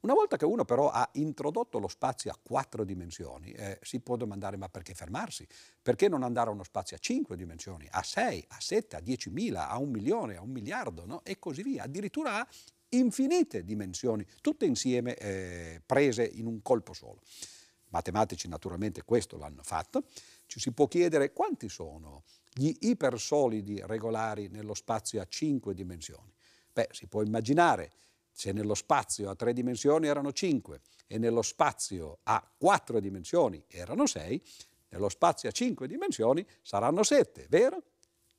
Una 0.00 0.14
volta 0.14 0.36
che 0.36 0.44
uno 0.44 0.64
però 0.64 0.90
ha 0.90 1.08
introdotto 1.14 1.78
lo 1.78 1.88
spazio 1.88 2.30
a 2.30 2.38
quattro 2.40 2.84
dimensioni, 2.84 3.52
eh, 3.52 3.78
si 3.82 4.00
può 4.00 4.16
domandare 4.16 4.56
ma 4.56 4.68
perché 4.68 4.94
fermarsi? 4.94 5.46
Perché 5.80 6.08
non 6.08 6.22
andare 6.22 6.50
a 6.50 6.52
uno 6.52 6.62
spazio 6.64 6.96
a 6.96 7.00
cinque 7.00 7.36
dimensioni, 7.36 7.88
a 7.90 8.02
sei, 8.02 8.44
a 8.48 8.60
sette, 8.60 8.96
a 8.96 9.00
diecimila, 9.00 9.68
a 9.68 9.78
un 9.78 9.90
milione, 9.90 10.36
a 10.36 10.42
un 10.42 10.50
miliardo, 10.50 11.06
no? 11.06 11.24
e 11.24 11.38
così 11.38 11.62
via, 11.62 11.84
addirittura 11.84 12.40
a 12.40 12.48
infinite 12.98 13.64
dimensioni, 13.64 14.26
tutte 14.40 14.64
insieme 14.64 15.16
eh, 15.16 15.82
prese 15.84 16.24
in 16.24 16.46
un 16.46 16.62
colpo 16.62 16.92
solo. 16.92 17.22
Matematici 17.88 18.48
naturalmente 18.48 19.02
questo 19.04 19.36
l'hanno 19.36 19.62
fatto, 19.62 20.04
ci 20.46 20.60
si 20.60 20.72
può 20.72 20.86
chiedere 20.88 21.32
quanti 21.32 21.68
sono 21.68 22.24
gli 22.52 22.74
ipersolidi 22.80 23.80
regolari 23.84 24.48
nello 24.48 24.74
spazio 24.74 25.20
a 25.20 25.26
cinque 25.26 25.74
dimensioni. 25.74 26.32
Beh, 26.72 26.88
si 26.90 27.06
può 27.06 27.22
immaginare 27.22 27.92
se 28.32 28.52
nello 28.52 28.74
spazio 28.74 29.30
a 29.30 29.34
tre 29.34 29.52
dimensioni 29.52 30.08
erano 30.08 30.32
cinque 30.32 30.80
e 31.06 31.18
nello 31.18 31.42
spazio 31.42 32.18
a 32.24 32.46
quattro 32.58 33.00
dimensioni 33.00 33.62
erano 33.68 34.06
sei, 34.06 34.42
nello 34.88 35.08
spazio 35.08 35.48
a 35.48 35.52
cinque 35.52 35.86
dimensioni 35.86 36.46
saranno 36.62 37.02
sette, 37.02 37.46
vero? 37.48 37.82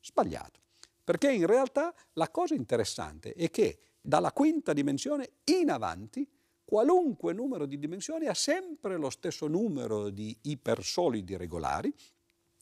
Sbagliato. 0.02 0.60
Perché 1.04 1.32
in 1.32 1.46
realtà 1.46 1.94
la 2.14 2.30
cosa 2.30 2.54
interessante 2.54 3.34
è 3.34 3.50
che 3.50 3.80
dalla 4.08 4.32
quinta 4.32 4.72
dimensione 4.72 5.32
in 5.44 5.70
avanti 5.70 6.26
qualunque 6.64 7.34
numero 7.34 7.66
di 7.66 7.78
dimensioni 7.78 8.28
ha 8.28 8.34
sempre 8.34 8.96
lo 8.96 9.10
stesso 9.10 9.48
numero 9.48 10.10
di 10.10 10.34
ipersolidi 10.44 11.36
regolari 11.36 11.94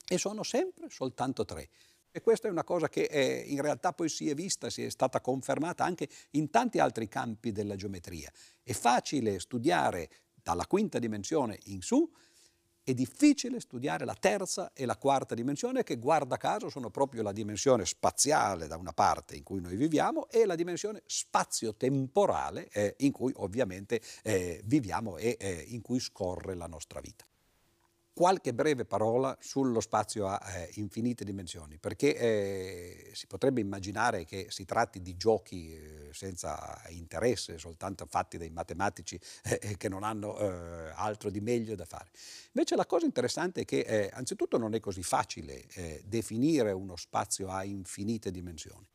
e 0.07 0.17
sono 0.17 0.41
sempre 0.41 0.89
soltanto 0.89 1.45
tre. 1.45 1.69
E 2.09 2.21
questa 2.21 2.47
è 2.47 2.51
una 2.51 2.63
cosa 2.63 2.89
che 2.89 3.03
eh, 3.03 3.43
in 3.45 3.61
realtà 3.61 3.93
poi 3.93 4.09
si 4.09 4.27
è 4.27 4.33
vista, 4.33 4.71
si 4.71 4.83
è 4.83 4.89
stata 4.89 5.21
confermata 5.21 5.83
anche 5.83 6.09
in 6.31 6.49
tanti 6.49 6.79
altri 6.79 7.07
campi 7.07 7.51
della 7.51 7.75
geometria. 7.75 8.31
È 8.63 8.73
facile 8.73 9.39
studiare 9.39 10.09
dalla 10.41 10.65
quinta 10.65 10.97
dimensione 10.97 11.59
in 11.65 11.81
su, 11.83 12.11
è 12.85 12.93
difficile 12.93 13.59
studiare 13.59 14.05
la 14.05 14.13
terza 14.13 14.71
e 14.73 14.85
la 14.85 14.95
quarta 14.95 15.33
dimensione 15.33 15.81
che 15.81 15.97
guarda 15.97 16.37
caso 16.37 16.69
sono 16.69 16.91
proprio 16.91 17.23
la 17.23 17.31
dimensione 17.31 17.83
spaziale 17.83 18.67
da 18.67 18.77
una 18.77 18.93
parte 18.93 19.35
in 19.35 19.41
cui 19.41 19.59
noi 19.59 19.75
viviamo 19.75 20.29
e 20.29 20.45
la 20.45 20.53
dimensione 20.53 21.01
spazio-temporale 21.03 22.69
eh, 22.69 22.95
in 22.99 23.11
cui 23.11 23.33
ovviamente 23.37 23.99
eh, 24.21 24.61
viviamo 24.65 25.17
e 25.17 25.35
eh, 25.39 25.65
in 25.69 25.81
cui 25.81 25.99
scorre 25.99 26.53
la 26.53 26.67
nostra 26.67 26.99
vita. 26.99 27.25
Qualche 28.15 28.53
breve 28.53 28.85
parola 28.85 29.37
sullo 29.41 29.81
spazio 29.81 30.27
a 30.27 30.41
eh, 30.53 30.69
infinite 30.75 31.25
dimensioni, 31.25 31.77
perché 31.77 32.15
eh, 32.15 33.09
si 33.11 33.27
potrebbe 33.27 33.59
immaginare 33.59 34.23
che 34.23 34.47
si 34.49 34.63
tratti 34.63 35.01
di 35.01 35.17
giochi 35.17 35.75
eh, 35.75 36.13
senza 36.13 36.81
interesse, 36.87 37.57
soltanto 37.57 38.05
fatti 38.05 38.37
dai 38.37 38.49
matematici 38.51 39.19
eh, 39.43 39.75
che 39.75 39.89
non 39.89 40.03
hanno 40.03 40.39
eh, 40.39 40.93
altro 40.95 41.29
di 41.29 41.41
meglio 41.41 41.75
da 41.75 41.83
fare. 41.83 42.09
Invece 42.53 42.77
la 42.77 42.85
cosa 42.85 43.05
interessante 43.05 43.61
è 43.61 43.65
che 43.65 43.79
eh, 43.79 44.09
anzitutto 44.13 44.57
non 44.57 44.73
è 44.73 44.79
così 44.79 45.03
facile 45.03 45.65
definire 46.05 46.71
uno 46.71 46.95
spazio 46.95 47.49
a 47.49 47.65
infinite 47.65 48.31
dimensioni. 48.31 48.87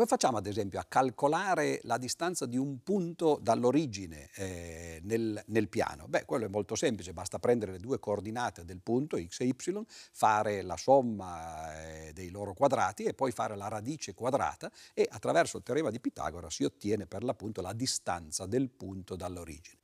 Come 0.00 0.12
facciamo 0.12 0.38
ad 0.38 0.46
esempio 0.46 0.80
a 0.80 0.86
calcolare 0.88 1.78
la 1.82 1.98
distanza 1.98 2.46
di 2.46 2.56
un 2.56 2.82
punto 2.82 3.38
dall'origine 3.38 4.30
eh, 4.34 4.98
nel, 5.02 5.42
nel, 5.48 5.68
piano? 5.68 6.06
Beh, 6.08 6.24
quello 6.24 6.46
è 6.46 6.48
molto 6.48 6.74
semplice, 6.74 7.12
basta 7.12 7.38
prendere 7.38 7.72
le 7.72 7.80
due 7.80 7.98
coordinate 7.98 8.64
del 8.64 8.80
punto 8.80 9.18
x 9.18 9.40
e 9.40 9.48
y, 9.48 9.54
fare 9.86 10.62
la 10.62 10.78
somma 10.78 11.82
eh, 11.84 12.14
dei 12.14 12.30
loro 12.30 12.54
quadrati 12.54 13.02
e 13.02 13.12
poi 13.12 13.30
fare 13.30 13.56
la 13.56 13.68
radice 13.68 14.14
quadrata 14.14 14.72
e 14.94 15.06
attraverso 15.06 15.58
il 15.58 15.64
teorema 15.64 15.90
di 15.90 16.00
Pitagora 16.00 16.48
si 16.48 16.64
ottiene 16.64 17.04
per 17.04 17.22
l'appunto 17.22 17.60
la 17.60 17.74
distanza 17.74 18.46
del 18.46 18.70
punto 18.70 19.16
dall'origine. 19.16 19.79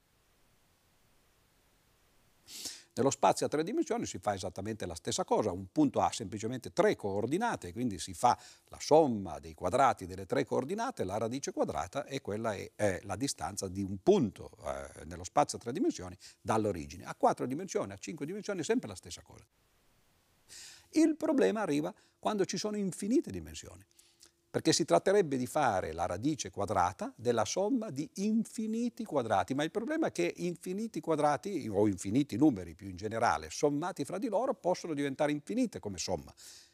Nello 2.96 3.10
spazio 3.10 3.44
a 3.44 3.48
tre 3.50 3.62
dimensioni 3.62 4.06
si 4.06 4.18
fa 4.18 4.32
esattamente 4.32 4.86
la 4.86 4.94
stessa 4.94 5.22
cosa, 5.22 5.52
un 5.52 5.70
punto 5.70 6.00
ha 6.00 6.10
semplicemente 6.12 6.72
tre 6.72 6.96
coordinate, 6.96 7.70
quindi 7.74 7.98
si 7.98 8.14
fa 8.14 8.38
la 8.68 8.78
somma 8.80 9.38
dei 9.38 9.52
quadrati 9.52 10.06
delle 10.06 10.24
tre 10.24 10.46
coordinate, 10.46 11.04
la 11.04 11.18
radice 11.18 11.52
quadrata 11.52 12.06
e 12.06 12.22
quella 12.22 12.54
è, 12.54 12.70
è 12.74 13.00
la 13.02 13.16
distanza 13.16 13.68
di 13.68 13.82
un 13.82 13.98
punto 14.02 14.50
eh, 14.64 15.04
nello 15.04 15.24
spazio 15.24 15.58
a 15.58 15.60
tre 15.60 15.72
dimensioni 15.72 16.16
dall'origine. 16.40 17.04
A 17.04 17.14
quattro 17.14 17.44
dimensioni, 17.44 17.92
a 17.92 17.98
cinque 17.98 18.24
dimensioni 18.24 18.60
è 18.60 18.64
sempre 18.64 18.88
la 18.88 18.94
stessa 18.94 19.20
cosa. 19.20 19.44
Il 20.92 21.16
problema 21.16 21.60
arriva 21.60 21.94
quando 22.18 22.46
ci 22.46 22.56
sono 22.56 22.78
infinite 22.78 23.30
dimensioni 23.30 23.84
perché 24.56 24.72
si 24.72 24.86
tratterebbe 24.86 25.36
di 25.36 25.44
fare 25.44 25.92
la 25.92 26.06
radice 26.06 26.48
quadrata 26.48 27.12
della 27.14 27.44
somma 27.44 27.90
di 27.90 28.08
infiniti 28.14 29.04
quadrati, 29.04 29.52
ma 29.52 29.62
il 29.64 29.70
problema 29.70 30.06
è 30.06 30.12
che 30.12 30.32
infiniti 30.34 30.98
quadrati 30.98 31.68
o 31.70 31.86
infiniti 31.86 32.38
numeri 32.38 32.74
più 32.74 32.88
in 32.88 32.96
generale, 32.96 33.50
sommati 33.50 34.06
fra 34.06 34.16
di 34.16 34.28
loro, 34.28 34.54
possono 34.54 34.94
diventare 34.94 35.30
infinite 35.30 35.78
come 35.78 35.98
somma. 35.98 36.32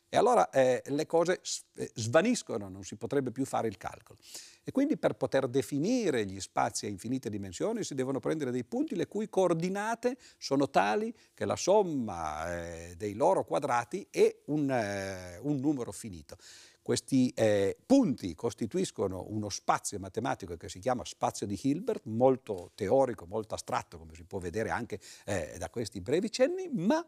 E 0.08 0.16
allora 0.16 0.48
eh, 0.50 0.82
le 0.84 1.06
cose 1.06 1.40
eh, 1.74 1.90
svaniscono, 1.94 2.68
non 2.68 2.84
si 2.84 2.94
potrebbe 2.94 3.32
più 3.32 3.46
fare 3.46 3.66
il 3.66 3.78
calcolo. 3.78 4.18
E 4.62 4.70
quindi 4.70 4.96
per 4.96 5.14
poter 5.14 5.48
definire 5.48 6.24
gli 6.24 6.38
spazi 6.38 6.86
a 6.86 6.88
infinite 6.88 7.30
dimensioni 7.30 7.82
si 7.82 7.94
devono 7.94 8.20
prendere 8.20 8.52
dei 8.52 8.62
punti 8.62 8.94
le 8.94 9.08
cui 9.08 9.28
coordinate 9.28 10.18
sono 10.36 10.70
tali 10.70 11.12
che 11.32 11.46
la 11.46 11.56
somma 11.56 12.46
eh, 12.54 12.94
dei 12.96 13.14
loro 13.14 13.42
quadrati 13.44 14.06
è 14.08 14.42
un, 14.46 14.70
eh, 14.70 15.38
un 15.38 15.56
numero 15.56 15.90
finito. 15.90 16.36
Questi 16.82 17.30
eh, 17.30 17.76
punti 17.86 18.34
costituiscono 18.34 19.24
uno 19.28 19.48
spazio 19.48 20.00
matematico 20.00 20.56
che 20.56 20.68
si 20.68 20.80
chiama 20.80 21.04
spazio 21.04 21.46
di 21.46 21.58
Hilbert, 21.62 22.06
molto 22.06 22.72
teorico, 22.74 23.24
molto 23.26 23.54
astratto, 23.54 23.98
come 23.98 24.14
si 24.14 24.24
può 24.24 24.40
vedere 24.40 24.70
anche 24.70 24.98
eh, 25.24 25.54
da 25.58 25.70
questi 25.70 26.00
brevi 26.00 26.30
cenni, 26.30 26.68
ma 26.68 27.06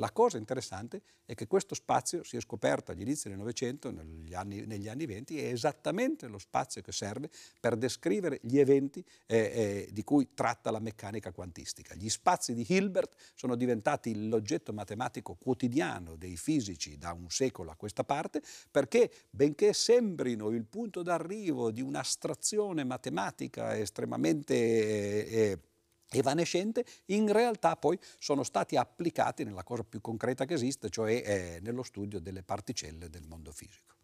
la 0.00 0.10
cosa 0.12 0.38
interessante 0.38 1.02
è 1.26 1.34
che 1.34 1.46
questo 1.46 1.74
spazio 1.74 2.24
si 2.24 2.38
è 2.38 2.40
scoperto 2.40 2.90
agli 2.90 3.02
inizi 3.02 3.28
del 3.28 3.36
Novecento, 3.36 3.90
negli 3.90 4.34
anni, 4.34 5.06
20, 5.06 5.38
è 5.38 5.52
esattamente 5.52 6.26
lo 6.26 6.38
spazio 6.38 6.80
che 6.80 6.90
serve 6.90 7.28
per 7.60 7.76
descrivere 7.76 8.40
gli 8.42 8.58
eventi 8.58 9.04
eh, 9.26 9.36
eh, 9.36 9.88
di 9.92 10.02
cui 10.02 10.32
tratta 10.32 10.70
la 10.70 10.80
meccanica 10.80 11.32
quantistica. 11.32 11.94
Gli 11.94 12.08
spazi 12.08 12.54
di 12.54 12.64
Hilbert 12.66 13.14
sono 13.34 13.56
diventati 13.56 14.26
l'oggetto 14.26 14.72
matematico 14.72 15.34
quotidiano 15.34 16.16
dei 16.16 16.38
fisici 16.38 16.96
da 16.96 17.12
un 17.12 17.28
secolo 17.28 17.70
a 17.70 17.76
questa 17.76 18.02
parte, 18.02 18.40
perché 18.70 19.12
benché 19.28 19.74
sembrino 19.74 20.48
il 20.48 20.64
punto 20.64 21.02
d'arrivo 21.02 21.70
di 21.70 21.82
un'astrazione 21.82 22.84
matematica 22.84 23.76
estremamente... 23.76 24.54
Eh, 25.26 25.58
evanescente, 26.18 26.84
in 27.06 27.30
realtà 27.32 27.76
poi 27.76 27.98
sono 28.18 28.42
stati 28.42 28.76
applicati 28.76 29.44
nella 29.44 29.62
cosa 29.62 29.84
più 29.84 30.00
concreta 30.00 30.44
che 30.44 30.54
esiste, 30.54 30.90
cioè 30.90 31.22
eh, 31.24 31.58
nello 31.60 31.82
studio 31.82 32.20
delle 32.20 32.42
particelle 32.42 33.08
del 33.08 33.26
mondo 33.26 33.52
fisico. 33.52 33.99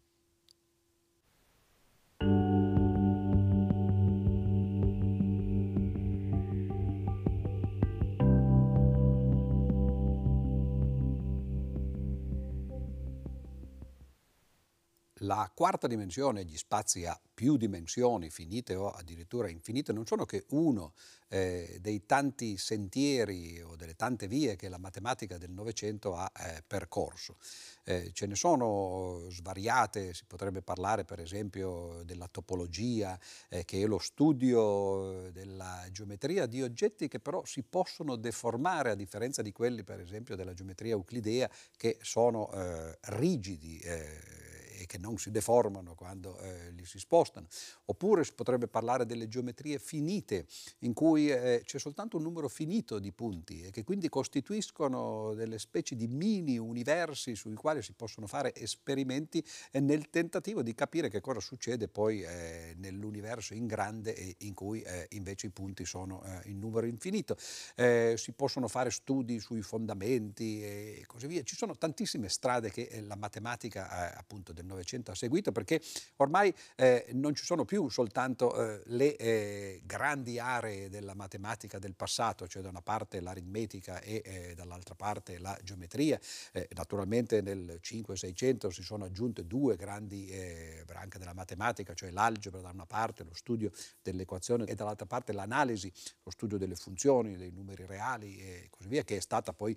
La 15.27 15.51
quarta 15.53 15.87
dimensione, 15.87 16.45
gli 16.45 16.55
spazi 16.55 17.05
a 17.05 17.19
più 17.33 17.57
dimensioni, 17.57 18.29
finite 18.29 18.75
o 18.75 18.89
addirittura 18.89 19.49
infinite, 19.49 19.91
non 19.91 20.05
sono 20.05 20.23
che 20.23 20.45
uno 20.51 20.93
eh, 21.27 21.79
dei 21.81 22.05
tanti 22.05 22.57
sentieri 22.57 23.61
o 23.61 23.75
delle 23.75 23.97
tante 23.97 24.27
vie 24.29 24.55
che 24.55 24.69
la 24.69 24.77
matematica 24.77 25.37
del 25.37 25.51
Novecento 25.51 26.15
ha 26.15 26.31
eh, 26.33 26.63
percorso. 26.65 27.35
Eh, 27.83 28.11
ce 28.13 28.25
ne 28.25 28.35
sono 28.35 29.27
svariate, 29.27 30.13
si 30.13 30.23
potrebbe 30.25 30.61
parlare 30.61 31.03
per 31.03 31.19
esempio 31.19 32.03
della 32.05 32.29
topologia, 32.31 33.19
eh, 33.49 33.65
che 33.65 33.81
è 33.81 33.85
lo 33.85 33.99
studio 33.99 35.29
della 35.31 35.85
geometria 35.91 36.45
di 36.45 36.63
oggetti 36.63 37.09
che 37.09 37.19
però 37.19 37.43
si 37.43 37.63
possono 37.63 38.15
deformare 38.15 38.91
a 38.91 38.95
differenza 38.95 39.41
di 39.41 39.51
quelli 39.51 39.83
per 39.83 39.99
esempio 39.99 40.37
della 40.37 40.53
geometria 40.53 40.93
euclidea 40.93 41.49
che 41.75 41.97
sono 42.01 42.49
eh, 42.53 42.97
rigidi 43.01 43.77
eh, 43.79 44.56
e 44.77 44.85
che 44.85 44.97
non 44.97 45.17
si 45.17 45.31
deformano 45.31 45.95
quando 45.95 46.37
eh, 46.39 46.71
li 46.71 46.85
si 46.85 46.99
spostano. 46.99 47.47
Oppure 47.85 48.23
si 48.23 48.33
potrebbe 48.33 48.67
parlare 48.67 49.05
delle 49.05 49.27
geometrie 49.27 49.79
finite, 49.79 50.45
in 50.79 50.93
cui 50.93 51.29
eh, 51.29 51.61
c'è 51.65 51.79
soltanto 51.79 52.17
un 52.17 52.23
numero 52.23 52.47
finito 52.47 52.99
di 52.99 53.11
punti 53.11 53.63
e 53.63 53.71
che 53.71 53.83
quindi 53.83 54.09
costituiscono 54.09 55.33
delle 55.33 55.59
specie 55.59 55.95
di 55.95 56.07
mini 56.07 56.57
universi 56.57 57.35
sui 57.35 57.55
quali 57.55 57.81
si 57.81 57.93
possono 57.93 58.27
fare 58.27 58.53
esperimenti 58.55 59.43
eh, 59.71 59.79
nel 59.79 60.09
tentativo 60.09 60.61
di 60.61 60.73
capire 60.73 61.09
che 61.09 61.21
cosa 61.21 61.39
succede 61.39 61.87
poi 61.87 62.21
eh, 62.21 62.73
nell'universo 62.77 63.53
in 63.53 63.65
grande 63.65 64.35
in 64.39 64.53
cui 64.53 64.81
eh, 64.81 65.07
invece 65.11 65.47
i 65.47 65.49
punti 65.49 65.85
sono 65.85 66.23
eh, 66.23 66.49
in 66.49 66.59
numero 66.59 66.85
infinito. 66.85 67.35
si 67.37 68.31
possono 68.35 68.67
fare 68.67 68.91
studi 68.91 69.39
sui 69.39 69.61
fondamenti 69.61 70.61
e 70.63 71.03
così 71.07 71.27
via. 71.27 71.43
Ci 71.43 71.55
sono 71.55 71.77
tantissime 71.77 72.29
strade 72.29 72.69
che 72.69 73.01
la 73.05 73.15
matematica 73.15 74.15
appunto 74.15 74.53
del 74.53 74.65
Novecento 74.67 75.11
ha 75.11 75.15
seguito, 75.15 75.51
perché 75.51 75.81
ormai 76.17 76.53
eh, 76.75 77.07
non 77.13 77.33
ci 77.33 77.43
sono 77.43 77.65
più 77.65 77.89
soltanto 77.89 78.55
eh, 78.55 78.81
le 78.85 79.15
eh, 79.15 79.81
grandi 79.85 80.39
aree 80.39 80.89
della 80.89 81.13
matematica 81.13 81.79
del 81.79 81.95
passato, 81.95 82.47
cioè 82.47 82.61
da 82.61 82.69
una 82.69 82.81
parte 82.81 83.19
l'aritmetica 83.19 83.99
e 84.01 84.21
eh, 84.23 84.53
dall'altra 84.55 84.95
parte 84.95 85.39
la 85.39 85.57
geometria. 85.63 86.19
Eh, 86.51 86.67
naturalmente 86.75 87.41
nel 87.41 87.79
5-600 87.81 88.69
si 88.69 88.83
sono 88.83 89.05
aggiunte 89.05 89.45
due 89.45 89.75
grandi 89.75 90.27
eh, 90.27 90.83
branche 90.85 91.17
della 91.17 91.33
matematica, 91.33 91.93
cioè 91.93 92.11
l'algebra 92.11 92.61
da 92.61 92.69
una 92.69 92.85
parte, 92.85 93.23
lo 93.23 93.33
studio 93.33 93.71
dell'equazione 94.01 94.65
e 94.65 94.75
dall'altra 94.75 95.05
parte 95.05 95.33
l'analisi, 95.33 95.91
lo 96.23 96.31
studio 96.31 96.57
delle 96.57 96.75
funzioni, 96.75 97.37
dei 97.37 97.51
numeri 97.51 97.85
reali 97.85 98.37
e 98.37 98.67
così 98.69 98.87
via, 98.87 99.03
che 99.03 99.17
è 99.17 99.21
stata 99.21 99.53
poi 99.53 99.75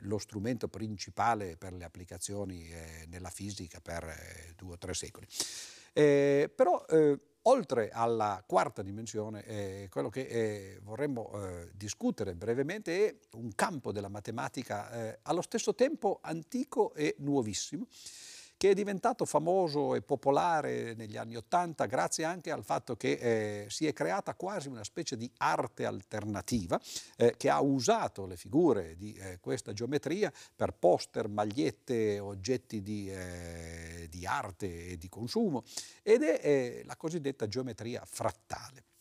lo 0.00 0.18
strumento 0.18 0.68
principale 0.68 1.56
per 1.56 1.72
le 1.72 1.84
applicazioni 1.84 2.68
nella 3.08 3.30
fisica 3.30 3.80
per 3.80 4.04
due 4.56 4.74
o 4.74 4.78
tre 4.78 4.94
secoli. 4.94 5.26
Eh, 5.92 6.50
però 6.54 6.84
eh, 6.88 7.18
oltre 7.42 7.90
alla 7.90 8.42
quarta 8.46 8.82
dimensione, 8.82 9.44
eh, 9.44 9.88
quello 9.90 10.08
che 10.08 10.26
eh, 10.26 10.78
vorremmo 10.82 11.30
eh, 11.34 11.70
discutere 11.72 12.34
brevemente 12.34 13.06
è 13.08 13.16
un 13.32 13.54
campo 13.54 13.92
della 13.92 14.08
matematica 14.08 14.90
eh, 14.90 15.18
allo 15.22 15.42
stesso 15.42 15.74
tempo 15.74 16.18
antico 16.22 16.92
e 16.94 17.14
nuovissimo 17.18 17.86
che 18.56 18.70
è 18.70 18.74
diventato 18.74 19.24
famoso 19.24 19.94
e 19.94 20.02
popolare 20.02 20.94
negli 20.94 21.16
anni 21.16 21.36
Ottanta 21.36 21.86
grazie 21.86 22.24
anche 22.24 22.50
al 22.50 22.64
fatto 22.64 22.96
che 22.96 23.64
eh, 23.64 23.70
si 23.70 23.86
è 23.86 23.92
creata 23.92 24.34
quasi 24.34 24.68
una 24.68 24.84
specie 24.84 25.16
di 25.16 25.30
arte 25.38 25.84
alternativa 25.84 26.80
eh, 27.16 27.34
che 27.36 27.50
ha 27.50 27.60
usato 27.60 28.26
le 28.26 28.36
figure 28.36 28.96
di 28.96 29.12
eh, 29.14 29.38
questa 29.40 29.72
geometria 29.72 30.32
per 30.54 30.72
poster, 30.72 31.28
magliette, 31.28 32.18
oggetti 32.18 32.82
di, 32.82 33.10
eh, 33.10 34.06
di 34.08 34.26
arte 34.26 34.88
e 34.88 34.98
di 34.98 35.08
consumo 35.08 35.64
ed 36.02 36.22
è 36.22 36.40
eh, 36.42 36.82
la 36.86 36.96
cosiddetta 36.96 37.46
geometria 37.46 38.02
frattale. 38.04 38.95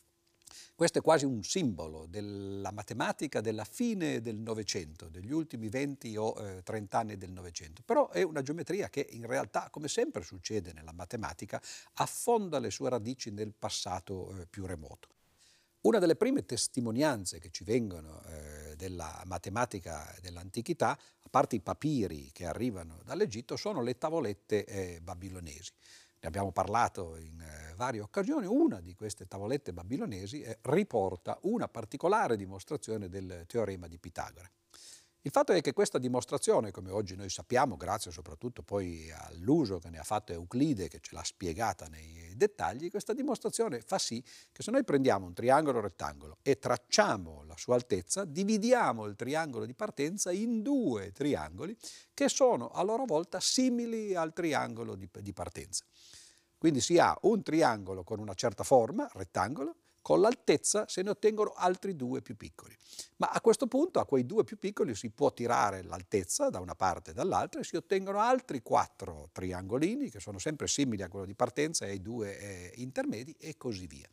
Questo 0.76 0.99
è 0.99 1.01
quasi 1.01 1.23
un 1.23 1.41
simbolo 1.41 2.05
della 2.05 2.69
matematica 2.73 3.39
della 3.39 3.63
fine 3.63 4.21
del 4.21 4.36
Novecento, 4.36 5.07
degli 5.07 5.32
ultimi 5.32 5.69
20 5.69 6.17
o 6.17 6.36
eh, 6.38 6.63
30 6.63 6.97
anni 6.99 7.15
del 7.15 7.32
Novecento. 7.32 7.82
Però 7.86 8.09
è 8.09 8.21
una 8.23 8.41
geometria 8.41 8.89
che 8.89 9.07
in 9.11 9.26
realtà, 9.26 9.69
come 9.69 9.88
sempre 9.88 10.21
succede 10.21 10.73
nella 10.73 10.91
matematica, 10.91 11.61
affonda 11.93 12.59
le 12.59 12.71
sue 12.71 12.89
radici 12.89 13.32
nel 13.32 13.53
passato 13.57 14.36
eh, 14.36 14.47
più 14.47 14.65
remoto. 14.65 15.07
Una 15.86 15.99
delle 15.99 16.17
prime 16.17 16.43
testimonianze 16.43 17.39
che 17.39 17.51
ci 17.51 17.63
vengono 17.63 18.21
eh, 18.26 18.76
della 18.76 19.21
matematica 19.28 20.13
dell'antichità, 20.19 20.89
a 20.89 21.30
parte 21.30 21.55
i 21.55 21.61
papiri 21.61 22.32
che 22.34 22.45
arrivano 22.47 22.99
dall'Egitto, 23.05 23.55
sono 23.55 23.82
le 23.82 23.97
tavolette 23.97 24.65
eh, 24.65 24.99
babilonesi. 25.01 25.71
Ne 26.26 26.32
abbiamo 26.32 26.51
parlato 26.51 27.17
in 27.17 27.39
eh, 27.39 27.76
varie 27.76 28.01
occasioni. 28.01 28.47
Una 28.47 28.82
di 28.82 28.95
queste 28.95 29.28
tavolette 29.28 29.73
babilonesi 29.73 30.41
eh, 30.41 30.57
riporta 30.63 31.38
una 31.43 31.67
particolare 31.67 32.36
dimostrazione 32.36 33.09
del 33.09 33.43
teorema 33.45 33.86
di 33.86 33.99
Pitagora. 33.99 34.49
Il 35.26 35.32
fatto 35.32 35.53
è 35.53 35.61
che 35.61 35.73
questa 35.73 35.97
dimostrazione, 35.97 36.69
come 36.69 36.91
oggi 36.91 37.15
noi 37.15 37.30
sappiamo, 37.30 37.78
grazie 37.78 38.11
soprattutto 38.11 38.61
poi 38.61 39.11
all'uso 39.11 39.80
che 39.80 39.89
ne 39.89 39.97
ha 39.97 40.03
fatto 40.03 40.34
Euclide, 40.34 40.88
che 40.88 40.99
ce 41.01 41.15
l'ha 41.15 41.23
spiegata 41.23 41.88
nei 41.88 42.34
dettagli, 42.36 42.91
questa 42.91 43.11
dimostrazione 43.11 43.82
fa 43.82 43.97
sì 43.97 44.23
che 44.51 44.61
se 44.61 44.69
noi 44.69 44.84
prendiamo 44.84 45.26
un 45.26 45.34
triangolo 45.34 45.80
rettangolo 45.80 46.38
e 46.43 46.59
tracciamo 46.59 47.43
la 47.47 47.57
sua 47.57 47.73
altezza, 47.73 48.23
dividiamo 48.23 49.05
il 49.05 49.15
triangolo 49.15 49.65
di 49.65 49.73
partenza 49.73 50.32
in 50.32 50.61
due 50.61 51.11
triangoli 51.11 51.76
che 52.13 52.30
sono 52.30 52.69
a 52.69 52.84
loro 52.84 53.05
volta 53.05 53.39
simili 53.39 54.13
al 54.13 54.32
triangolo 54.32 54.93
di, 54.93 55.09
di 55.11 55.34
partenza. 55.34 55.86
Quindi 56.55 56.82
si 56.82 56.99
ha 56.99 57.17
un 57.21 57.41
triangolo 57.41 58.03
con 58.03 58.19
una 58.19 58.36
certa 58.36 58.63
forma, 58.63 59.09
rettangolo, 59.11 59.76
con 60.06 60.22
l'altezza 60.22 60.88
se 60.88 61.01
ne 61.01 61.10
ottengono 61.10 61.53
altri 61.56 61.95
due 61.95 62.22
più 62.22 62.38
piccoli. 62.38 62.78
Ma 63.16 63.30
a 63.30 63.41
questo 63.41 63.66
punto 63.66 63.99
a 63.99 64.06
quei 64.06 64.24
due 64.24 64.43
più 64.43 64.60
piccoli 64.60 64.93
si 64.93 65.10
può 65.10 65.34
tirare 65.34 65.82
l'altezza 65.82 66.51
da 66.51 66.60
una 66.60 66.76
parte 66.76 67.10
e 67.10 67.14
dall'altra 67.16 67.60
e 67.60 67.64
si 67.64 67.76
ottengono 67.76 68.20
altri 68.20 68.62
quattro 68.62 69.30
triangolini 69.32 70.12
che 70.12 70.20
sono 70.20 70.38
sempre 70.38 70.68
simili 70.68 71.01
a 71.01 71.10
quello 71.10 71.26
di 71.26 71.34
partenza 71.34 71.88
e 71.88 71.89
ai 71.89 72.03
due 72.03 72.38
eh, 72.38 72.74
intermedi 72.76 73.36
e 73.39 73.58
così 73.58 73.88
via. 73.88 74.08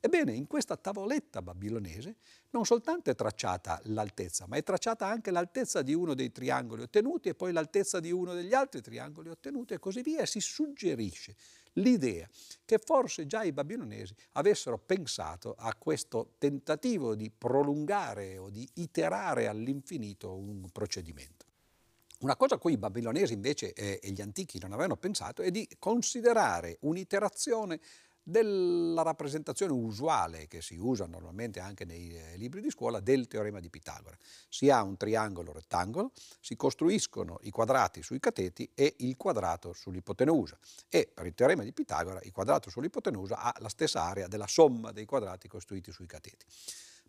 Ebbene, 0.00 0.32
in 0.32 0.48
questa 0.48 0.76
tavoletta 0.76 1.40
babilonese 1.40 2.16
non 2.50 2.64
soltanto 2.64 3.10
è 3.10 3.14
tracciata 3.14 3.80
l'altezza, 3.84 4.46
ma 4.48 4.56
è 4.56 4.64
tracciata 4.64 5.06
anche 5.06 5.30
l'altezza 5.30 5.82
di 5.82 5.94
uno 5.94 6.14
dei 6.14 6.32
triangoli 6.32 6.82
ottenuti 6.82 7.28
e 7.28 7.34
poi 7.36 7.52
l'altezza 7.52 8.00
di 8.00 8.10
uno 8.10 8.34
degli 8.34 8.54
altri 8.54 8.80
triangoli 8.80 9.28
ottenuti 9.28 9.74
e 9.74 9.78
così 9.78 10.02
via. 10.02 10.26
Si 10.26 10.40
suggerisce 10.40 11.36
l'idea 11.80 12.28
che 12.64 12.78
forse 12.78 13.26
già 13.26 13.42
i 13.42 13.52
babilonesi 13.52 14.14
avessero 14.32 14.78
pensato 14.78 15.54
a 15.58 15.74
questo 15.74 16.34
tentativo 16.38 17.14
di 17.14 17.30
prolungare 17.30 18.36
o 18.36 18.50
di 18.50 18.68
iterare 18.74 19.46
all'infinito 19.46 20.34
un 20.34 20.68
procedimento. 20.70 21.46
Una 22.20 22.36
cosa 22.36 22.56
a 22.56 22.58
cui 22.58 22.72
i 22.72 22.78
babilonesi 22.78 23.32
invece 23.32 23.72
e 23.72 24.00
gli 24.10 24.20
antichi 24.20 24.58
non 24.58 24.72
avevano 24.72 24.96
pensato 24.96 25.40
è 25.40 25.52
di 25.52 25.68
considerare 25.78 26.78
un'iterazione 26.80 27.78
della 28.28 29.00
rappresentazione 29.00 29.72
usuale 29.72 30.48
che 30.48 30.60
si 30.60 30.76
usa 30.76 31.06
normalmente 31.06 31.60
anche 31.60 31.86
nei 31.86 32.14
eh, 32.14 32.36
libri 32.36 32.60
di 32.60 32.68
scuola 32.68 33.00
del 33.00 33.26
teorema 33.26 33.58
di 33.58 33.70
Pitagora. 33.70 34.18
Si 34.50 34.68
ha 34.68 34.82
un 34.82 34.98
triangolo 34.98 35.50
rettangolo, 35.50 36.12
si 36.38 36.54
costruiscono 36.54 37.38
i 37.42 37.50
quadrati 37.50 38.02
sui 38.02 38.20
cateti 38.20 38.70
e 38.74 38.96
il 38.98 39.16
quadrato 39.16 39.72
sull'ipotenusa 39.72 40.58
e 40.90 41.10
per 41.12 41.24
il 41.24 41.34
teorema 41.34 41.62
di 41.62 41.72
Pitagora 41.72 42.20
il 42.22 42.32
quadrato 42.32 42.68
sull'ipotenusa 42.68 43.38
ha 43.38 43.54
la 43.60 43.70
stessa 43.70 44.02
area 44.02 44.28
della 44.28 44.46
somma 44.46 44.92
dei 44.92 45.06
quadrati 45.06 45.48
costruiti 45.48 45.90
sui 45.90 46.06
cateti. 46.06 46.44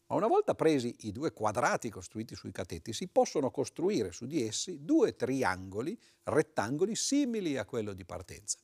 Ma 0.08 0.16
una 0.16 0.28
volta 0.28 0.56
presi 0.56 0.96
i 1.02 1.12
due 1.12 1.34
quadrati 1.34 1.90
costruiti 1.90 2.34
sui 2.34 2.52
cateti, 2.52 2.94
si 2.94 3.10
possono 3.10 3.52
costruire 3.52 4.12
su 4.12 4.26
di 4.26 4.42
essi 4.42 4.86
due 4.86 5.16
triangoli 5.18 6.00
rettangoli 6.24 6.96
simili 6.96 7.58
a 7.58 7.66
quello 7.66 7.94
di 7.94 8.06
partenza. 8.06 8.58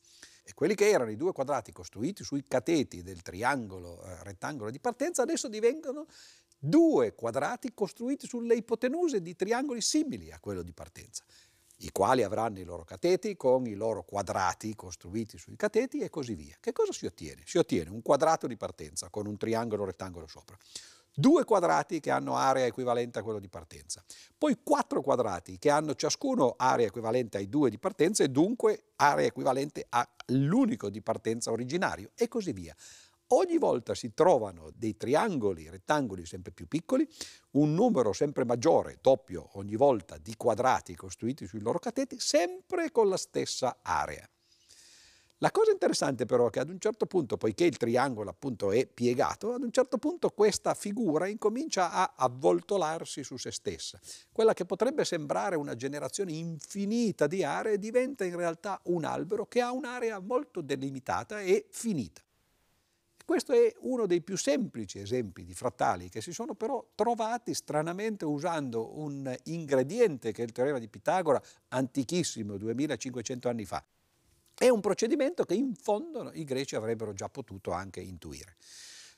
E 0.47 0.53
quelli 0.53 0.75
che 0.75 0.87
erano 0.87 1.09
i 1.09 1.15
due 1.15 1.31
quadrati 1.31 1.71
costruiti 1.71 2.23
sui 2.23 2.43
cateti 2.43 3.01
del 3.01 3.23
triangolo 3.23 4.03
eh, 4.03 4.23
rettangolo 4.23 4.69
di 4.69 4.79
partenza 4.79 5.23
adesso 5.23 5.47
diventano 5.47 6.05
due 6.59 7.15
quadrati 7.15 7.73
costruiti 7.73 8.27
sulle 8.27 8.53
ipotenuse 8.55 9.23
di 9.23 9.35
triangoli 9.35 9.81
simili 9.81 10.31
a 10.31 10.39
quello 10.39 10.61
di 10.61 10.71
partenza, 10.71 11.23
i 11.77 11.91
quali 11.91 12.21
avranno 12.21 12.59
i 12.59 12.63
loro 12.63 12.83
cateti 12.83 13.35
con 13.35 13.65
i 13.65 13.73
loro 13.73 14.03
quadrati 14.03 14.75
costruiti 14.75 15.39
sui 15.39 15.55
cateti 15.55 15.99
e 15.99 16.09
così 16.11 16.35
via. 16.35 16.55
Che 16.59 16.71
cosa 16.71 16.93
si 16.93 17.07
ottiene? 17.07 17.41
Si 17.45 17.57
ottiene 17.57 17.89
un 17.89 18.03
quadrato 18.03 18.45
di 18.45 18.55
partenza 18.55 19.09
con 19.09 19.25
un 19.25 19.37
triangolo 19.37 19.83
rettangolo 19.83 20.27
sopra, 20.27 20.55
due 21.15 21.45
quadrati 21.45 21.99
che 21.99 22.11
hanno 22.11 22.35
area 22.35 22.65
equivalente 22.65 23.19
a 23.19 23.23
quello 23.23 23.39
di 23.39 23.47
partenza, 23.47 24.03
poi 24.37 24.57
quattro 24.61 25.01
quadrati 25.01 25.57
che 25.57 25.69
hanno 25.69 25.95
ciascuno 25.95 26.55
area 26.57 26.87
equivalente 26.87 27.37
ai 27.37 27.47
due 27.47 27.69
di 27.69 27.79
partenza 27.79 28.23
e 28.23 28.29
dunque 28.29 28.91
area 28.97 29.25
equivalente 29.25 29.87
all'unico 29.89 30.89
di 30.89 31.01
partenza 31.01 31.51
originario 31.51 32.11
e 32.15 32.27
così 32.27 32.51
via. 32.51 32.75
Ogni 33.29 33.57
volta 33.57 33.95
si 33.95 34.13
trovano 34.13 34.69
dei 34.75 34.97
triangoli, 34.97 35.67
rettangoli 35.67 36.27
sempre 36.27 36.51
più 36.51 36.67
piccoli, 36.67 37.09
un 37.51 37.73
numero 37.73 38.13
sempre 38.13 38.45
maggiore, 38.45 38.99
doppio 39.01 39.49
ogni 39.53 39.75
volta, 39.75 40.17
di 40.19 40.35
quadrati 40.37 40.93
costruiti 40.95 41.47
sui 41.47 41.61
loro 41.61 41.79
cateti, 41.79 42.19
sempre 42.19 42.91
con 42.91 43.09
la 43.09 43.17
stessa 43.17 43.79
area. 43.81 44.29
La 45.39 45.51
cosa 45.51 45.71
interessante 45.71 46.25
però 46.25 46.47
è 46.47 46.49
che 46.49 46.61
ad 46.61 46.69
un 46.69 46.79
certo 46.79 47.05
punto, 47.07 47.35
poiché 47.35 47.65
il 47.65 47.75
triangolo 47.75 48.29
appunto 48.29 48.71
è 48.71 48.87
piegato, 48.87 49.53
ad 49.53 49.63
un 49.63 49.71
certo 49.71 49.97
punto 49.97 50.29
questa 50.29 50.73
figura 50.73 51.27
incomincia 51.27 51.91
a 51.91 52.13
avvoltolarsi 52.15 53.21
su 53.21 53.35
se 53.35 53.51
stessa. 53.51 53.99
Quella 54.31 54.53
che 54.53 54.63
potrebbe 54.63 55.03
sembrare 55.03 55.57
una 55.57 55.75
generazione 55.75 56.31
infinita 56.31 57.27
di 57.27 57.43
aree 57.43 57.77
diventa 57.77 58.23
in 58.23 58.37
realtà 58.37 58.79
un 58.83 59.03
albero 59.03 59.45
che 59.45 59.59
ha 59.59 59.73
un'area 59.73 60.19
molto 60.19 60.61
delimitata 60.61 61.41
e 61.41 61.67
finita. 61.69 62.21
Questo 63.25 63.51
è 63.51 63.73
uno 63.79 64.05
dei 64.05 64.21
più 64.21 64.37
semplici 64.37 64.99
esempi 64.99 65.43
di 65.43 65.53
frattali 65.53 66.09
che 66.09 66.21
si 66.21 66.31
sono 66.31 66.53
però 66.53 66.91
trovati 66.95 67.53
stranamente 67.53 68.23
usando 68.23 68.99
un 68.99 69.35
ingrediente 69.45 70.31
che 70.31 70.43
è 70.43 70.45
il 70.45 70.51
teorema 70.53 70.79
di 70.79 70.87
Pitagora, 70.87 71.41
antichissimo, 71.69 72.55
2500 72.55 73.49
anni 73.49 73.65
fa, 73.65 73.83
è 74.57 74.69
un 74.69 74.79
procedimento 74.79 75.43
che 75.43 75.53
in 75.53 75.75
fondo 75.75 76.31
i 76.33 76.43
greci 76.43 76.75
avrebbero 76.75 77.13
già 77.13 77.29
potuto 77.29 77.71
anche 77.71 77.99
intuire. 77.99 78.55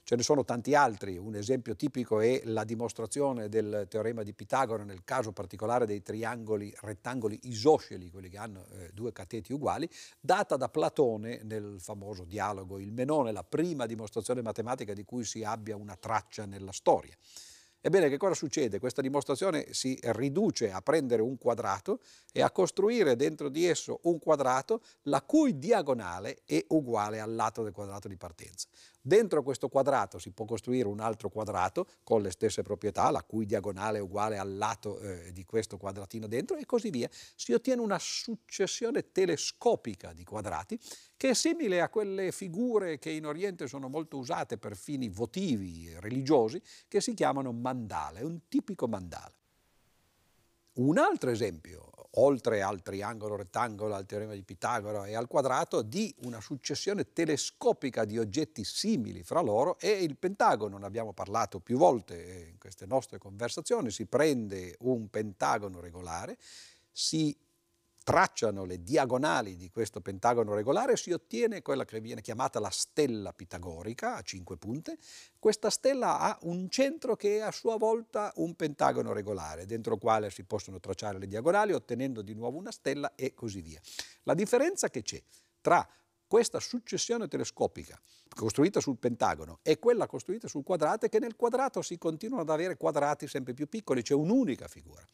Ce 0.07 0.15
ne 0.15 0.23
sono 0.23 0.45
tanti 0.45 0.73
altri, 0.73 1.17
un 1.17 1.35
esempio 1.35 1.75
tipico 1.75 2.21
è 2.21 2.41
la 2.45 2.63
dimostrazione 2.63 3.49
del 3.49 3.87
teorema 3.89 4.23
di 4.23 4.33
Pitagora 4.33 4.85
nel 4.85 5.03
caso 5.03 5.33
particolare 5.33 5.85
dei 5.85 6.01
triangoli 6.01 6.73
rettangoli 6.79 7.37
isosceli, 7.43 8.09
quelli 8.09 8.29
che 8.29 8.37
hanno 8.37 8.67
eh, 8.71 8.89
due 8.93 9.11
cateti 9.11 9.51
uguali, 9.51 9.89
data 10.17 10.55
da 10.55 10.69
Platone 10.69 11.41
nel 11.43 11.75
famoso 11.79 12.23
dialogo 12.23 12.79
Il 12.79 12.93
Menone, 12.93 13.33
la 13.33 13.43
prima 13.43 13.85
dimostrazione 13.85 14.41
matematica 14.41 14.93
di 14.93 15.03
cui 15.03 15.25
si 15.25 15.43
abbia 15.43 15.75
una 15.75 15.97
traccia 15.97 16.45
nella 16.45 16.71
storia. 16.71 17.13
Ebbene, 17.79 18.09
che 18.09 18.17
cosa 18.17 18.33
succede? 18.33 18.79
Questa 18.79 19.01
dimostrazione 19.01 19.67
si 19.71 19.97
riduce 20.01 20.71
a 20.71 20.81
prendere 20.81 21.21
un 21.21 21.37
quadrato 21.37 22.01
e 22.33 22.41
a 22.41 22.51
costruire 22.51 23.15
dentro 23.15 23.49
di 23.49 23.65
esso 23.65 23.99
un 24.03 24.19
quadrato 24.19 24.81
la 25.03 25.21
cui 25.21 25.57
diagonale 25.57 26.41
è 26.45 26.63
uguale 26.69 27.19
al 27.19 27.33
lato 27.35 27.63
del 27.63 27.71
quadrato 27.71 28.07
di 28.07 28.17
partenza. 28.17 28.67
Dentro 29.07 29.41
questo 29.41 29.69
quadrato 29.69 30.19
si 30.19 30.31
può 30.31 30.43
costruire 30.43 30.89
un 30.89 30.99
altro 30.99 31.29
quadrato 31.29 31.87
con 32.03 32.21
le 32.21 32.29
stesse 32.29 32.61
proprietà, 32.61 33.09
la 33.09 33.23
cui 33.23 33.45
diagonale 33.45 33.99
è 33.99 34.01
uguale 34.01 34.37
al 34.37 34.57
lato 34.57 34.99
eh, 34.99 35.31
di 35.31 35.45
questo 35.45 35.77
quadratino 35.77 36.27
dentro 36.27 36.57
e 36.57 36.65
così 36.65 36.89
via. 36.89 37.09
Si 37.33 37.53
ottiene 37.53 37.79
una 37.79 37.99
successione 37.99 39.13
telescopica 39.13 40.11
di 40.11 40.25
quadrati 40.25 40.77
che 41.15 41.29
è 41.29 41.33
simile 41.33 41.79
a 41.79 41.87
quelle 41.87 42.33
figure 42.33 42.99
che 42.99 43.11
in 43.11 43.25
Oriente 43.25 43.67
sono 43.67 43.87
molto 43.87 44.17
usate 44.17 44.57
per 44.57 44.75
fini 44.75 45.07
votivi 45.07 45.89
religiosi, 45.99 46.61
che 46.89 46.99
si 46.99 47.13
chiamano 47.13 47.53
mandala, 47.53 48.19
è 48.19 48.23
un 48.23 48.49
tipico 48.49 48.89
mandala. 48.89 49.33
Un 50.73 50.97
altro 50.97 51.29
esempio, 51.29 51.96
oltre 52.19 52.61
al 52.61 52.81
triangolo 52.81 53.35
rettangolo, 53.35 53.95
al 53.95 54.05
teorema 54.05 54.33
di 54.33 54.43
Pitagora 54.43 55.05
e 55.05 55.15
al 55.15 55.27
quadrato, 55.27 55.81
di 55.81 56.13
una 56.19 56.41
successione 56.41 57.11
telescopica 57.13 58.05
di 58.05 58.17
oggetti 58.17 58.63
simili 58.63 59.23
fra 59.23 59.41
loro 59.41 59.77
è 59.79 59.87
il 59.87 60.17
pentagono. 60.17 60.77
Ne 60.77 60.85
abbiamo 60.85 61.13
parlato 61.13 61.59
più 61.59 61.77
volte 61.77 62.49
in 62.51 62.57
queste 62.57 62.85
nostre 62.85 63.17
conversazioni. 63.17 63.91
Si 63.91 64.05
prende 64.05 64.75
un 64.79 65.09
pentagono 65.09 65.79
regolare, 65.79 66.37
si 66.91 67.35
tracciano 68.07 68.63
le 68.63 68.83
diagonali 68.83 69.57
di 69.57 69.69
questo 69.69 69.99
pentagono 69.99 70.53
regolare 70.53 70.95
si 70.95 71.11
ottiene 71.11 71.61
quella 71.61 71.83
che 71.83 71.99
viene 71.99 72.21
chiamata 72.21 72.57
la 72.57 72.69
stella 72.69 73.33
pitagorica 73.33 74.15
a 74.15 74.21
cinque 74.21 74.55
punte. 74.55 74.97
Questa 75.37 75.69
stella 75.69 76.17
ha 76.17 76.37
un 76.43 76.69
centro 76.69 77.17
che 77.17 77.39
è 77.39 77.41
a 77.41 77.51
sua 77.51 77.75
volta 77.75 78.31
un 78.35 78.55
pentagono 78.55 79.11
regolare, 79.11 79.65
dentro 79.65 79.95
il 79.95 79.99
quale 79.99 80.29
si 80.29 80.45
possono 80.45 80.79
tracciare 80.79 81.19
le 81.19 81.27
diagonali 81.27 81.73
ottenendo 81.73 82.21
di 82.21 82.33
nuovo 82.33 82.57
una 82.57 82.71
stella 82.71 83.13
e 83.13 83.33
così 83.33 83.59
via. 83.59 83.81
La 84.23 84.35
differenza 84.35 84.89
che 84.89 85.01
c'è 85.01 85.21
tra 85.59 85.85
questa 86.25 86.61
successione 86.61 87.27
telescopica 87.27 87.99
costruita 88.33 88.79
sul 88.79 88.99
pentagono 88.99 89.59
e 89.63 89.79
quella 89.79 90.07
costruita 90.07 90.47
sul 90.47 90.63
quadrato 90.63 91.07
è 91.07 91.09
che 91.09 91.19
nel 91.19 91.35
quadrato 91.35 91.81
si 91.81 91.97
continuano 91.97 92.43
ad 92.43 92.49
avere 92.51 92.77
quadrati 92.77 93.27
sempre 93.27 93.53
più 93.53 93.67
piccoli, 93.67 94.01
c'è 94.01 94.13
un'unica 94.13 94.69
figura. 94.69 95.05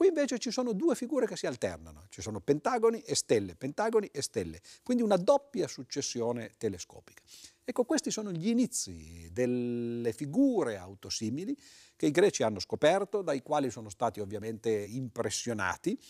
Qui 0.00 0.08
invece 0.08 0.38
ci 0.38 0.50
sono 0.50 0.72
due 0.72 0.94
figure 0.94 1.26
che 1.26 1.36
si 1.36 1.46
alternano, 1.46 2.06
ci 2.08 2.22
sono 2.22 2.40
pentagoni 2.40 3.00
e 3.00 3.14
stelle, 3.14 3.54
pentagoni 3.54 4.08
e 4.10 4.22
stelle, 4.22 4.62
quindi 4.82 5.02
una 5.02 5.18
doppia 5.18 5.68
successione 5.68 6.52
telescopica. 6.56 7.22
Ecco, 7.62 7.84
questi 7.84 8.10
sono 8.10 8.32
gli 8.32 8.48
inizi 8.48 9.28
delle 9.30 10.14
figure 10.14 10.78
autosimili 10.78 11.54
che 11.96 12.06
i 12.06 12.10
greci 12.12 12.42
hanno 12.42 12.60
scoperto, 12.60 13.20
dai 13.20 13.42
quali 13.42 13.70
sono 13.70 13.90
stati 13.90 14.20
ovviamente 14.20 14.70
impressionati 14.70 16.00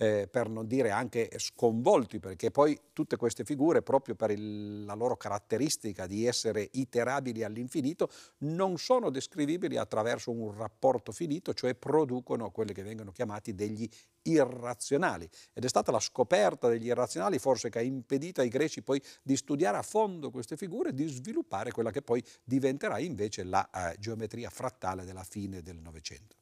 eh, 0.00 0.26
per 0.30 0.48
non 0.48 0.66
dire 0.66 0.90
anche 0.90 1.30
sconvolti, 1.36 2.20
perché 2.20 2.50
poi 2.50 2.78
tutte 2.94 3.16
queste 3.16 3.44
figure, 3.44 3.82
proprio 3.82 4.14
per 4.14 4.30
il, 4.30 4.84
la 4.86 4.94
loro 4.94 5.18
caratteristica 5.18 6.06
di 6.06 6.24
essere 6.24 6.70
iterabili 6.72 7.44
all'infinito, 7.44 8.08
non 8.38 8.78
sono 8.78 9.10
descrivibili 9.10 9.76
attraverso 9.76 10.30
un 10.30 10.56
rapporto 10.56 11.12
finito, 11.12 11.52
cioè 11.52 11.74
producono 11.74 12.50
quelli 12.50 12.72
che 12.72 12.82
vengono 12.82 13.12
chiamati 13.12 13.54
degli 13.54 13.86
irrazionali. 14.22 15.28
Ed 15.52 15.66
è 15.66 15.68
stata 15.68 15.92
la 15.92 16.00
scoperta 16.00 16.68
degli 16.68 16.86
irrazionali 16.86 17.38
forse 17.38 17.68
che 17.68 17.80
ha 17.80 17.82
impedito 17.82 18.40
ai 18.40 18.48
greci 18.48 18.82
poi 18.82 19.02
di 19.22 19.36
studiare 19.36 19.76
a 19.76 19.82
fondo 19.82 20.30
queste 20.30 20.56
figure 20.56 20.90
e 20.90 20.94
di 20.94 21.06
sviluppare 21.08 21.72
quella 21.72 21.90
che 21.90 22.00
poi 22.00 22.24
diventerà 22.42 22.98
invece 22.98 23.44
la 23.44 23.68
eh, 23.68 23.96
geometria 23.98 24.48
frattale 24.48 25.04
della 25.04 25.24
fine 25.24 25.60
del 25.60 25.76
Novecento. 25.76 26.39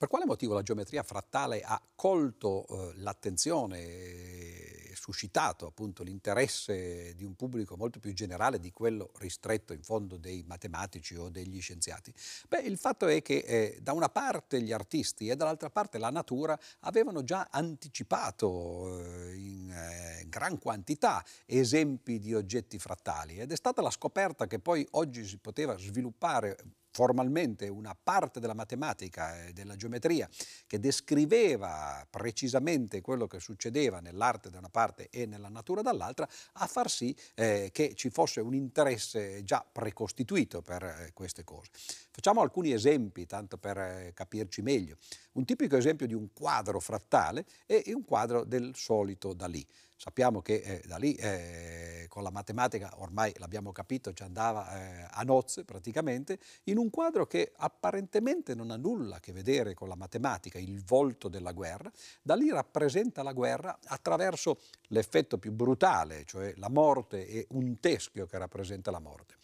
Per 0.00 0.08
quale 0.08 0.24
motivo 0.24 0.54
la 0.54 0.62
geometria 0.62 1.02
frattale 1.02 1.60
ha 1.60 1.78
colto 1.94 2.66
eh, 2.66 2.92
l'attenzione 3.00 4.94
suscitato 4.94 5.66
appunto 5.66 6.02
l'interesse 6.02 7.14
di 7.14 7.22
un 7.22 7.34
pubblico 7.34 7.76
molto 7.76 7.98
più 7.98 8.14
generale 8.14 8.58
di 8.58 8.72
quello 8.72 9.10
ristretto 9.18 9.74
in 9.74 9.82
fondo 9.82 10.16
dei 10.16 10.42
matematici 10.46 11.16
o 11.16 11.28
degli 11.28 11.60
scienziati? 11.60 12.14
Beh, 12.48 12.60
il 12.60 12.78
fatto 12.78 13.08
è 13.08 13.20
che 13.20 13.44
eh, 13.46 13.78
da 13.82 13.92
una 13.92 14.08
parte 14.08 14.62
gli 14.62 14.72
artisti 14.72 15.28
e 15.28 15.36
dall'altra 15.36 15.68
parte 15.68 15.98
la 15.98 16.08
natura 16.08 16.58
avevano 16.78 17.22
già 17.22 17.48
anticipato 17.50 19.00
eh, 19.02 19.34
in 19.34 19.70
eh, 19.70 20.24
gran 20.28 20.58
quantità 20.58 21.22
esempi 21.44 22.18
di 22.18 22.32
oggetti 22.32 22.78
frattali 22.78 23.38
ed 23.38 23.52
è 23.52 23.56
stata 23.56 23.82
la 23.82 23.90
scoperta 23.90 24.46
che 24.46 24.60
poi 24.60 24.86
oggi 24.92 25.26
si 25.26 25.36
poteva 25.36 25.76
sviluppare 25.76 26.56
formalmente 26.90 27.68
una 27.68 27.96
parte 28.00 28.40
della 28.40 28.54
matematica 28.54 29.46
e 29.46 29.52
della 29.52 29.76
geometria 29.76 30.28
che 30.66 30.78
descriveva 30.78 32.06
precisamente 32.08 33.00
quello 33.00 33.26
che 33.26 33.40
succedeva 33.40 34.00
nell'arte 34.00 34.50
da 34.50 34.58
una 34.58 34.68
parte 34.68 35.08
e 35.10 35.26
nella 35.26 35.48
natura 35.48 35.82
dall'altra, 35.82 36.28
a 36.54 36.66
far 36.66 36.90
sì 36.90 37.16
eh, 37.34 37.70
che 37.72 37.94
ci 37.94 38.10
fosse 38.10 38.40
un 38.40 38.54
interesse 38.54 39.42
già 39.44 39.64
precostituito 39.70 40.62
per 40.62 40.82
eh, 40.82 41.10
queste 41.14 41.44
cose. 41.44 41.70
Facciamo 42.10 42.40
alcuni 42.40 42.72
esempi, 42.72 43.26
tanto 43.26 43.56
per 43.56 43.78
eh, 43.78 44.12
capirci 44.14 44.62
meglio. 44.62 44.96
Un 45.32 45.44
tipico 45.44 45.76
esempio 45.76 46.06
di 46.06 46.14
un 46.14 46.32
quadro 46.32 46.80
frattale 46.80 47.46
è 47.66 47.82
un 47.86 48.04
quadro 48.04 48.44
del 48.44 48.72
solito 48.74 49.32
Dalì. 49.32 49.66
Sappiamo 50.02 50.40
che 50.40 50.54
eh, 50.54 50.82
da 50.86 50.96
lì 50.96 51.12
eh, 51.16 52.06
con 52.08 52.22
la 52.22 52.30
matematica, 52.30 52.90
ormai 53.02 53.34
l'abbiamo 53.36 53.70
capito, 53.70 54.14
ci 54.14 54.22
andava 54.22 54.72
eh, 54.72 55.06
a 55.10 55.22
nozze 55.24 55.66
praticamente, 55.66 56.38
in 56.64 56.78
un 56.78 56.88
quadro 56.88 57.26
che 57.26 57.52
apparentemente 57.54 58.54
non 58.54 58.70
ha 58.70 58.76
nulla 58.76 59.16
a 59.16 59.20
che 59.20 59.34
vedere 59.34 59.74
con 59.74 59.88
la 59.88 59.96
matematica, 59.96 60.58
il 60.58 60.82
volto 60.82 61.28
della 61.28 61.52
guerra, 61.52 61.92
da 62.22 62.34
lì 62.34 62.48
rappresenta 62.48 63.22
la 63.22 63.34
guerra 63.34 63.78
attraverso 63.88 64.60
l'effetto 64.84 65.36
più 65.36 65.52
brutale, 65.52 66.24
cioè 66.24 66.54
la 66.56 66.70
morte 66.70 67.26
e 67.26 67.46
un 67.50 67.78
teschio 67.78 68.24
che 68.24 68.38
rappresenta 68.38 68.90
la 68.90 69.00
morte. 69.00 69.34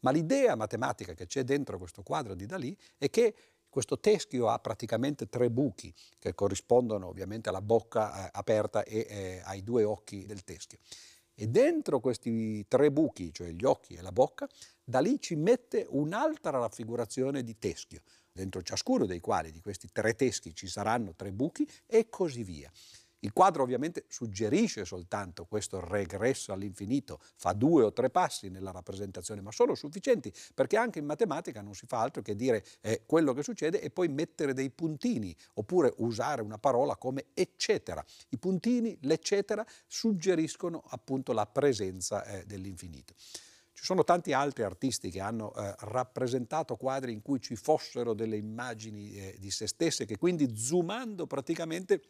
Ma 0.00 0.10
l'idea 0.10 0.56
matematica 0.56 1.14
che 1.14 1.26
c'è 1.26 1.44
dentro 1.44 1.78
questo 1.78 2.02
quadro 2.02 2.34
di 2.34 2.44
Dalì 2.44 2.76
è 2.98 3.08
che 3.08 3.34
questo 3.72 3.98
teschio 3.98 4.50
ha 4.50 4.58
praticamente 4.58 5.30
tre 5.30 5.50
buchi 5.50 5.94
che 6.18 6.34
corrispondono 6.34 7.06
ovviamente 7.08 7.48
alla 7.48 7.62
bocca 7.62 8.26
eh, 8.26 8.28
aperta 8.30 8.82
e 8.82 9.06
eh, 9.08 9.40
ai 9.44 9.62
due 9.62 9.82
occhi 9.84 10.26
del 10.26 10.44
teschio. 10.44 10.76
E 11.32 11.46
dentro 11.46 11.98
questi 11.98 12.66
tre 12.68 12.92
buchi, 12.92 13.32
cioè 13.32 13.48
gli 13.48 13.64
occhi 13.64 13.94
e 13.94 14.02
la 14.02 14.12
bocca, 14.12 14.46
da 14.84 15.00
lì 15.00 15.18
ci 15.18 15.36
mette 15.36 15.86
un'altra 15.88 16.58
raffigurazione 16.58 17.42
di 17.42 17.56
teschio, 17.58 18.02
dentro 18.30 18.60
ciascuno 18.60 19.06
dei 19.06 19.20
quali 19.20 19.50
di 19.50 19.62
questi 19.62 19.88
tre 19.90 20.14
teschi 20.16 20.54
ci 20.54 20.66
saranno 20.66 21.14
tre 21.14 21.32
buchi 21.32 21.66
e 21.86 22.10
così 22.10 22.44
via. 22.44 22.70
Il 23.24 23.32
quadro 23.32 23.62
ovviamente 23.62 24.04
suggerisce 24.08 24.84
soltanto 24.84 25.44
questo 25.44 25.78
regresso 25.78 26.52
all'infinito, 26.52 27.20
fa 27.36 27.52
due 27.52 27.84
o 27.84 27.92
tre 27.92 28.10
passi 28.10 28.48
nella 28.48 28.72
rappresentazione, 28.72 29.40
ma 29.40 29.52
sono 29.52 29.76
sufficienti 29.76 30.32
perché 30.52 30.76
anche 30.76 30.98
in 30.98 31.04
matematica 31.04 31.60
non 31.60 31.74
si 31.74 31.86
fa 31.86 32.00
altro 32.00 32.20
che 32.20 32.34
dire 32.34 32.64
eh, 32.80 33.02
quello 33.06 33.32
che 33.32 33.44
succede 33.44 33.80
e 33.80 33.90
poi 33.90 34.08
mettere 34.08 34.54
dei 34.54 34.70
puntini 34.70 35.34
oppure 35.54 35.94
usare 35.98 36.42
una 36.42 36.58
parola 36.58 36.96
come 36.96 37.26
eccetera. 37.32 38.04
I 38.30 38.38
puntini, 38.38 38.98
l'eccetera, 39.02 39.64
suggeriscono 39.86 40.82
appunto 40.88 41.32
la 41.32 41.46
presenza 41.46 42.24
eh, 42.24 42.44
dell'infinito. 42.44 43.14
Ci 43.72 43.84
sono 43.84 44.02
tanti 44.02 44.32
altri 44.32 44.64
artisti 44.64 45.10
che 45.10 45.20
hanno 45.20 45.54
eh, 45.54 45.74
rappresentato 45.78 46.74
quadri 46.74 47.12
in 47.12 47.22
cui 47.22 47.40
ci 47.40 47.54
fossero 47.54 48.14
delle 48.14 48.36
immagini 48.36 49.12
eh, 49.12 49.36
di 49.38 49.50
se 49.52 49.68
stesse 49.68 50.06
che 50.06 50.18
quindi 50.18 50.56
zoomando 50.56 51.28
praticamente 51.28 52.02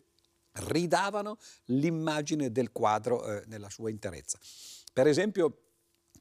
ridavano 0.53 1.39
l'immagine 1.67 2.51
del 2.51 2.73
quadro 2.73 3.25
eh, 3.25 3.43
nella 3.47 3.71
sua 3.71 3.91
interezza. 3.91 4.39
Per 4.93 5.07
esempio, 5.07 5.72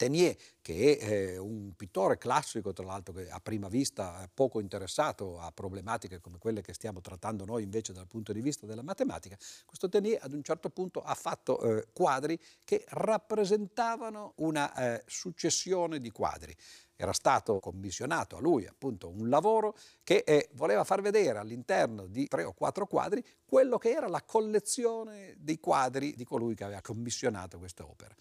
Tenier, 0.01 0.35
che 0.63 0.97
è 0.97 1.11
eh, 1.11 1.37
un 1.37 1.73
pittore 1.75 2.17
classico, 2.17 2.73
tra 2.73 2.83
l'altro 2.83 3.13
che 3.13 3.29
a 3.29 3.39
prima 3.39 3.67
vista 3.67 4.23
è 4.23 4.29
poco 4.33 4.59
interessato 4.59 5.39
a 5.39 5.51
problematiche 5.51 6.19
come 6.19 6.39
quelle 6.39 6.63
che 6.63 6.73
stiamo 6.73 7.01
trattando 7.01 7.45
noi 7.45 7.61
invece 7.61 7.93
dal 7.93 8.07
punto 8.07 8.33
di 8.33 8.41
vista 8.41 8.65
della 8.65 8.81
matematica, 8.81 9.37
questo 9.63 9.89
Tenier 9.89 10.17
ad 10.23 10.33
un 10.33 10.41
certo 10.41 10.71
punto 10.71 11.03
ha 11.03 11.13
fatto 11.13 11.61
eh, 11.61 11.85
quadri 11.93 12.39
che 12.63 12.83
rappresentavano 12.87 14.33
una 14.37 14.73
eh, 14.73 15.03
successione 15.05 15.99
di 15.99 16.09
quadri 16.09 16.55
era 16.95 17.13
stato 17.13 17.59
commissionato 17.59 18.37
a 18.37 18.39
lui 18.39 18.67
appunto 18.67 19.09
un 19.09 19.27
lavoro 19.27 19.75
che 20.03 20.23
eh, 20.23 20.49
voleva 20.53 20.83
far 20.83 21.01
vedere 21.01 21.39
all'interno 21.39 22.05
di 22.05 22.27
tre 22.27 22.43
o 22.43 22.53
quattro 22.53 22.85
quadri 22.85 23.23
quello 23.43 23.79
che 23.79 23.89
era 23.89 24.07
la 24.07 24.21
collezione 24.21 25.33
dei 25.39 25.59
quadri 25.59 26.13
di 26.15 26.23
colui 26.23 26.53
che 26.53 26.63
aveva 26.63 26.81
commissionato 26.81 27.57
questa 27.57 27.83
opera. 27.85 28.15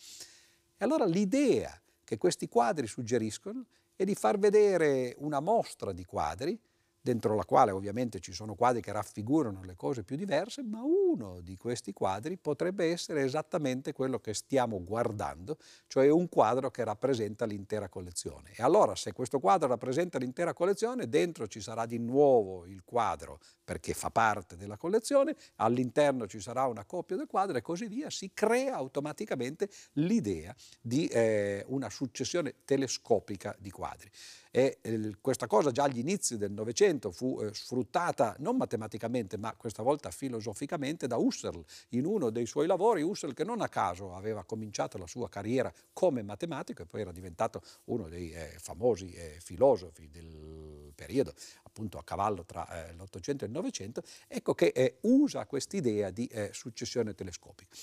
E 0.82 0.84
allora 0.86 1.04
l'idea 1.04 1.78
che 2.02 2.16
questi 2.16 2.48
quadri 2.48 2.86
suggeriscono 2.86 3.66
è 3.94 4.04
di 4.04 4.14
far 4.14 4.38
vedere 4.38 5.14
una 5.18 5.38
mostra 5.38 5.92
di 5.92 6.06
quadri 6.06 6.58
dentro 7.00 7.34
la 7.34 7.44
quale 7.44 7.70
ovviamente 7.70 8.20
ci 8.20 8.32
sono 8.32 8.54
quadri 8.54 8.80
che 8.82 8.92
raffigurano 8.92 9.62
le 9.62 9.74
cose 9.76 10.04
più 10.04 10.16
diverse, 10.16 10.62
ma 10.62 10.82
uno 10.82 11.40
di 11.40 11.56
questi 11.56 11.92
quadri 11.92 12.36
potrebbe 12.36 12.90
essere 12.90 13.22
esattamente 13.22 13.92
quello 13.92 14.18
che 14.18 14.34
stiamo 14.34 14.82
guardando, 14.84 15.56
cioè 15.86 16.08
un 16.10 16.28
quadro 16.28 16.70
che 16.70 16.84
rappresenta 16.84 17.46
l'intera 17.46 17.88
collezione. 17.88 18.52
E 18.54 18.62
allora 18.62 18.94
se 18.94 19.12
questo 19.12 19.40
quadro 19.40 19.68
rappresenta 19.68 20.18
l'intera 20.18 20.52
collezione, 20.52 21.08
dentro 21.08 21.46
ci 21.46 21.60
sarà 21.60 21.86
di 21.86 21.98
nuovo 21.98 22.66
il 22.66 22.82
quadro 22.84 23.38
perché 23.64 23.94
fa 23.94 24.10
parte 24.10 24.56
della 24.56 24.76
collezione, 24.76 25.36
all'interno 25.56 26.26
ci 26.26 26.40
sarà 26.40 26.66
una 26.66 26.84
copia 26.84 27.16
del 27.16 27.26
quadro 27.26 27.56
e 27.56 27.62
così 27.62 27.86
via, 27.86 28.10
si 28.10 28.32
crea 28.34 28.74
automaticamente 28.74 29.70
l'idea 29.92 30.54
di 30.80 31.06
eh, 31.06 31.64
una 31.68 31.88
successione 31.88 32.56
telescopica 32.64 33.54
di 33.58 33.70
quadri. 33.70 34.10
E 34.50 34.78
eh, 34.82 35.16
questa 35.20 35.46
cosa 35.46 35.70
già 35.70 35.84
agli 35.84 35.98
inizi 35.98 36.36
del 36.36 36.50
Novecento 36.50 36.89
fu 36.98 37.40
eh, 37.40 37.54
sfruttata 37.54 38.34
non 38.38 38.56
matematicamente 38.56 39.36
ma 39.36 39.54
questa 39.54 39.82
volta 39.82 40.10
filosoficamente 40.10 41.06
da 41.06 41.16
Husserl 41.16 41.62
in 41.90 42.04
uno 42.04 42.30
dei 42.30 42.46
suoi 42.46 42.66
lavori, 42.66 43.02
Husserl 43.02 43.34
che 43.34 43.44
non 43.44 43.60
a 43.60 43.68
caso 43.68 44.14
aveva 44.14 44.44
cominciato 44.44 44.98
la 44.98 45.06
sua 45.06 45.28
carriera 45.28 45.72
come 45.92 46.22
matematico 46.22 46.82
e 46.82 46.86
poi 46.86 47.02
era 47.02 47.12
diventato 47.12 47.62
uno 47.84 48.08
dei 48.08 48.30
eh, 48.32 48.56
famosi 48.58 49.12
eh, 49.12 49.36
filosofi 49.40 50.08
del 50.10 50.92
periodo 50.94 51.32
appunto 51.64 51.98
a 51.98 52.04
cavallo 52.04 52.44
tra 52.44 52.88
eh, 52.88 52.94
l'Ottocento 52.94 53.44
e 53.44 53.46
il 53.46 53.52
Novecento, 53.52 54.02
ecco 54.26 54.54
che 54.54 54.72
eh, 54.74 54.98
usa 55.02 55.46
quest'idea 55.46 56.10
di 56.10 56.28
successione 56.50 57.14
telescopica. 57.14 57.74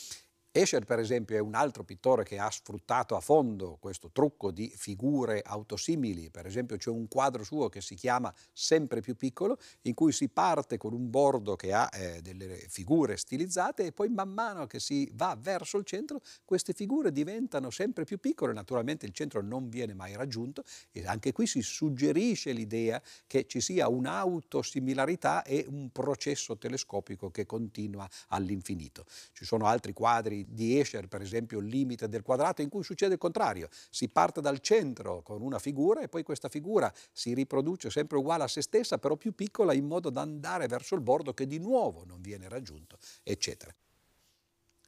Escher, 0.51 0.85
per 0.85 0.97
esempio, 0.97 1.35
è 1.35 1.39
un 1.39 1.53
altro 1.53 1.83
pittore 1.83 2.23
che 2.23 2.39
ha 2.39 2.49
sfruttato 2.49 3.15
a 3.15 3.19
fondo 3.19 3.77
questo 3.79 4.09
trucco 4.11 4.49
di 4.49 4.73
figure 4.75 5.41
autosimili. 5.41 6.31
Per 6.31 6.47
esempio, 6.47 6.77
c'è 6.77 6.89
un 6.89 7.07
quadro 7.07 7.43
suo 7.43 7.69
che 7.69 7.79
si 7.79 7.93
chiama 7.93 8.33
Sempre 8.53 9.01
più 9.01 9.15
piccolo, 9.15 9.59
in 9.83 9.93
cui 9.93 10.11
si 10.11 10.29
parte 10.29 10.77
con 10.77 10.93
un 10.93 11.11
bordo 11.11 11.55
che 11.55 11.73
ha 11.73 11.87
eh, 11.93 12.21
delle 12.21 12.65
figure 12.69 13.17
stilizzate 13.17 13.85
e 13.85 13.91
poi 13.91 14.09
man 14.09 14.29
mano 14.29 14.65
che 14.65 14.79
si 14.79 15.07
va 15.13 15.37
verso 15.39 15.77
il 15.77 15.85
centro, 15.85 16.21
queste 16.43 16.73
figure 16.73 17.11
diventano 17.11 17.69
sempre 17.69 18.03
più 18.03 18.17
piccole. 18.17 18.51
Naturalmente 18.51 19.05
il 19.05 19.13
centro 19.13 19.43
non 19.43 19.69
viene 19.69 19.93
mai 19.93 20.15
raggiunto 20.15 20.63
e 20.91 21.05
anche 21.05 21.33
qui 21.33 21.45
si 21.45 21.61
suggerisce 21.61 22.51
l'idea 22.51 22.99
che 23.27 23.45
ci 23.45 23.61
sia 23.61 23.89
un'autosimilarità 23.89 25.43
e 25.43 25.65
un 25.69 25.91
processo 25.91 26.57
telescopico 26.57 27.29
che 27.29 27.45
continua 27.45 28.09
all'infinito. 28.29 29.05
Ci 29.33 29.45
sono 29.45 29.67
altri 29.67 29.93
quadri 29.93 30.45
di 30.47 30.79
Escher, 30.79 31.07
per 31.07 31.21
esempio, 31.21 31.59
il 31.59 31.67
limite 31.67 32.07
del 32.07 32.23
quadrato, 32.23 32.61
in 32.61 32.69
cui 32.69 32.83
succede 32.83 33.13
il 33.13 33.19
contrario. 33.19 33.67
Si 33.89 34.07
parte 34.09 34.41
dal 34.41 34.59
centro 34.59 35.21
con 35.21 35.41
una 35.41 35.59
figura 35.59 36.01
e 36.01 36.07
poi 36.07 36.23
questa 36.23 36.49
figura 36.49 36.91
si 37.11 37.33
riproduce 37.33 37.89
sempre 37.89 38.17
uguale 38.17 38.43
a 38.43 38.47
se 38.47 38.61
stessa, 38.61 38.97
però 38.97 39.15
più 39.15 39.33
piccola, 39.33 39.73
in 39.73 39.85
modo 39.85 40.09
da 40.09 40.21
andare 40.21 40.67
verso 40.67 40.95
il 40.95 41.01
bordo 41.01 41.33
che 41.33 41.45
di 41.45 41.59
nuovo 41.59 42.03
non 42.05 42.21
viene 42.21 42.47
raggiunto, 42.47 42.97
eccetera. 43.23 43.73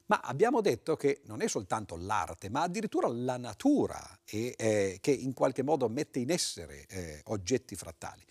Ma 0.06 0.18
abbiamo 0.24 0.60
detto 0.60 0.96
che 0.96 1.20
non 1.26 1.40
è 1.40 1.46
soltanto 1.46 1.96
l'arte, 1.96 2.50
ma 2.50 2.62
addirittura 2.62 3.06
la 3.06 3.36
natura 3.36 4.18
e, 4.24 4.54
eh, 4.58 4.98
che 5.00 5.12
in 5.12 5.32
qualche 5.32 5.62
modo 5.62 5.88
mette 5.88 6.18
in 6.18 6.30
essere 6.30 6.84
eh, 6.88 7.20
oggetti 7.26 7.76
frattali. 7.76 8.24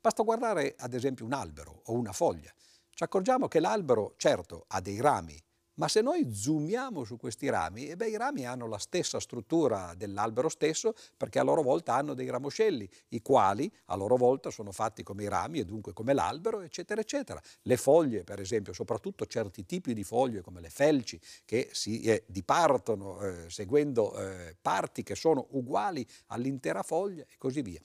Basta 0.00 0.22
guardare 0.22 0.76
ad 0.78 0.94
esempio 0.94 1.24
un 1.24 1.32
albero 1.32 1.80
o 1.86 1.94
una 1.94 2.12
foglia. 2.12 2.54
Ci 2.88 3.02
accorgiamo 3.02 3.48
che 3.48 3.58
l'albero, 3.58 4.14
certo, 4.16 4.66
ha 4.68 4.80
dei 4.80 5.00
rami, 5.00 5.36
ma 5.74 5.88
se 5.88 6.00
noi 6.00 6.32
zoomiamo 6.32 7.04
su 7.04 7.16
questi 7.16 7.48
rami, 7.48 7.88
eh 7.88 7.96
beh, 7.96 8.08
i 8.08 8.16
rami 8.16 8.46
hanno 8.46 8.66
la 8.66 8.78
stessa 8.78 9.18
struttura 9.20 9.94
dell'albero 9.96 10.48
stesso 10.48 10.94
perché 11.16 11.38
a 11.38 11.42
loro 11.42 11.62
volta 11.62 11.94
hanno 11.94 12.14
dei 12.14 12.28
ramoscelli, 12.30 12.88
i 13.08 13.22
quali 13.22 13.70
a 13.86 13.96
loro 13.96 14.16
volta 14.16 14.50
sono 14.50 14.72
fatti 14.72 15.02
come 15.02 15.24
i 15.24 15.28
rami 15.28 15.58
e 15.60 15.64
dunque 15.64 15.92
come 15.92 16.12
l'albero, 16.12 16.60
eccetera, 16.60 17.00
eccetera. 17.00 17.40
Le 17.62 17.76
foglie, 17.76 18.24
per 18.24 18.40
esempio, 18.40 18.72
soprattutto 18.72 19.26
certi 19.26 19.64
tipi 19.64 19.94
di 19.94 20.04
foglie 20.04 20.42
come 20.42 20.60
le 20.60 20.70
felci, 20.70 21.20
che 21.44 21.68
si 21.72 22.02
eh, 22.02 22.24
dipartono 22.26 23.20
eh, 23.20 23.50
seguendo 23.50 24.16
eh, 24.18 24.56
parti 24.60 25.02
che 25.02 25.14
sono 25.14 25.46
uguali 25.50 26.06
all'intera 26.26 26.82
foglia 26.82 27.22
e 27.22 27.36
così 27.38 27.62
via. 27.62 27.80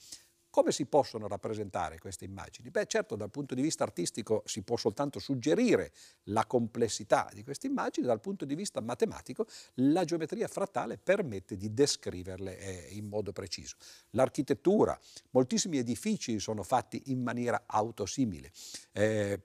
Come 0.50 0.72
si 0.72 0.86
possono 0.86 1.28
rappresentare 1.28 1.98
queste 1.98 2.24
immagini? 2.24 2.70
Beh, 2.70 2.86
certo, 2.86 3.14
dal 3.14 3.30
punto 3.30 3.54
di 3.54 3.62
vista 3.62 3.84
artistico 3.84 4.42
si 4.46 4.62
può 4.62 4.76
soltanto 4.76 5.20
suggerire 5.20 5.92
la 6.24 6.44
complessità 6.44 7.30
di 7.32 7.44
queste 7.44 7.68
immagini, 7.68 8.06
dal 8.06 8.20
punto 8.20 8.44
di 8.44 8.56
vista 8.56 8.80
matematico 8.80 9.46
la 9.74 10.04
geometria 10.04 10.48
frattale 10.48 10.98
permette 10.98 11.56
di 11.56 11.72
descriverle 11.72 12.58
eh, 12.58 12.88
in 12.96 13.06
modo 13.06 13.30
preciso. 13.30 13.76
L'architettura, 14.10 14.98
moltissimi 15.30 15.78
edifici 15.78 16.40
sono 16.40 16.64
fatti 16.64 17.00
in 17.06 17.22
maniera 17.22 17.62
autosimile. 17.66 18.50
Eh, 18.90 19.40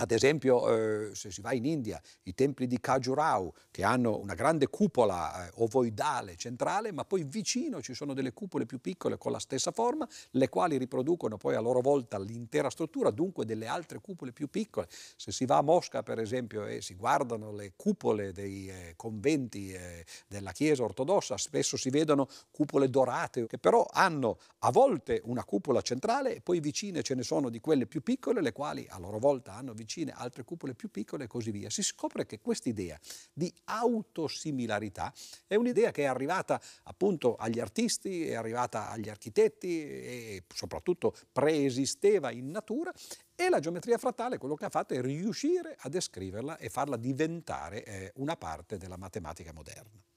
ad 0.00 0.12
esempio, 0.12 1.08
eh, 1.08 1.14
se 1.14 1.30
si 1.32 1.40
va 1.40 1.52
in 1.52 1.64
India, 1.64 2.00
i 2.24 2.34
templi 2.34 2.68
di 2.68 2.78
Khajurao, 2.78 3.52
che 3.70 3.82
hanno 3.82 4.18
una 4.18 4.34
grande 4.34 4.68
cupola 4.68 5.46
eh, 5.46 5.50
ovoidale 5.56 6.36
centrale, 6.36 6.92
ma 6.92 7.04
poi 7.04 7.24
vicino 7.24 7.80
ci 7.82 7.94
sono 7.94 8.14
delle 8.14 8.32
cupole 8.32 8.64
più 8.64 8.80
piccole 8.80 9.18
con 9.18 9.32
la 9.32 9.40
stessa 9.40 9.72
forma, 9.72 10.06
le 10.32 10.48
quali 10.48 10.76
riproducono 10.76 11.36
poi 11.36 11.56
a 11.56 11.60
loro 11.60 11.80
volta 11.80 12.16
l'intera 12.18 12.70
struttura, 12.70 13.10
dunque 13.10 13.44
delle 13.44 13.66
altre 13.66 14.00
cupole 14.00 14.32
più 14.32 14.48
piccole. 14.48 14.86
Se 14.88 15.32
si 15.32 15.44
va 15.46 15.56
a 15.56 15.62
Mosca, 15.62 16.04
per 16.04 16.20
esempio, 16.20 16.64
e 16.64 16.80
si 16.80 16.94
guardano 16.94 17.50
le 17.50 17.72
cupole 17.74 18.30
dei 18.30 18.68
eh, 18.68 18.92
conventi 18.94 19.72
eh, 19.72 20.04
della 20.28 20.52
Chiesa 20.52 20.84
ortodossa, 20.84 21.36
spesso 21.36 21.76
si 21.76 21.90
vedono 21.90 22.28
cupole 22.52 22.88
dorate, 22.88 23.46
che 23.48 23.58
però 23.58 23.84
hanno 23.90 24.38
a 24.60 24.70
volte 24.70 25.20
una 25.24 25.42
cupola 25.42 25.80
centrale 25.80 26.36
e 26.36 26.40
poi 26.40 26.60
vicine 26.60 27.02
ce 27.02 27.16
ne 27.16 27.24
sono 27.24 27.48
di 27.48 27.58
quelle 27.58 27.86
più 27.86 28.00
piccole, 28.00 28.40
le 28.40 28.52
quali 28.52 28.86
a 28.88 28.98
loro 28.98 29.18
volta 29.18 29.54
hanno 29.54 29.72
vicino 29.72 29.86
vicine, 29.88 30.12
altre 30.14 30.44
cupole 30.44 30.74
più 30.74 30.90
piccole 30.90 31.24
e 31.24 31.26
così 31.26 31.50
via. 31.50 31.70
Si 31.70 31.82
scopre 31.82 32.26
che 32.26 32.40
quest'idea 32.40 32.98
di 33.32 33.52
autosimilarità 33.64 35.12
è 35.46 35.54
un'idea 35.54 35.90
che 35.90 36.02
è 36.02 36.06
arrivata 36.06 36.60
appunto 36.84 37.36
agli 37.36 37.58
artisti, 37.58 38.28
è 38.28 38.34
arrivata 38.34 38.90
agli 38.90 39.08
architetti 39.08 39.80
e 39.80 40.44
soprattutto 40.54 41.16
preesisteva 41.32 42.30
in 42.30 42.50
natura 42.50 42.92
e 43.34 43.48
la 43.48 43.60
geometria 43.60 43.96
frattale 43.96 44.36
quello 44.36 44.54
che 44.54 44.66
ha 44.66 44.70
fatto 44.70 44.92
è 44.92 45.00
riuscire 45.00 45.74
a 45.78 45.88
descriverla 45.88 46.58
e 46.58 46.68
farla 46.68 46.96
diventare 46.96 47.84
eh, 47.84 48.12
una 48.16 48.36
parte 48.36 48.76
della 48.76 48.96
matematica 48.96 49.52
moderna. 49.52 50.07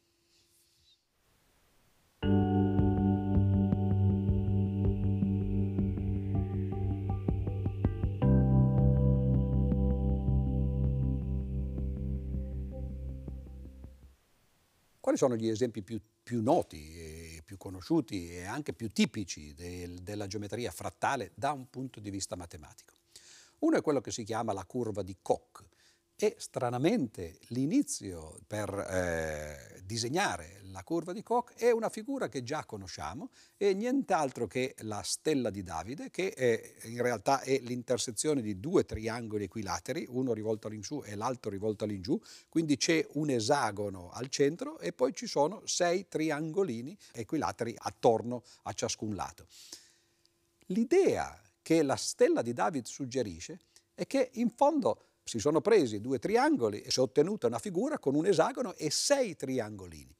Quali 15.11 15.25
sono 15.25 15.35
gli 15.35 15.49
esempi 15.49 15.81
più, 15.81 15.99
più 16.23 16.41
noti, 16.41 17.41
più 17.43 17.57
conosciuti 17.57 18.29
e 18.33 18.45
anche 18.45 18.71
più 18.71 18.87
tipici 18.87 19.53
del, 19.53 19.99
della 20.03 20.25
geometria 20.25 20.71
frattale 20.71 21.33
da 21.35 21.51
un 21.51 21.69
punto 21.69 21.99
di 21.99 22.09
vista 22.09 22.37
matematico? 22.37 22.93
Uno 23.59 23.75
è 23.75 23.81
quello 23.81 23.99
che 23.99 24.09
si 24.09 24.23
chiama 24.23 24.53
la 24.53 24.63
curva 24.63 25.01
di 25.01 25.17
Koch 25.21 25.65
e 26.21 26.35
stranamente 26.37 27.39
l'inizio 27.47 28.41
per 28.45 28.69
eh, 28.69 29.81
disegnare 29.83 30.59
la 30.65 30.83
curva 30.83 31.13
di 31.13 31.23
Koch 31.23 31.53
è 31.55 31.71
una 31.71 31.89
figura 31.89 32.29
che 32.29 32.43
già 32.43 32.63
conosciamo 32.63 33.31
e 33.57 33.73
nient'altro 33.73 34.45
che 34.45 34.75
la 34.81 35.01
stella 35.01 35.49
di 35.49 35.63
Davide 35.63 36.11
che 36.11 36.31
è, 36.31 36.75
in 36.83 37.01
realtà 37.01 37.41
è 37.41 37.57
l'intersezione 37.61 38.43
di 38.43 38.59
due 38.59 38.85
triangoli 38.85 39.45
equilateri, 39.45 40.05
uno 40.09 40.33
rivolto 40.33 40.67
all'insù 40.67 41.01
e 41.03 41.15
l'altro 41.15 41.49
rivolto 41.49 41.85
all'ingiù, 41.85 42.21
quindi 42.49 42.77
c'è 42.77 43.03
un 43.13 43.31
esagono 43.31 44.11
al 44.11 44.29
centro 44.29 44.77
e 44.77 44.93
poi 44.93 45.15
ci 45.15 45.25
sono 45.25 45.63
sei 45.65 46.07
triangolini 46.07 46.95
equilateri 47.13 47.73
attorno 47.75 48.43
a 48.63 48.73
ciascun 48.73 49.15
lato. 49.15 49.47
L'idea 50.67 51.41
che 51.63 51.81
la 51.81 51.95
stella 51.95 52.43
di 52.43 52.53
Davide 52.53 52.87
suggerisce 52.87 53.59
è 53.95 54.05
che 54.05 54.29
in 54.33 54.51
fondo 54.51 55.05
si 55.31 55.39
sono 55.39 55.61
presi 55.61 56.01
due 56.01 56.19
triangoli 56.19 56.81
e 56.81 56.91
si 56.91 56.99
è 56.99 57.01
ottenuta 57.01 57.47
una 57.47 57.57
figura 57.57 57.97
con 57.99 58.15
un 58.15 58.25
esagono 58.25 58.75
e 58.75 58.91
sei 58.91 59.37
triangolini. 59.37 60.13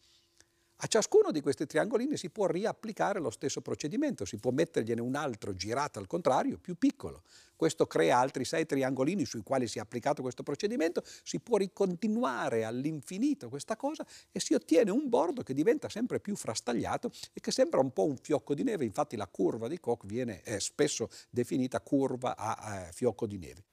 A 0.84 0.88
ciascuno 0.88 1.32
di 1.32 1.42
questi 1.42 1.66
triangolini 1.66 2.16
si 2.16 2.30
può 2.30 2.46
riapplicare 2.46 3.20
lo 3.20 3.30
stesso 3.30 3.60
procedimento, 3.60 4.24
si 4.24 4.38
può 4.38 4.52
mettergliene 4.52 5.02
un 5.02 5.16
altro 5.16 5.54
girato 5.54 6.00
al 6.00 6.08
contrario, 6.08 6.60
più 6.60 6.78
piccolo. 6.78 7.24
Questo 7.58 7.88
crea 7.88 8.20
altri 8.20 8.46
sei 8.46 8.66
triangolini 8.66 9.26
sui 9.26 9.44
quali 9.44 9.68
si 9.68 9.80
è 9.80 9.82
applicato 9.82 10.22
questo 10.22 10.44
procedimento, 10.44 11.04
si 11.24 11.42
può 11.42 11.58
ricontinuare 11.58 12.64
all'infinito 12.64 13.50
questa 13.50 13.76
cosa 13.76 14.08
e 14.32 14.40
si 14.40 14.54
ottiene 14.54 14.92
un 14.92 15.10
bordo 15.10 15.44
che 15.44 15.54
diventa 15.54 15.90
sempre 15.90 16.22
più 16.22 16.38
frastagliato 16.38 17.12
e 17.34 17.42
che 17.42 17.52
sembra 17.52 17.82
un 17.82 17.92
po' 17.92 18.06
un 18.06 18.16
fiocco 18.16 18.54
di 18.54 18.64
neve, 18.64 18.86
infatti 18.86 19.18
la 19.18 19.28
curva 19.28 19.68
di 19.68 19.78
Koch 19.78 20.06
viene 20.06 20.42
eh, 20.44 20.62
spesso 20.62 21.10
definita 21.30 21.82
curva 21.82 22.38
a 22.38 22.76
eh, 22.76 22.94
fiocco 22.94 23.28
di 23.28 23.38
neve. 23.38 23.66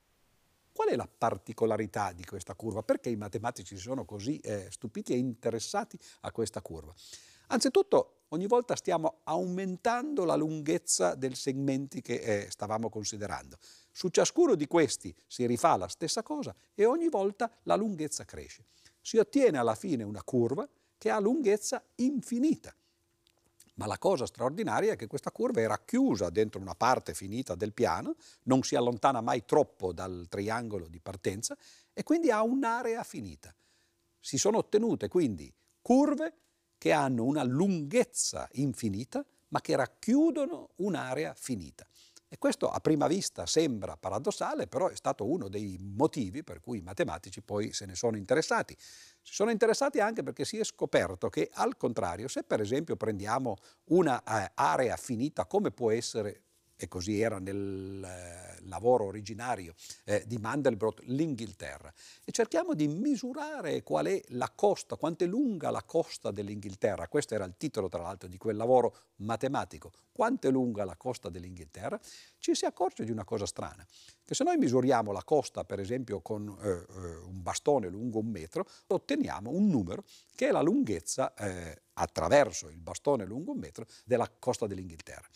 Qual 0.79 0.91
è 0.91 0.95
la 0.95 1.09
particolarità 1.09 2.13
di 2.13 2.23
questa 2.23 2.55
curva? 2.55 2.83
Perché 2.83 3.09
i 3.09 3.17
matematici 3.17 3.75
sono 3.75 4.05
così 4.05 4.37
eh, 4.37 4.67
stupiti 4.71 5.11
e 5.11 5.17
interessati 5.17 5.99
a 6.21 6.31
questa 6.31 6.61
curva? 6.61 6.93
Anzitutto, 7.47 8.21
ogni 8.29 8.47
volta 8.47 8.77
stiamo 8.77 9.19
aumentando 9.25 10.23
la 10.23 10.35
lunghezza 10.35 11.15
dei 11.15 11.35
segmenti 11.35 11.99
che 11.99 12.13
eh, 12.13 12.47
stavamo 12.49 12.87
considerando. 12.89 13.57
Su 13.91 14.07
ciascuno 14.07 14.55
di 14.55 14.67
questi 14.67 15.13
si 15.27 15.45
rifà 15.45 15.75
la 15.75 15.89
stessa 15.89 16.23
cosa 16.23 16.55
e 16.73 16.85
ogni 16.85 17.09
volta 17.09 17.51
la 17.63 17.75
lunghezza 17.75 18.23
cresce. 18.23 18.63
Si 19.01 19.17
ottiene 19.17 19.57
alla 19.57 19.75
fine 19.75 20.03
una 20.03 20.23
curva 20.23 20.65
che 20.97 21.09
ha 21.09 21.19
lunghezza 21.19 21.83
infinita. 21.95 22.73
Ma 23.79 23.85
la 23.85 23.97
cosa 23.97 24.25
straordinaria 24.25 24.91
è 24.91 24.95
che 24.97 25.07
questa 25.07 25.31
curva 25.31 25.61
è 25.61 25.67
racchiusa 25.67 26.29
dentro 26.29 26.59
una 26.59 26.75
parte 26.75 27.13
finita 27.13 27.55
del 27.55 27.71
piano, 27.71 28.15
non 28.43 28.61
si 28.61 28.75
allontana 28.75 29.21
mai 29.21 29.45
troppo 29.45 29.93
dal 29.93 30.25
triangolo 30.27 30.89
di 30.89 30.99
partenza 30.99 31.57
e 31.93 32.03
quindi 32.03 32.29
ha 32.29 32.43
un'area 32.43 33.01
finita. 33.03 33.55
Si 34.19 34.37
sono 34.37 34.57
ottenute 34.57 35.07
quindi 35.07 35.49
curve 35.81 36.33
che 36.77 36.91
hanno 36.91 37.23
una 37.23 37.43
lunghezza 37.43 38.49
infinita 38.53 39.25
ma 39.47 39.61
che 39.61 39.77
racchiudono 39.77 40.71
un'area 40.75 41.33
finita. 41.33 41.87
E 42.31 42.37
questo 42.37 42.69
a 42.69 42.79
prima 42.79 43.07
vista 43.07 43.47
sembra 43.47 43.97
paradossale, 43.97 44.67
però 44.67 44.87
è 44.87 44.95
stato 44.95 45.27
uno 45.27 45.49
dei 45.49 45.77
motivi 45.79 46.43
per 46.43 46.59
cui 46.59 46.77
i 46.77 46.81
matematici 46.81 47.41
poi 47.41 47.73
se 47.73 47.87
ne 47.87 47.95
sono 47.95 48.17
interessati. 48.17 48.75
Si 48.77 49.33
sono 49.33 49.49
interessati 49.49 49.99
anche 49.99 50.21
perché 50.21 50.45
si 50.45 50.59
è 50.59 50.63
scoperto 50.63 51.29
che 51.29 51.49
al 51.53 51.75
contrario, 51.75 52.27
se 52.27 52.43
per 52.43 52.61
esempio 52.61 52.95
prendiamo 52.95 53.55
un'area 53.85 54.93
eh, 54.93 54.97
finita 54.97 55.47
come 55.47 55.71
può 55.71 55.89
essere 55.89 56.43
e 56.81 56.87
così 56.87 57.19
era 57.19 57.39
nel 57.39 58.01
eh, 58.01 58.65
lavoro 58.67 59.03
originario 59.03 59.73
eh, 60.05 60.23
di 60.25 60.37
Mandelbrot, 60.37 61.01
l'Inghilterra. 61.07 61.93
E 62.23 62.31
cerchiamo 62.31 62.73
di 62.73 62.87
misurare 62.87 63.83
qual 63.83 64.05
è 64.05 64.21
la 64.29 64.49
costa, 64.55 64.95
quanto 64.95 65.25
è 65.25 65.27
lunga 65.27 65.71
la 65.71 65.83
costa 65.83 66.31
dell'Inghilterra. 66.31 67.09
Questo 67.09 67.33
era 67.33 67.43
il 67.43 67.55
titolo, 67.57 67.89
tra 67.89 68.01
l'altro, 68.01 68.29
di 68.29 68.37
quel 68.37 68.55
lavoro 68.55 68.95
matematico. 69.17 69.91
Quanto 70.13 70.47
è 70.47 70.51
lunga 70.51 70.85
la 70.85 70.95
costa 70.95 71.29
dell'Inghilterra? 71.29 71.99
Ci 72.37 72.55
si 72.55 72.63
accorge 72.63 73.03
di 73.03 73.11
una 73.11 73.25
cosa 73.25 73.45
strana, 73.45 73.85
che 74.23 74.33
se 74.33 74.45
noi 74.45 74.55
misuriamo 74.55 75.11
la 75.11 75.23
costa, 75.25 75.65
per 75.65 75.81
esempio, 75.81 76.21
con 76.21 76.47
eh, 76.61 76.69
eh 76.69 77.17
un 77.25 77.41
bastone 77.41 77.89
lungo 77.89 78.19
un 78.19 78.27
metro, 78.27 78.65
otteniamo 78.87 79.49
un 79.49 79.67
numero 79.67 80.05
che 80.33 80.47
è 80.47 80.51
la 80.51 80.61
lunghezza, 80.61 81.33
eh, 81.33 81.81
attraverso 81.93 82.69
il 82.69 82.79
bastone 82.79 83.25
lungo 83.25 83.51
un 83.51 83.59
metro, 83.59 83.85
della 84.05 84.31
costa 84.39 84.65
dell'Inghilterra. 84.65 85.27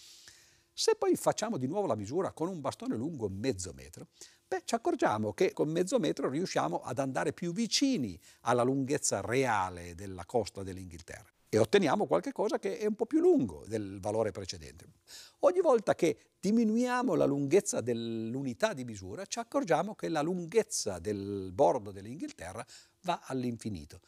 Se 0.75 0.95
poi 0.95 1.15
facciamo 1.15 1.57
di 1.57 1.67
nuovo 1.67 1.85
la 1.85 1.95
misura 1.95 2.31
con 2.31 2.47
un 2.47 2.59
bastone 2.59 2.95
lungo 2.95 3.29
mezzo 3.29 3.73
metro, 3.73 4.07
beh, 4.47 4.63
ci 4.65 4.73
accorgiamo 4.73 5.31
che 5.33 5.53
con 5.53 5.69
mezzo 5.69 5.99
metro 5.99 6.29
riusciamo 6.29 6.81
ad 6.81 6.97
andare 6.97 7.31
più 7.31 7.53
vicini 7.53 8.19
alla 8.41 8.63
lunghezza 8.63 9.21
reale 9.21 9.93
della 9.93 10.25
costa 10.25 10.63
dell'Inghilterra 10.63 11.31
e 11.47 11.59
otteniamo 11.59 12.07
qualcosa 12.07 12.57
che 12.57 12.79
è 12.79 12.87
un 12.87 12.95
po' 12.95 13.05
più 13.05 13.19
lungo 13.19 13.63
del 13.67 13.99
valore 13.99 14.31
precedente. 14.31 14.87
Ogni 15.41 15.61
volta 15.61 15.93
che 15.93 16.31
diminuiamo 16.39 17.13
la 17.13 17.25
lunghezza 17.25 17.79
dell'unità 17.79 18.73
di 18.73 18.83
misura, 18.83 19.27
ci 19.27 19.37
accorgiamo 19.37 19.93
che 19.93 20.09
la 20.09 20.23
lunghezza 20.23 20.97
del 20.97 21.51
bordo 21.53 21.91
dell'Inghilterra 21.91 22.65
va 23.01 23.21
all'infinito. 23.25 23.99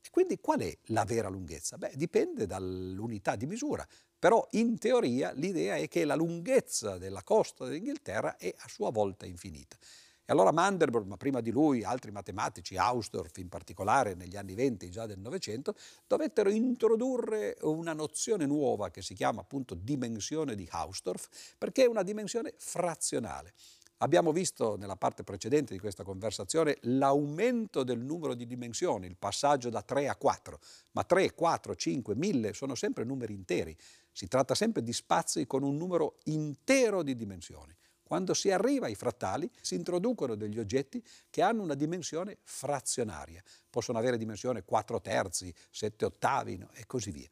E 0.00 0.10
quindi 0.10 0.38
qual 0.38 0.60
è 0.60 0.78
la 0.88 1.04
vera 1.04 1.28
lunghezza? 1.28 1.76
Beh, 1.76 1.94
dipende 1.96 2.46
dall'unità 2.46 3.34
di 3.34 3.46
misura, 3.46 3.84
però 4.24 4.48
in 4.52 4.78
teoria 4.78 5.32
l'idea 5.32 5.76
è 5.76 5.86
che 5.86 6.06
la 6.06 6.14
lunghezza 6.14 6.96
della 6.96 7.22
costa 7.22 7.66
dell'Inghilterra 7.66 8.38
è 8.38 8.54
a 8.56 8.68
sua 8.68 8.90
volta 8.90 9.26
infinita. 9.26 9.76
E 10.24 10.32
allora 10.32 10.50
Mandelbrot, 10.50 11.04
ma 11.04 11.18
prima 11.18 11.42
di 11.42 11.50
lui 11.50 11.84
altri 11.84 12.10
matematici, 12.10 12.78
Hausdorff 12.78 13.36
in 13.36 13.50
particolare 13.50 14.14
negli 14.14 14.36
anni 14.36 14.54
20 14.54 14.88
già 14.88 15.04
del 15.04 15.18
Novecento, 15.18 15.74
dovettero 16.06 16.48
introdurre 16.48 17.58
una 17.60 17.92
nozione 17.92 18.46
nuova 18.46 18.90
che 18.90 19.02
si 19.02 19.12
chiama 19.12 19.42
appunto 19.42 19.74
dimensione 19.74 20.54
di 20.54 20.66
Hausdorff, 20.70 21.28
perché 21.58 21.84
è 21.84 21.86
una 21.86 22.02
dimensione 22.02 22.54
frazionale. 22.56 23.52
Abbiamo 23.98 24.32
visto 24.32 24.76
nella 24.76 24.96
parte 24.96 25.22
precedente 25.22 25.72
di 25.72 25.78
questa 25.78 26.02
conversazione 26.02 26.78
l'aumento 26.82 27.84
del 27.84 28.00
numero 28.00 28.34
di 28.34 28.46
dimensioni, 28.46 29.06
il 29.06 29.16
passaggio 29.16 29.70
da 29.70 29.82
3 29.82 30.08
a 30.08 30.16
4, 30.16 30.58
ma 30.92 31.04
3, 31.04 31.32
4, 31.32 31.74
5, 31.74 32.14
1000 32.14 32.52
sono 32.52 32.74
sempre 32.74 33.04
numeri 33.04 33.34
interi. 33.34 33.76
Si 34.10 34.26
tratta 34.26 34.54
sempre 34.54 34.82
di 34.82 34.92
spazi 34.92 35.46
con 35.46 35.62
un 35.62 35.76
numero 35.76 36.16
intero 36.24 37.02
di 37.02 37.14
dimensioni. 37.16 37.74
Quando 38.02 38.34
si 38.34 38.50
arriva 38.50 38.86
ai 38.86 38.94
frattali 38.94 39.50
si 39.60 39.74
introducono 39.74 40.34
degli 40.34 40.58
oggetti 40.58 41.02
che 41.30 41.40
hanno 41.40 41.62
una 41.62 41.74
dimensione 41.74 42.38
frazionaria, 42.42 43.42
possono 43.70 43.98
avere 43.98 44.18
dimensione 44.18 44.62
4 44.62 45.00
terzi, 45.00 45.52
7 45.70 46.04
ottavi 46.04 46.58
no? 46.58 46.68
e 46.74 46.84
così 46.86 47.10
via. 47.10 47.28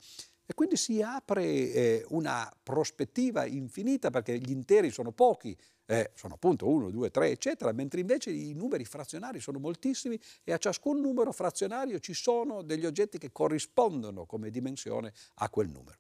E 0.53 0.55
quindi 0.55 0.77
si 0.77 1.01
apre 1.01 1.45
eh, 1.45 2.05
una 2.11 2.55
prospettiva 2.63 3.47
infinita 3.47 4.11
perché 4.11 4.37
gli 4.37 4.51
interi 4.51 4.91
sono 4.91 5.11
pochi, 5.11 5.57
eh, 5.87 6.11
sono 6.15 6.35
appunto 6.35 6.69
1, 6.69 6.91
2, 6.91 7.11
3, 7.11 7.31
eccetera, 7.31 7.73
mentre 7.73 8.01
invece 8.01 8.33
i 8.33 8.53
numeri 8.53 8.85
frazionari 8.85 9.41
sono 9.41 9.59
moltissimi 9.59 10.21
e 10.45 10.53
a 10.53 10.59
ciascun 10.59 11.01
numero 11.01 11.33
frazionario 11.33 11.99
ci 12.01 12.13
sono 12.13 12.61
degli 12.61 12.85
oggetti 12.85 13.17
che 13.17 13.33
corrispondono 13.33 14.27
come 14.27 14.51
dimensione 14.51 15.15
a 15.37 15.49
quel 15.49 15.71
numero. 15.71 15.97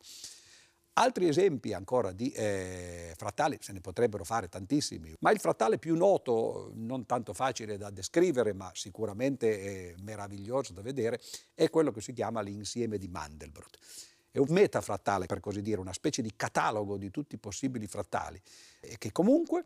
Altri 0.94 1.28
esempi 1.28 1.72
ancora 1.72 2.12
di 2.12 2.30
eh, 2.32 3.14
frattali, 3.16 3.56
se 3.58 3.72
ne 3.72 3.80
potrebbero 3.80 4.22
fare 4.22 4.50
tantissimi, 4.50 5.14
ma 5.20 5.30
il 5.30 5.40
frattale 5.40 5.78
più 5.78 5.96
noto, 5.96 6.72
non 6.74 7.06
tanto 7.06 7.32
facile 7.32 7.78
da 7.78 7.88
descrivere, 7.88 8.52
ma 8.52 8.70
sicuramente 8.74 9.94
meraviglioso 10.02 10.74
da 10.74 10.82
vedere, 10.82 11.18
è 11.54 11.70
quello 11.70 11.90
che 11.90 12.02
si 12.02 12.12
chiama 12.12 12.42
l'insieme 12.42 12.98
di 12.98 13.08
Mandelbrot. 13.08 13.78
È 14.32 14.38
un 14.38 14.46
metafrattale, 14.48 15.26
per 15.26 15.40
così 15.40 15.60
dire, 15.60 15.78
una 15.78 15.92
specie 15.92 16.22
di 16.22 16.32
catalogo 16.34 16.96
di 16.96 17.10
tutti 17.10 17.34
i 17.34 17.38
possibili 17.38 17.86
frattali, 17.86 18.40
e 18.80 18.96
che 18.96 19.12
comunque 19.12 19.62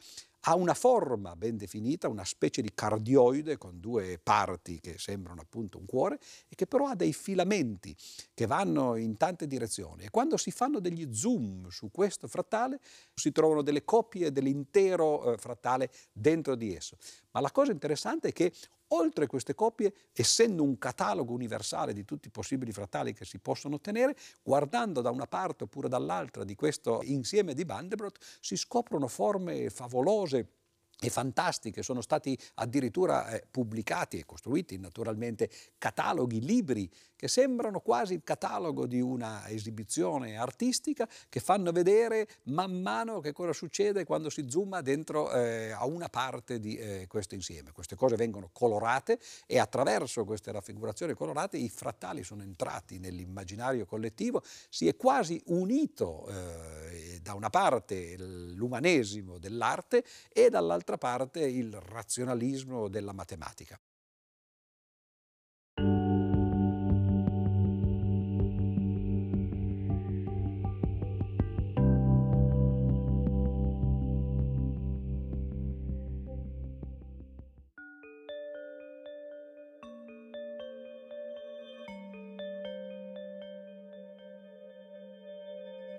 ha 0.48 0.54
una 0.54 0.74
forma 0.74 1.34
ben 1.34 1.56
definita, 1.56 2.08
una 2.08 2.24
specie 2.24 2.62
di 2.62 2.72
cardioide 2.74 3.58
con 3.58 3.80
due 3.80 4.18
parti 4.22 4.80
che 4.80 4.96
sembrano 4.98 5.40
appunto 5.40 5.78
un 5.78 5.86
cuore 5.86 6.18
e 6.48 6.54
che 6.54 6.66
però 6.66 6.86
ha 6.86 6.94
dei 6.94 7.12
filamenti 7.12 7.96
che 8.32 8.46
vanno 8.46 8.96
in 8.96 9.16
tante 9.16 9.46
direzioni 9.46 10.04
e 10.04 10.10
quando 10.10 10.36
si 10.36 10.52
fanno 10.52 10.78
degli 10.78 11.12
zoom 11.12 11.68
su 11.68 11.90
questo 11.90 12.28
frattale 12.28 12.78
si 13.14 13.32
trovano 13.32 13.62
delle 13.62 13.84
copie 13.84 14.30
dell'intero 14.30 15.32
eh, 15.32 15.36
frattale 15.36 15.90
dentro 16.12 16.54
di 16.54 16.74
esso. 16.74 16.96
Ma 17.32 17.40
la 17.40 17.50
cosa 17.50 17.72
interessante 17.72 18.28
è 18.28 18.32
che 18.32 18.52
Oltre 18.88 19.26
queste 19.26 19.54
coppie, 19.54 19.92
essendo 20.12 20.62
un 20.62 20.78
catalogo 20.78 21.32
universale 21.32 21.92
di 21.92 22.04
tutti 22.04 22.28
i 22.28 22.30
possibili 22.30 22.72
frattali 22.72 23.12
che 23.12 23.24
si 23.24 23.38
possono 23.38 23.76
ottenere, 23.76 24.16
guardando 24.42 25.00
da 25.00 25.10
una 25.10 25.26
parte 25.26 25.64
oppure 25.64 25.88
dall'altra 25.88 26.44
di 26.44 26.54
questo 26.54 27.00
insieme 27.02 27.54
di 27.54 27.64
Mandelbrot, 27.64 28.18
si 28.40 28.56
scoprono 28.56 29.08
forme 29.08 29.70
favolose 29.70 30.48
e 30.98 31.10
fantastiche, 31.10 31.82
sono 31.82 32.00
stati 32.00 32.38
addirittura 32.54 33.28
eh, 33.28 33.46
pubblicati 33.50 34.18
e 34.18 34.24
costruiti 34.24 34.78
naturalmente 34.78 35.50
cataloghi, 35.78 36.40
libri 36.40 36.90
che 37.16 37.28
sembrano 37.28 37.80
quasi 37.80 38.14
il 38.14 38.22
catalogo 38.22 38.86
di 38.86 39.00
una 39.00 39.48
esibizione 39.48 40.36
artistica 40.36 41.08
che 41.28 41.40
fanno 41.40 41.72
vedere 41.72 42.28
man 42.44 42.80
mano 42.80 43.20
che 43.20 43.32
cosa 43.32 43.52
succede 43.52 44.04
quando 44.04 44.30
si 44.30 44.46
zooma 44.48 44.82
dentro 44.82 45.32
eh, 45.32 45.70
a 45.70 45.86
una 45.86 46.08
parte 46.08 46.60
di 46.60 46.76
eh, 46.76 47.06
questo 47.08 47.34
insieme. 47.34 47.72
Queste 47.72 47.96
cose 47.96 48.16
vengono 48.16 48.50
colorate 48.52 49.18
e 49.46 49.58
attraverso 49.58 50.24
queste 50.24 50.52
raffigurazioni 50.52 51.14
colorate 51.14 51.56
i 51.56 51.68
frattali 51.68 52.22
sono 52.22 52.42
entrati 52.42 52.98
nell'immaginario 52.98 53.86
collettivo, 53.86 54.42
si 54.68 54.86
è 54.86 54.96
quasi 54.96 55.40
unito 55.46 56.28
eh, 56.28 57.20
da 57.22 57.34
una 57.34 57.50
parte 57.50 58.16
l'umanesimo 58.18 59.38
dell'arte 59.38 60.04
e 60.32 60.50
dall'altra 60.50 60.85
dall'altra 60.86 60.96
parte 60.96 61.44
il 61.44 61.72
razionalismo 61.74 62.88
della 62.88 63.12
matematica. 63.12 63.76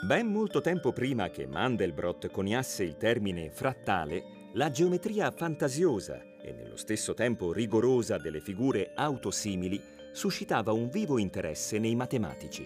Ben 0.08 0.28
molto 0.28 0.62
tempo 0.62 0.94
prima 0.94 1.30
che 1.30 1.46
Mandelbrot 1.46 2.32
coniasse 2.32 2.84
il 2.86 2.96
termine 2.96 3.50
frattale, 3.50 4.37
la 4.54 4.72
geometria 4.72 5.30
fantasiosa 5.32 6.24
e 6.42 6.54
nello 6.54 6.78
stesso 6.78 7.14
tempo 7.14 7.52
rigorosa 7.52 8.18
delle 8.18 8.40
figure 8.40 8.92
autosimili 8.96 9.80
suscitava 10.14 10.72
un 10.72 10.90
vivo 10.90 11.18
interesse 11.18 11.78
nei 11.80 11.96
matematici. 11.96 12.66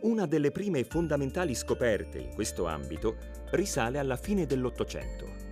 Una 0.00 0.26
delle 0.26 0.50
prime 0.50 0.84
fondamentali 0.84 1.54
scoperte 1.54 2.18
in 2.18 2.34
questo 2.34 2.66
ambito 2.66 3.16
risale 3.50 3.98
alla 3.98 4.16
fine 4.16 4.46
dell'Ottocento. 4.46 5.46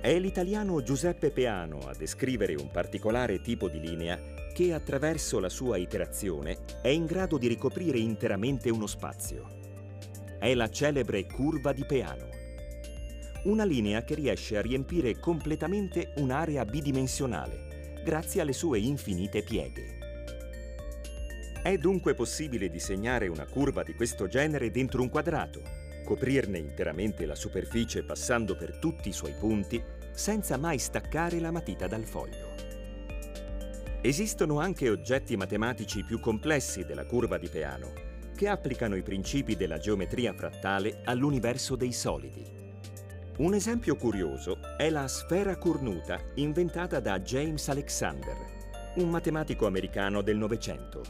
È 0.00 0.18
l'italiano 0.18 0.82
Giuseppe 0.82 1.30
Peano 1.30 1.78
a 1.86 1.94
descrivere 1.94 2.54
un 2.54 2.70
particolare 2.70 3.40
tipo 3.40 3.68
di 3.68 3.80
linea 3.80 4.18
che 4.52 4.72
attraverso 4.72 5.38
la 5.38 5.48
sua 5.48 5.76
iterazione 5.76 6.58
è 6.80 6.88
in 6.88 7.04
grado 7.04 7.36
di 7.36 7.46
ricoprire 7.46 7.98
interamente 7.98 8.70
uno 8.70 8.86
spazio. 8.86 9.46
È 10.38 10.54
la 10.54 10.68
celebre 10.70 11.26
curva 11.26 11.72
di 11.72 11.84
Peano 11.84 12.36
una 13.46 13.64
linea 13.64 14.02
che 14.02 14.14
riesce 14.14 14.56
a 14.56 14.60
riempire 14.60 15.18
completamente 15.18 16.12
un'area 16.16 16.64
bidimensionale, 16.64 18.00
grazie 18.04 18.40
alle 18.40 18.52
sue 18.52 18.80
infinite 18.80 19.42
pieghe. 19.42 19.98
È 21.62 21.76
dunque 21.78 22.14
possibile 22.14 22.68
disegnare 22.68 23.28
una 23.28 23.46
curva 23.46 23.82
di 23.82 23.94
questo 23.94 24.26
genere 24.26 24.70
dentro 24.70 25.00
un 25.00 25.08
quadrato, 25.08 25.62
coprirne 26.04 26.58
interamente 26.58 27.24
la 27.24 27.34
superficie 27.34 28.04
passando 28.04 28.56
per 28.56 28.78
tutti 28.78 29.08
i 29.08 29.12
suoi 29.12 29.34
punti, 29.38 29.82
senza 30.12 30.56
mai 30.56 30.78
staccare 30.78 31.38
la 31.38 31.50
matita 31.50 31.86
dal 31.86 32.04
foglio. 32.04 32.54
Esistono 34.00 34.58
anche 34.58 34.88
oggetti 34.88 35.36
matematici 35.36 36.04
più 36.04 36.20
complessi 36.20 36.84
della 36.84 37.04
curva 37.04 37.38
di 37.38 37.48
Peano, 37.48 37.92
che 38.34 38.48
applicano 38.48 38.96
i 38.96 39.02
principi 39.02 39.56
della 39.56 39.78
geometria 39.78 40.32
frattale 40.32 41.00
all'universo 41.04 41.74
dei 41.74 41.92
solidi. 41.92 42.55
Un 43.38 43.52
esempio 43.52 43.96
curioso 43.96 44.60
è 44.78 44.88
la 44.88 45.06
sfera 45.08 45.58
cornuta 45.58 46.18
inventata 46.36 47.00
da 47.00 47.20
James 47.20 47.68
Alexander, 47.68 48.34
un 48.94 49.10
matematico 49.10 49.66
americano 49.66 50.22
del 50.22 50.38
Novecento. 50.38 51.02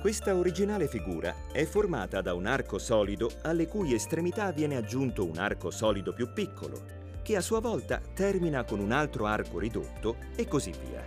Questa 0.00 0.34
originale 0.34 0.88
figura 0.88 1.32
è 1.52 1.64
formata 1.64 2.20
da 2.20 2.34
un 2.34 2.46
arco 2.46 2.78
solido 2.78 3.30
alle 3.42 3.68
cui 3.68 3.94
estremità 3.94 4.50
viene 4.50 4.74
aggiunto 4.74 5.24
un 5.24 5.38
arco 5.38 5.70
solido 5.70 6.12
più 6.12 6.32
piccolo, 6.32 6.82
che 7.22 7.36
a 7.36 7.40
sua 7.40 7.60
volta 7.60 8.00
termina 8.12 8.64
con 8.64 8.80
un 8.80 8.90
altro 8.90 9.26
arco 9.26 9.60
ridotto 9.60 10.16
e 10.34 10.48
così 10.48 10.72
via. 10.72 11.06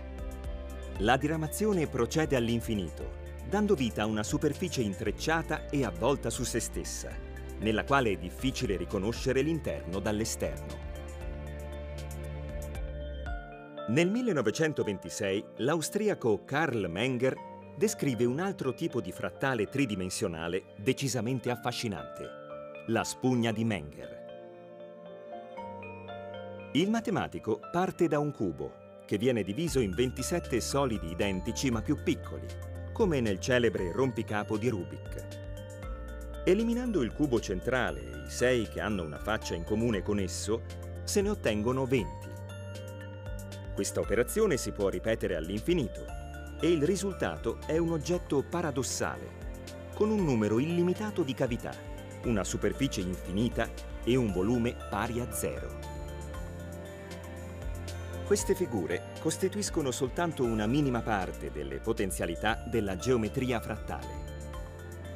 La 1.00 1.18
diramazione 1.18 1.86
procede 1.88 2.36
all'infinito, 2.36 3.16
dando 3.46 3.74
vita 3.74 4.04
a 4.04 4.06
una 4.06 4.22
superficie 4.22 4.80
intrecciata 4.80 5.68
e 5.68 5.84
avvolta 5.84 6.30
su 6.30 6.42
se 6.42 6.58
stessa 6.58 7.27
nella 7.60 7.84
quale 7.84 8.12
è 8.12 8.16
difficile 8.16 8.76
riconoscere 8.76 9.42
l'interno 9.42 9.98
dall'esterno. 9.98 10.86
Nel 13.88 14.10
1926 14.10 15.44
l'austriaco 15.56 16.44
Karl 16.44 16.88
Menger 16.90 17.36
descrive 17.76 18.24
un 18.24 18.38
altro 18.38 18.74
tipo 18.74 19.00
di 19.00 19.12
frattale 19.12 19.68
tridimensionale 19.68 20.74
decisamente 20.76 21.48
affascinante, 21.50 22.28
la 22.88 23.04
spugna 23.04 23.50
di 23.52 23.64
Menger. 23.64 24.16
Il 26.72 26.90
matematico 26.90 27.60
parte 27.72 28.08
da 28.08 28.18
un 28.18 28.30
cubo 28.30 28.86
che 29.06 29.16
viene 29.16 29.42
diviso 29.42 29.80
in 29.80 29.94
27 29.94 30.60
solidi 30.60 31.10
identici 31.10 31.70
ma 31.70 31.80
più 31.80 32.02
piccoli, 32.02 32.46
come 32.92 33.20
nel 33.20 33.40
celebre 33.40 33.90
rompicapo 33.90 34.58
di 34.58 34.68
Rubik. 34.68 35.37
Eliminando 36.48 37.02
il 37.02 37.12
cubo 37.12 37.40
centrale 37.40 38.00
e 38.00 38.24
i 38.24 38.30
sei 38.30 38.66
che 38.70 38.80
hanno 38.80 39.02
una 39.02 39.18
faccia 39.18 39.54
in 39.54 39.64
comune 39.64 40.00
con 40.00 40.18
esso, 40.18 40.62
se 41.04 41.20
ne 41.20 41.28
ottengono 41.28 41.84
20. 41.84 42.08
Questa 43.74 44.00
operazione 44.00 44.56
si 44.56 44.72
può 44.72 44.88
ripetere 44.88 45.36
all'infinito 45.36 46.06
e 46.58 46.70
il 46.70 46.82
risultato 46.84 47.58
è 47.66 47.76
un 47.76 47.92
oggetto 47.92 48.42
paradossale, 48.48 49.28
con 49.92 50.08
un 50.08 50.24
numero 50.24 50.58
illimitato 50.58 51.22
di 51.22 51.34
cavità, 51.34 51.74
una 52.24 52.44
superficie 52.44 53.02
infinita 53.02 53.68
e 54.02 54.16
un 54.16 54.32
volume 54.32 54.74
pari 54.88 55.20
a 55.20 55.30
zero. 55.30 55.78
Queste 58.24 58.54
figure 58.54 59.12
costituiscono 59.20 59.90
soltanto 59.90 60.44
una 60.44 60.66
minima 60.66 61.02
parte 61.02 61.50
delle 61.52 61.78
potenzialità 61.78 62.64
della 62.70 62.96
geometria 62.96 63.60
frattale. 63.60 64.27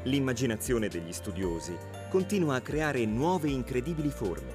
L'immaginazione 0.04 0.88
degli 0.88 1.12
studiosi 1.12 1.76
continua 2.10 2.56
a 2.56 2.60
creare 2.60 3.04
nuove 3.06 3.48
incredibili 3.48 4.10
forme 4.10 4.50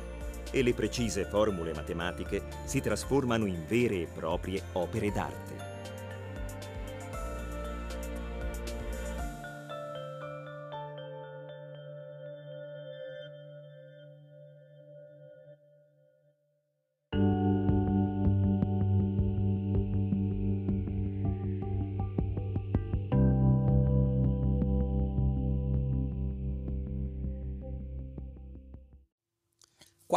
e 0.52 0.62
le 0.62 0.74
precise 0.74 1.26
formule 1.26 1.74
matematiche 1.74 2.44
si 2.66 2.82
trasformano 2.82 3.46
in 3.46 3.66
vere 3.66 4.02
e 4.02 4.08
proprie 4.14 4.62
opere 4.74 5.12
d'arte. 5.12 5.67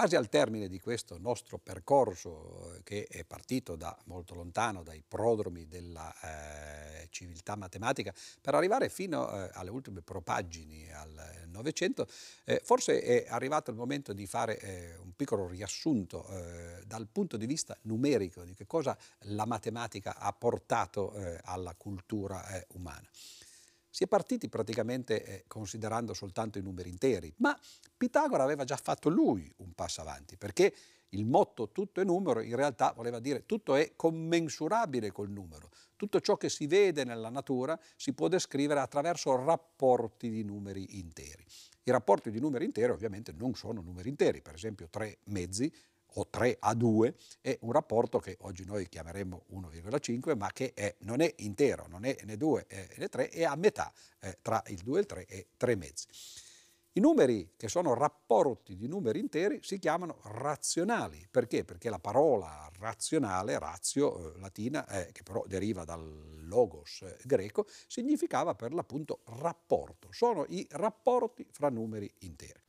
Quasi 0.00 0.16
al 0.16 0.30
termine 0.30 0.68
di 0.68 0.80
questo 0.80 1.18
nostro 1.18 1.58
percorso 1.58 2.72
eh, 2.72 2.82
che 2.84 3.06
è 3.06 3.22
partito 3.22 3.76
da 3.76 3.94
molto 4.06 4.34
lontano, 4.34 4.82
dai 4.82 5.02
prodromi 5.06 5.68
della 5.68 6.10
eh, 6.22 7.08
civiltà 7.10 7.54
matematica, 7.54 8.10
per 8.40 8.54
arrivare 8.54 8.88
fino 8.88 9.30
eh, 9.30 9.50
alle 9.52 9.68
ultime 9.68 10.00
propaggini 10.00 10.90
al 10.90 11.48
Novecento, 11.48 12.06
eh, 12.44 12.62
forse 12.64 13.02
è 13.02 13.26
arrivato 13.28 13.70
il 13.70 13.76
momento 13.76 14.14
di 14.14 14.26
fare 14.26 14.58
eh, 14.58 14.96
un 14.96 15.12
piccolo 15.14 15.46
riassunto 15.46 16.26
eh, 16.28 16.82
dal 16.86 17.06
punto 17.06 17.36
di 17.36 17.44
vista 17.44 17.76
numerico 17.82 18.42
di 18.42 18.54
che 18.54 18.66
cosa 18.66 18.96
la 19.24 19.44
matematica 19.44 20.16
ha 20.16 20.32
portato 20.32 21.12
alla 21.42 21.74
cultura 21.74 22.42
umana. 22.68 23.06
Si 23.90 24.04
è 24.04 24.06
partiti 24.06 24.48
praticamente 24.48 25.24
eh, 25.24 25.44
considerando 25.46 26.14
soltanto 26.14 26.58
i 26.58 26.62
numeri 26.62 26.88
interi, 26.88 27.32
ma 27.38 27.58
Pitagora 27.96 28.44
aveva 28.44 28.64
già 28.64 28.76
fatto 28.76 29.08
lui 29.08 29.52
un 29.56 29.72
passo 29.74 30.00
avanti, 30.00 30.36
perché 30.36 30.72
il 31.10 31.24
motto 31.24 31.70
tutto 31.70 32.00
è 32.00 32.04
numero 32.04 32.40
in 32.40 32.54
realtà 32.54 32.92
voleva 32.94 33.18
dire 33.18 33.44
tutto 33.46 33.74
è 33.74 33.92
commensurabile 33.96 35.10
col 35.10 35.30
numero. 35.30 35.70
Tutto 35.96 36.20
ciò 36.20 36.36
che 36.36 36.48
si 36.48 36.66
vede 36.66 37.04
nella 37.04 37.30
natura 37.30 37.78
si 37.96 38.12
può 38.12 38.28
descrivere 38.28 38.80
attraverso 38.80 39.34
rapporti 39.34 40.30
di 40.30 40.44
numeri 40.44 40.98
interi. 40.98 41.44
I 41.82 41.90
rapporti 41.90 42.30
di 42.30 42.38
numeri 42.38 42.64
interi 42.64 42.92
ovviamente 42.92 43.32
non 43.32 43.54
sono 43.54 43.80
numeri 43.80 44.08
interi, 44.08 44.40
per 44.40 44.54
esempio 44.54 44.88
tre 44.88 45.18
mezzi 45.24 45.72
o 46.14 46.26
3 46.28 46.56
a 46.60 46.74
2 46.74 47.14
è 47.40 47.56
un 47.62 47.72
rapporto 47.72 48.18
che 48.18 48.36
oggi 48.40 48.64
noi 48.64 48.88
chiameremmo 48.88 49.44
1,5 49.52 50.36
ma 50.36 50.50
che 50.52 50.72
è, 50.74 50.94
non 51.00 51.20
è 51.20 51.32
intero, 51.38 51.86
non 51.88 52.04
è 52.04 52.16
né 52.24 52.36
2 52.36 52.66
né 52.96 53.08
3, 53.08 53.28
è 53.28 53.44
a 53.44 53.56
metà 53.56 53.92
eh, 54.20 54.38
tra 54.42 54.62
il 54.66 54.80
2 54.82 54.96
e 54.96 55.00
il 55.00 55.06
3 55.06 55.26
e 55.26 55.46
3 55.56 55.76
mezzi. 55.76 56.06
I 56.94 57.00
numeri 57.00 57.52
che 57.56 57.68
sono 57.68 57.94
rapporti 57.94 58.74
di 58.74 58.88
numeri 58.88 59.20
interi 59.20 59.60
si 59.62 59.78
chiamano 59.78 60.18
razionali. 60.24 61.24
Perché? 61.30 61.64
Perché 61.64 61.88
la 61.88 62.00
parola 62.00 62.68
razionale, 62.80 63.60
razio, 63.60 64.34
eh, 64.34 64.40
latina, 64.40 64.84
eh, 64.88 65.12
che 65.12 65.22
però 65.22 65.44
deriva 65.46 65.84
dal 65.84 66.46
logos 66.48 67.02
eh, 67.02 67.16
greco, 67.24 67.66
significava 67.86 68.56
per 68.56 68.74
l'appunto 68.74 69.20
rapporto. 69.26 70.08
Sono 70.10 70.44
i 70.48 70.66
rapporti 70.70 71.46
fra 71.52 71.68
numeri 71.68 72.12
interi 72.18 72.60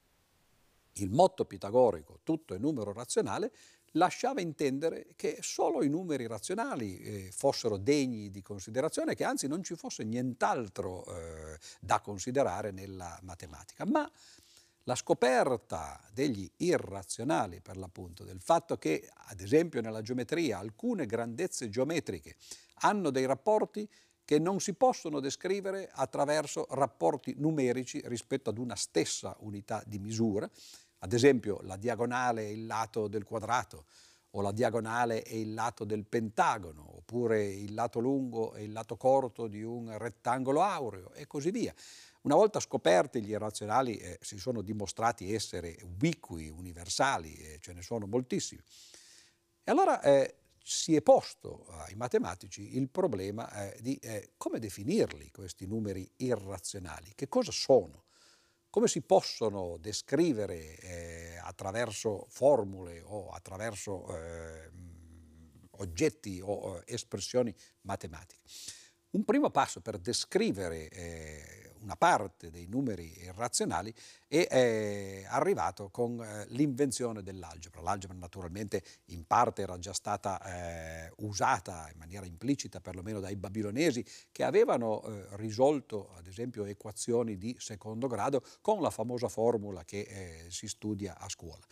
il 0.96 1.10
motto 1.10 1.46
pitagorico 1.46 2.20
tutto 2.24 2.54
è 2.54 2.58
numero 2.58 2.94
razionale 2.94 3.52
lasciava 3.96 4.42
intendere 4.42 5.08
che 5.16 5.40
solo 5.42 5.84
i 5.84 5.90
numeri 5.90 6.28
razionali 6.28 7.00
eh, 7.00 7.30
fossero 7.32 7.78
degni 7.78 8.30
di 8.30 8.42
considerazione, 8.42 9.16
che 9.16 9.24
anzi 9.24 9.48
non 9.48 9.64
ci 9.64 9.76
fosse 9.76 10.04
nient'altro 10.04 11.06
eh, 11.06 11.58
da 11.80 12.00
considerare 12.00 12.72
nella 12.72 13.20
matematica. 13.24 13.86
Ma 13.86 14.10
la 14.86 14.96
scoperta 14.96 16.02
degli 16.12 16.50
irrazionali, 16.58 17.62
per 17.62 17.78
l'appunto, 17.78 18.24
del 18.24 18.42
fatto 18.42 18.78
che, 18.78 19.10
ad 19.14 19.40
esempio, 19.40 19.82
nella 19.82 20.02
geometria 20.02 20.58
alcune 20.58 21.06
grandezze 21.06 21.70
geometriche 21.70 22.36
hanno 22.84 23.12
dei 23.12 23.26
rapporti 23.26 23.88
che 24.24 24.40
non 24.40 24.60
si 24.60 24.74
possono 24.74 25.20
descrivere 25.20 25.90
attraverso 25.92 26.66
rapporti 26.70 27.36
numerici 27.38 28.02
rispetto 28.06 28.50
ad 28.50 28.58
una 28.58 28.76
stessa 28.76 29.36
unità 29.40 29.84
di 29.86 30.00
misura, 30.00 30.50
ad 31.04 31.14
esempio 31.14 31.60
la 31.64 31.78
diagonale 31.78 32.48
e 32.48 32.52
il 32.52 32.66
lato 32.66 33.08
del 33.08 33.24
quadrato 33.24 33.86
o 34.32 34.42
la 34.42 34.52
diagonale 34.52 35.24
e 35.24 35.42
il 35.42 35.54
lato 35.54 35.84
del 35.84 36.06
pentagono, 36.06 36.98
oppure 36.98 37.44
il 37.46 37.74
lato 37.74 38.00
lungo 38.00 38.54
e 38.54 38.64
il 38.64 38.72
lato 38.72 38.96
corto 38.96 39.48
di 39.48 39.62
un 39.62 39.98
rettangolo 39.98 40.62
aureo 40.62 41.12
e 41.14 41.28
così 41.28 41.52
via. 41.52 41.74
Una 42.22 42.36
volta 42.36 42.60
scoperti 42.60 43.22
gli 43.24 43.32
irrazionali 43.32 43.98
eh, 43.98 44.20
si 44.22 44.38
sono 44.38 44.62
dimostrati 44.62 45.34
essere 45.34 45.76
ubiqui, 45.82 46.50
universali, 46.50 47.36
eh, 47.36 47.58
ce 47.60 47.74
ne 47.74 47.82
sono 47.82 48.06
moltissimi. 48.06 48.62
E 49.64 49.72
allora 49.72 50.02
eh, 50.02 50.36
si 50.64 50.96
è 50.96 51.02
posto 51.02 51.66
ai 51.68 51.96
matematici 51.96 52.78
il 52.78 52.90
problema 52.90 53.52
eh, 53.52 53.82
di 53.82 53.96
eh, 53.96 54.34
come 54.38 54.60
definirli 54.60 55.32
questi 55.32 55.66
numeri 55.66 56.10
irrazionali, 56.18 57.12
che 57.16 57.28
cosa 57.28 57.52
sono 57.52 58.06
come 58.72 58.88
si 58.88 59.02
possono 59.02 59.78
descrivere 59.78 60.78
eh, 60.78 61.38
attraverso 61.44 62.26
formule 62.30 63.02
o 63.04 63.30
attraverso 63.30 64.08
eh, 64.16 64.72
oggetti 65.72 66.40
o 66.42 66.78
eh, 66.78 66.84
espressioni 66.94 67.54
matematiche. 67.82 68.42
Un 69.12 69.26
primo 69.26 69.52
passo 69.52 69.82
per 69.82 69.98
descrivere 69.98 70.88
eh, 70.88 71.61
una 71.82 71.96
parte 71.96 72.50
dei 72.50 72.68
numeri 72.68 73.22
irrazionali 73.22 73.94
è 74.28 74.48
eh, 74.50 75.26
arrivato 75.28 75.90
con 75.90 76.22
eh, 76.22 76.46
l'invenzione 76.50 77.22
dell'algebra. 77.22 77.82
L'algebra 77.82 78.18
naturalmente 78.18 78.84
in 79.06 79.26
parte 79.26 79.62
era 79.62 79.78
già 79.80 79.94
stata 79.94 80.40
eh, 80.42 81.12
usata 81.18 81.90
in 81.92 81.98
maniera 81.98 82.26
implicita 82.26 82.80
perlomeno 82.80 83.20
dai 83.20 83.36
babilonesi 83.36 84.06
che 84.32 84.44
avevano 84.44 85.04
eh, 85.04 85.28
risolto 85.38 86.14
ad 86.16 86.28
esempio 86.28 86.66
equazioni 86.66 87.38
di 87.38 87.56
secondo 87.60 88.08
grado 88.08 88.44
con 88.62 88.82
la 88.82 88.90
famosa 88.90 89.28
formula 89.28 89.84
che 89.84 90.02
eh, 90.02 90.46
si 90.50 90.68
studia 90.68 91.18
a 91.18 91.28
scuola. 91.30 91.66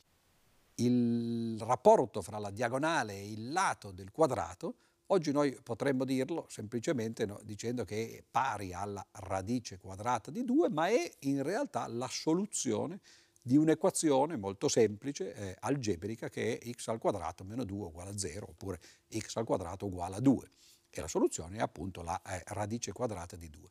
Il 0.76 1.60
rapporto 1.60 2.22
fra 2.22 2.40
la 2.40 2.52
diagonale 2.52 3.14
e 3.14 3.32
il 3.32 3.52
lato 3.52 3.92
del 3.92 4.12
quadrato 4.12 4.76
Oggi 5.12 5.32
noi 5.32 5.58
potremmo 5.64 6.06
dirlo 6.06 6.46
semplicemente 6.50 7.26
no, 7.26 7.40
dicendo 7.44 7.84
che 7.84 8.18
è 8.18 8.24
pari 8.30 8.74
alla 8.74 9.04
radice 9.12 9.80
quadrata 9.80 10.30
di 10.30 10.46
2, 10.46 10.70
ma 10.70 10.88
è 10.88 11.12
in 11.22 11.42
realtà 11.42 11.88
la 11.88 12.08
soluzione 12.08 13.00
di 13.42 13.58
un'equazione 13.58 14.38
molto 14.38 14.68
semplice, 14.68 15.34
eh, 15.34 15.56
algebrica, 15.62 16.30
che 16.30 16.60
è 16.60 16.72
x 16.72 16.90
al 16.90 17.00
quadrato 17.00 17.44
meno 17.44 17.64
2 17.64 17.88
uguale 17.88 18.12
a 18.12 18.18
0, 18.20 18.50
oppure 18.50 18.80
x 19.10 19.36
al 19.38 19.46
quadrato 19.46 19.88
uguale 19.88 20.18
a 20.18 20.20
2. 20.20 20.52
E 20.92 21.02
la 21.02 21.08
soluzione 21.08 21.58
è 21.58 21.62
appunto 21.62 22.04
la 22.04 22.22
eh, 22.22 22.44
radice 22.50 22.92
quadrata 22.92 23.36
di 23.36 23.50
2. 23.50 23.68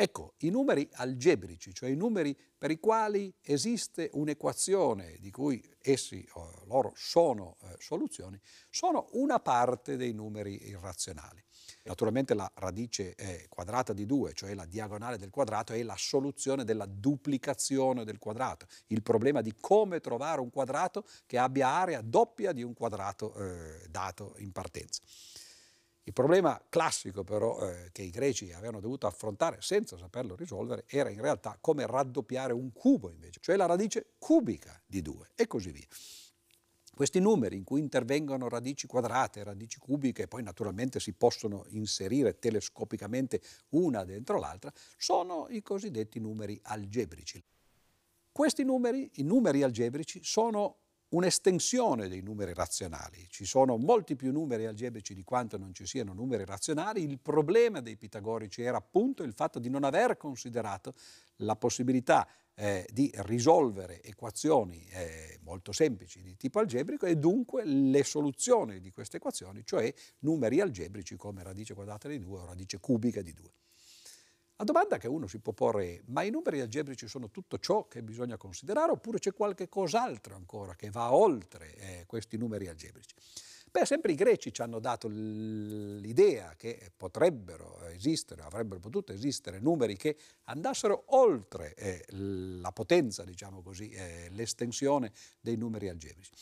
Ecco, 0.00 0.34
i 0.38 0.50
numeri 0.50 0.88
algebrici, 0.92 1.74
cioè 1.74 1.90
i 1.90 1.96
numeri 1.96 2.38
per 2.56 2.70
i 2.70 2.78
quali 2.78 3.34
esiste 3.42 4.10
un'equazione 4.12 5.16
di 5.18 5.32
cui 5.32 5.60
essi, 5.82 6.24
loro 6.66 6.92
sono 6.94 7.56
eh, 7.62 7.74
soluzioni, 7.80 8.40
sono 8.70 9.08
una 9.14 9.40
parte 9.40 9.96
dei 9.96 10.12
numeri 10.12 10.68
irrazionali. 10.68 11.42
Naturalmente 11.82 12.34
la 12.34 12.48
radice 12.54 13.16
quadrata 13.48 13.92
di 13.92 14.06
2, 14.06 14.34
cioè 14.34 14.54
la 14.54 14.66
diagonale 14.66 15.18
del 15.18 15.30
quadrato, 15.30 15.72
è 15.72 15.82
la 15.82 15.96
soluzione 15.96 16.62
della 16.62 16.86
duplicazione 16.86 18.04
del 18.04 18.18
quadrato, 18.18 18.66
il 18.88 19.02
problema 19.02 19.42
di 19.42 19.52
come 19.58 19.98
trovare 19.98 20.40
un 20.40 20.50
quadrato 20.50 21.04
che 21.26 21.38
abbia 21.38 21.70
area 21.70 22.02
doppia 22.02 22.52
di 22.52 22.62
un 22.62 22.72
quadrato 22.72 23.34
eh, 23.34 23.88
dato 23.90 24.34
in 24.38 24.52
partenza. 24.52 25.02
Il 26.08 26.14
problema 26.14 26.58
classico 26.70 27.22
però 27.22 27.60
eh, 27.60 27.90
che 27.92 28.00
i 28.00 28.08
greci 28.08 28.50
avevano 28.54 28.80
dovuto 28.80 29.06
affrontare 29.06 29.58
senza 29.60 29.98
saperlo 29.98 30.36
risolvere 30.36 30.84
era 30.86 31.10
in 31.10 31.20
realtà 31.20 31.58
come 31.60 31.86
raddoppiare 31.86 32.54
un 32.54 32.72
cubo 32.72 33.10
invece, 33.10 33.40
cioè 33.42 33.56
la 33.56 33.66
radice 33.66 34.14
cubica 34.16 34.80
di 34.86 35.02
2 35.02 35.32
e 35.34 35.46
così 35.46 35.70
via. 35.70 35.86
Questi 36.94 37.20
numeri 37.20 37.56
in 37.56 37.64
cui 37.64 37.80
intervengono 37.80 38.48
radici 38.48 38.86
quadrate, 38.86 39.44
radici 39.44 39.78
cubiche 39.78 40.22
e 40.22 40.28
poi 40.28 40.42
naturalmente 40.42 40.98
si 40.98 41.12
possono 41.12 41.66
inserire 41.68 42.38
telescopicamente 42.38 43.42
una 43.72 44.02
dentro 44.04 44.38
l'altra, 44.38 44.72
sono 44.96 45.46
i 45.50 45.60
cosiddetti 45.60 46.18
numeri 46.20 46.58
algebrici. 46.62 47.44
Questi 48.32 48.64
numeri, 48.64 49.10
i 49.16 49.24
numeri 49.24 49.62
algebrici, 49.62 50.20
sono 50.24 50.76
un'estensione 51.10 52.08
dei 52.08 52.20
numeri 52.20 52.52
razionali. 52.52 53.26
Ci 53.28 53.44
sono 53.44 53.76
molti 53.76 54.16
più 54.16 54.32
numeri 54.32 54.66
algebrici 54.66 55.14
di 55.14 55.22
quanto 55.22 55.56
non 55.56 55.72
ci 55.72 55.86
siano 55.86 56.12
numeri 56.12 56.44
razionali. 56.44 57.02
Il 57.02 57.18
problema 57.18 57.80
dei 57.80 57.96
pitagorici 57.96 58.62
era 58.62 58.76
appunto 58.76 59.22
il 59.22 59.32
fatto 59.32 59.58
di 59.58 59.70
non 59.70 59.84
aver 59.84 60.16
considerato 60.16 60.94
la 61.36 61.56
possibilità 61.56 62.28
eh, 62.54 62.86
di 62.92 63.10
risolvere 63.18 64.02
equazioni 64.02 64.84
eh, 64.90 65.38
molto 65.42 65.72
semplici 65.72 66.20
di 66.22 66.36
tipo 66.36 66.58
algebrico 66.58 67.06
e 67.06 67.16
dunque 67.16 67.64
le 67.64 68.02
soluzioni 68.02 68.80
di 68.80 68.90
queste 68.90 69.18
equazioni, 69.18 69.62
cioè 69.64 69.92
numeri 70.20 70.60
algebrici 70.60 71.16
come 71.16 71.42
radice 71.42 71.74
quadrata 71.74 72.08
di 72.08 72.18
2 72.18 72.38
o 72.40 72.44
radice 72.44 72.80
cubica 72.80 73.22
di 73.22 73.32
2. 73.32 73.48
La 74.60 74.64
domanda 74.64 74.98
che 74.98 75.06
uno 75.06 75.28
si 75.28 75.38
può 75.38 75.52
porre 75.52 75.84
è, 75.84 76.00
ma 76.06 76.22
i 76.22 76.30
numeri 76.30 76.60
algebrici 76.60 77.06
sono 77.06 77.30
tutto 77.30 77.60
ciò 77.60 77.86
che 77.86 78.02
bisogna 78.02 78.36
considerare 78.36 78.90
oppure 78.90 79.20
c'è 79.20 79.32
qualche 79.32 79.68
cos'altro 79.68 80.34
ancora 80.34 80.74
che 80.74 80.90
va 80.90 81.14
oltre 81.14 81.76
eh, 81.76 82.04
questi 82.06 82.36
numeri 82.36 82.66
algebrici? 82.66 83.14
Beh, 83.70 83.86
sempre 83.86 84.10
i 84.10 84.16
greci 84.16 84.52
ci 84.52 84.60
hanno 84.60 84.80
dato 84.80 85.06
l'idea 85.06 86.56
che 86.56 86.90
potrebbero 86.96 87.84
esistere, 87.84 88.42
avrebbero 88.42 88.80
potuto 88.80 89.12
esistere 89.12 89.60
numeri 89.60 89.96
che 89.96 90.16
andassero 90.46 91.04
oltre 91.10 91.74
eh, 91.74 92.04
la 92.10 92.72
potenza, 92.72 93.22
diciamo 93.22 93.62
così, 93.62 93.90
eh, 93.90 94.28
l'estensione 94.30 95.12
dei 95.40 95.56
numeri 95.56 95.88
algebrici. 95.88 96.32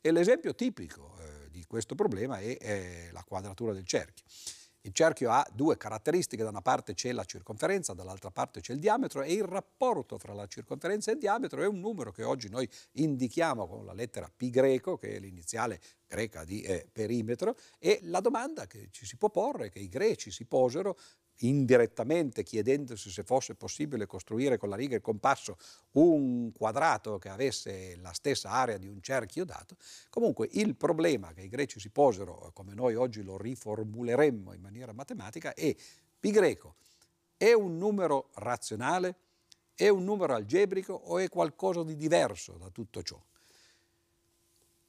E 0.00 0.12
l'esempio 0.12 0.54
tipico 0.54 1.14
eh, 1.18 1.50
di 1.50 1.62
questo 1.66 1.94
problema 1.94 2.38
è 2.38 3.10
la 3.12 3.22
quadratura 3.22 3.74
del 3.74 3.84
cerchio. 3.84 4.24
Il 4.86 4.92
cerchio 4.92 5.32
ha 5.32 5.44
due 5.52 5.76
caratteristiche, 5.76 6.44
da 6.44 6.48
una 6.50 6.62
parte 6.62 6.94
c'è 6.94 7.10
la 7.10 7.24
circonferenza, 7.24 7.92
dall'altra 7.92 8.30
parte 8.30 8.60
c'è 8.60 8.72
il 8.72 8.78
diametro 8.78 9.22
e 9.22 9.32
il 9.32 9.42
rapporto 9.42 10.16
fra 10.16 10.32
la 10.32 10.46
circonferenza 10.46 11.10
e 11.10 11.14
il 11.14 11.18
diametro 11.18 11.60
è 11.60 11.66
un 11.66 11.80
numero 11.80 12.12
che 12.12 12.22
oggi 12.22 12.48
noi 12.48 12.70
indichiamo 12.92 13.66
con 13.66 13.84
la 13.84 13.92
lettera 13.92 14.30
P 14.34 14.48
greco, 14.48 14.96
che 14.96 15.16
è 15.16 15.18
l'iniziale 15.18 15.80
greca 16.06 16.44
di 16.44 16.62
eh, 16.62 16.88
perimetro, 16.92 17.56
e 17.80 17.98
la 18.02 18.20
domanda 18.20 18.68
che 18.68 18.86
ci 18.92 19.06
si 19.06 19.16
può 19.16 19.28
porre, 19.28 19.70
che 19.70 19.80
i 19.80 19.88
greci 19.88 20.30
si 20.30 20.44
posero, 20.44 20.96
indirettamente 21.40 22.42
chiedendosi 22.42 23.10
se 23.10 23.22
fosse 23.22 23.54
possibile 23.54 24.06
costruire 24.06 24.56
con 24.56 24.68
la 24.68 24.76
riga 24.76 24.94
e 24.94 24.96
il 24.96 25.02
compasso 25.02 25.58
un 25.92 26.52
quadrato 26.52 27.18
che 27.18 27.28
avesse 27.28 27.96
la 27.96 28.12
stessa 28.12 28.50
area 28.50 28.78
di 28.78 28.86
un 28.86 29.00
cerchio 29.02 29.44
dato, 29.44 29.76
comunque 30.10 30.48
il 30.52 30.76
problema 30.76 31.32
che 31.32 31.42
i 31.42 31.48
greci 31.48 31.80
si 31.80 31.90
posero, 31.90 32.50
come 32.54 32.74
noi 32.74 32.94
oggi 32.94 33.22
lo 33.22 33.36
riformuleremmo 33.36 34.52
in 34.52 34.60
maniera 34.60 34.92
matematica, 34.92 35.52
è 35.54 35.74
pi 36.18 36.30
greco 36.30 36.76
è 37.36 37.52
un 37.52 37.76
numero 37.76 38.30
razionale, 38.34 39.16
è 39.74 39.88
un 39.88 40.04
numero 40.04 40.34
algebrico 40.34 40.94
o 40.94 41.18
è 41.18 41.28
qualcosa 41.28 41.82
di 41.82 41.94
diverso 41.94 42.52
da 42.54 42.70
tutto 42.70 43.02
ciò? 43.02 43.22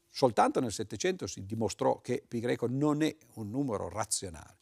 Soltanto 0.10 0.60
nel 0.60 0.72
Settecento 0.72 1.28
si 1.28 1.46
dimostrò 1.46 2.00
che 2.00 2.24
pi 2.26 2.40
greco 2.40 2.68
non 2.68 3.02
è 3.02 3.16
un 3.36 3.50
numero 3.50 3.90
razionale 3.90 4.58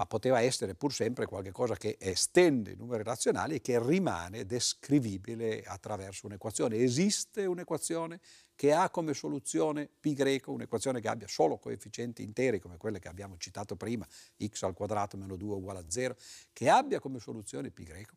ma 0.00 0.06
poteva 0.06 0.40
essere 0.40 0.74
pur 0.74 0.94
sempre 0.94 1.26
qualcosa 1.26 1.76
che 1.76 1.98
estende 2.00 2.70
i 2.70 2.74
numeri 2.74 3.02
razionali 3.02 3.56
e 3.56 3.60
che 3.60 3.78
rimane 3.78 4.46
descrivibile 4.46 5.62
attraverso 5.62 6.24
un'equazione. 6.24 6.76
Esiste 6.76 7.44
un'equazione 7.44 8.18
che 8.54 8.72
ha 8.72 8.88
come 8.88 9.12
soluzione 9.12 9.90
pi 10.00 10.14
greco, 10.14 10.52
un'equazione 10.52 11.02
che 11.02 11.08
abbia 11.08 11.28
solo 11.28 11.58
coefficienti 11.58 12.22
interi 12.22 12.60
come 12.60 12.78
quelle 12.78 12.98
che 12.98 13.08
abbiamo 13.08 13.36
citato 13.36 13.76
prima, 13.76 14.06
x 14.42 14.62
al 14.62 14.72
quadrato 14.72 15.18
meno 15.18 15.36
2 15.36 15.56
uguale 15.56 15.80
a 15.80 15.84
0, 15.86 16.16
che 16.54 16.70
abbia 16.70 16.98
come 16.98 17.18
soluzione 17.18 17.70
pi 17.70 17.84
greco. 17.84 18.14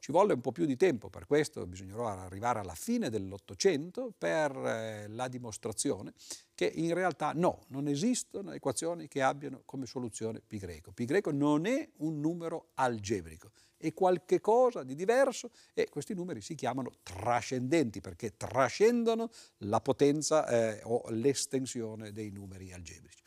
Ci 0.00 0.12
volle 0.12 0.32
un 0.32 0.40
po' 0.40 0.50
più 0.50 0.64
di 0.64 0.76
tempo, 0.76 1.10
per 1.10 1.26
questo 1.26 1.66
bisognerò 1.66 2.08
arrivare 2.08 2.58
alla 2.58 2.74
fine 2.74 3.10
dell'Ottocento 3.10 4.14
per 4.16 4.50
eh, 4.56 5.08
la 5.08 5.28
dimostrazione 5.28 6.14
che 6.54 6.72
in 6.74 6.94
realtà 6.94 7.32
no, 7.34 7.64
non 7.68 7.86
esistono 7.86 8.52
equazioni 8.52 9.08
che 9.08 9.20
abbiano 9.20 9.60
come 9.66 9.84
soluzione. 9.84 10.40
Pi 10.40 10.56
greco 11.04 11.30
non 11.32 11.66
è 11.66 11.86
un 11.98 12.18
numero 12.18 12.70
algebrico, 12.76 13.50
è 13.76 13.92
qualche 13.92 14.40
cosa 14.40 14.84
di 14.84 14.94
diverso 14.94 15.50
e 15.74 15.86
questi 15.90 16.14
numeri 16.14 16.40
si 16.40 16.54
chiamano 16.54 16.92
trascendenti 17.02 18.00
perché 18.00 18.38
trascendono 18.38 19.28
la 19.58 19.82
potenza 19.82 20.46
eh, 20.46 20.80
o 20.84 21.04
l'estensione 21.10 22.10
dei 22.10 22.30
numeri 22.30 22.72
algebrici. 22.72 23.22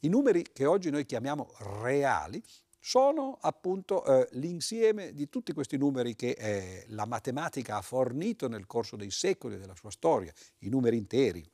I 0.00 0.08
numeri 0.08 0.44
che 0.52 0.66
oggi 0.66 0.90
noi 0.90 1.06
chiamiamo 1.06 1.50
reali 1.80 2.42
sono 2.80 3.38
appunto 3.40 4.04
eh, 4.04 4.28
l'insieme 4.32 5.12
di 5.12 5.28
tutti 5.28 5.52
questi 5.52 5.76
numeri 5.76 6.14
che 6.14 6.30
eh, 6.30 6.84
la 6.88 7.06
matematica 7.06 7.76
ha 7.76 7.82
fornito 7.82 8.48
nel 8.48 8.66
corso 8.66 8.96
dei 8.96 9.10
secoli 9.10 9.58
della 9.58 9.74
sua 9.74 9.90
storia, 9.90 10.32
i 10.58 10.68
numeri 10.68 10.96
interi, 10.96 11.44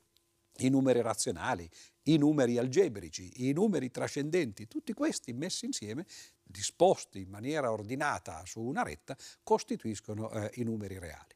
i 0.59 0.69
numeri 0.69 1.01
razionali, 1.01 1.69
i 2.05 2.17
numeri 2.17 2.59
algebrici, 2.59 3.49
i 3.49 3.53
numeri 3.53 3.91
trascendenti, 3.91 4.69
tutti 4.69 4.93
questi 4.93 5.33
messi 5.33 5.65
insieme, 5.65 6.07
disposti 6.43 7.21
in 7.21 7.31
maniera 7.31 7.73
ordinata 7.73 8.45
su 8.45 8.61
una 8.61 8.83
retta, 8.83 9.17
costituiscono 9.43 10.31
eh, 10.31 10.51
i 10.55 10.63
numeri 10.63 10.99
reali. 10.99 11.35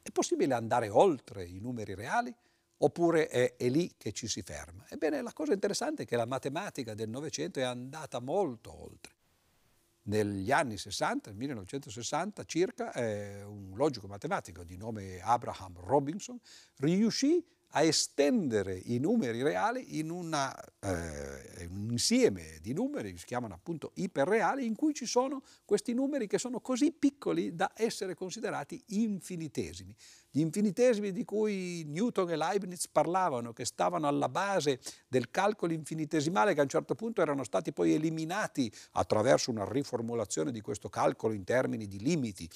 È 0.00 0.10
possibile 0.10 0.54
andare 0.54 0.88
oltre 0.88 1.44
i 1.44 1.60
numeri 1.60 1.94
reali? 1.94 2.34
Oppure 2.84 3.28
è, 3.28 3.56
è, 3.56 3.68
lì 3.68 3.92
che 3.96 4.12
ci 4.12 4.28
si 4.28 4.42
ferma. 4.42 4.84
Ebbene, 4.88 5.22
la 5.22 5.32
cosa 5.32 5.52
interessante 5.52 6.02
è 6.02 6.06
che 6.06 6.16
la 6.16 6.26
matematica 6.26 6.94
del 6.94 7.08
Novecento 7.08 7.60
è 7.60 7.62
andata 7.62 8.20
molto 8.20 8.82
oltre. 8.82 9.14
Negli 10.04 10.50
anni 10.50 10.76
60, 10.76 11.30
nel 11.30 11.38
1960 11.38 12.44
circa, 12.44 12.92
eh, 12.92 13.44
un 13.44 13.76
logico 13.76 14.08
matematico 14.08 14.64
di 14.64 14.76
nome 14.76 15.20
Abraham 15.20 15.78
Robinson 15.78 16.38
riuscì 16.78 17.44
a 17.74 17.82
estendere 17.82 18.80
i 18.84 18.98
numeri 18.98 19.42
reali 19.42 19.98
in 19.98 20.10
una, 20.10 20.54
eh, 20.80 21.66
un 21.70 21.88
insieme 21.90 22.58
di 22.60 22.72
numeri 22.72 23.16
si 23.16 23.24
chiamano 23.24 23.54
appunto 23.54 23.92
iperreali 23.94 24.66
in 24.66 24.74
cui 24.74 24.92
ci 24.92 25.06
sono 25.06 25.42
questi 25.64 25.94
numeri 25.94 26.26
che 26.26 26.38
sono 26.38 26.60
così 26.60 26.92
piccoli 26.92 27.54
da 27.54 27.72
essere 27.74 28.14
considerati 28.14 28.82
infinitesimi. 28.88 29.94
Gli 30.30 30.40
infinitesimi 30.40 31.12
di 31.12 31.24
cui 31.24 31.84
Newton 31.86 32.30
e 32.30 32.36
Leibniz 32.36 32.88
parlavano, 32.88 33.52
che 33.52 33.64
stavano 33.64 34.06
alla 34.06 34.28
base 34.28 34.80
del 35.08 35.30
calcolo 35.30 35.72
infinitesimale, 35.72 36.54
che 36.54 36.60
a 36.60 36.64
un 36.64 36.68
certo 36.68 36.94
punto 36.94 37.20
erano 37.20 37.44
stati 37.44 37.72
poi 37.72 37.94
eliminati 37.94 38.72
attraverso 38.92 39.50
una 39.50 39.68
riformulazione 39.68 40.50
di 40.50 40.60
questo 40.60 40.88
calcolo 40.88 41.34
in 41.34 41.44
termini 41.44 41.86
di 41.86 41.98
limiti 41.98 42.48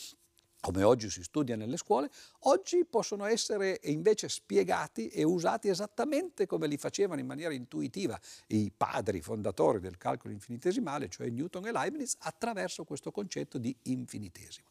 come 0.67 0.83
oggi 0.83 1.11
si 1.11 1.23
studia 1.23 1.55
nelle 1.55 1.77
scuole, 1.77 2.11
oggi 2.41 2.85
possono 2.85 3.25
essere 3.25 3.79
invece 3.85 4.29
spiegati 4.29 5.07
e 5.07 5.23
usati 5.23 5.69
esattamente 5.69 6.45
come 6.45 6.67
li 6.67 6.77
facevano 6.77 7.21
in 7.21 7.27
maniera 7.27 7.55
intuitiva 7.55 8.19
i 8.49 8.73
padri 8.77 9.21
fondatori 9.21 9.79
del 9.79 9.97
calcolo 9.97 10.33
infinitesimale, 10.33 11.09
cioè 11.09 11.31
Newton 11.31 11.69
e 11.69 11.71
Leibniz, 11.71 12.17
attraverso 12.19 12.83
questo 12.83 13.13
concetto 13.13 13.59
di 13.59 13.73
infinitesimo. 13.83 14.67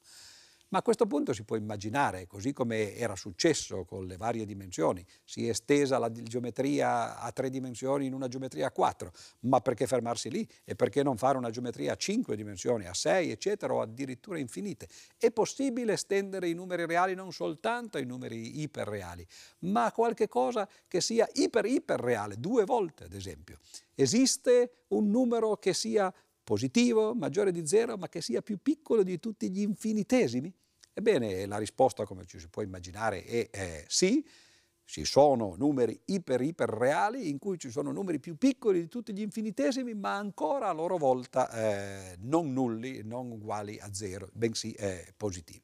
Ma 0.69 0.79
a 0.79 0.81
questo 0.81 1.05
punto 1.05 1.31
si 1.31 1.43
può 1.43 1.55
immaginare, 1.55 2.25
così 2.25 2.51
come 2.51 2.95
era 2.95 3.15
successo 3.15 3.85
con 3.85 4.07
le 4.07 4.17
varie 4.17 4.45
dimensioni, 4.45 5.05
si 5.23 5.45
è 5.45 5.49
estesa 5.49 5.99
la 5.99 6.11
geometria 6.11 7.19
a 7.19 7.31
tre 7.31 7.49
dimensioni 7.49 8.07
in 8.07 8.13
una 8.13 8.27
geometria 8.27 8.67
a 8.67 8.71
quattro, 8.71 9.11
ma 9.41 9.61
perché 9.61 9.85
fermarsi 9.85 10.29
lì? 10.29 10.47
E 10.63 10.75
perché 10.75 11.03
non 11.03 11.17
fare 11.17 11.37
una 11.37 11.51
geometria 11.51 11.93
a 11.93 11.95
cinque 11.95 12.35
dimensioni, 12.35 12.87
a 12.87 12.93
sei, 12.93 13.31
eccetera, 13.31 13.73
o 13.73 13.81
addirittura 13.81 14.39
infinite? 14.39 14.87
È 15.17 15.31
possibile 15.31 15.93
estendere 15.93 16.49
i 16.49 16.53
numeri 16.53 16.85
reali 16.85 17.13
non 17.13 17.31
soltanto 17.31 17.97
ai 17.97 18.05
numeri 18.05 18.61
iperreali, 18.61 19.25
ma 19.59 19.85
a 19.85 19.91
qualche 19.91 20.27
cosa 20.27 20.67
che 20.87 20.99
sia 20.99 21.27
iper-iperreale, 21.31 22.39
due 22.39 22.65
volte 22.65 23.03
ad 23.03 23.13
esempio. 23.13 23.59
Esiste 23.93 24.85
un 24.89 25.09
numero 25.09 25.55
che 25.57 25.73
sia 25.73 26.13
positivo, 26.45 27.13
maggiore 27.15 27.51
di 27.51 27.67
zero, 27.67 27.97
ma 27.97 28.07
che 28.07 28.21
sia 28.21 28.41
più 28.41 28.59
piccolo 28.61 29.03
di 29.03 29.19
tutti 29.19 29.49
gli 29.49 29.61
infinitesimi? 29.61 30.53
Ebbene, 30.93 31.45
la 31.47 31.57
risposta, 31.57 32.05
come 32.05 32.25
ci 32.25 32.39
si 32.39 32.47
può 32.47 32.61
immaginare, 32.61 33.25
è 33.25 33.49
eh, 33.51 33.83
sì. 33.87 34.25
Ci 34.87 35.03
sono 35.03 35.55
numeri 35.57 35.99
iper-iper 36.05 36.69
reali 36.69 37.27
in 37.29 37.39
cui 37.39 37.57
ci 37.57 37.71
sono 37.71 37.91
numeri 37.91 38.19
più 38.19 38.37
piccoli 38.37 38.81
di 38.81 38.87
tutti 38.87 39.13
gli 39.13 39.21
infinitesimi, 39.21 39.95
ma 39.95 40.15
ancora 40.15 40.69
a 40.69 40.73
loro 40.73 40.97
volta 40.97 41.49
eh, 41.49 42.17
non 42.19 42.53
nulli, 42.53 43.01
non 43.03 43.31
uguali 43.31 43.79
a 43.79 43.91
zero, 43.91 44.29
bensì 44.31 44.71
eh, 44.73 45.11
positivi. 45.17 45.63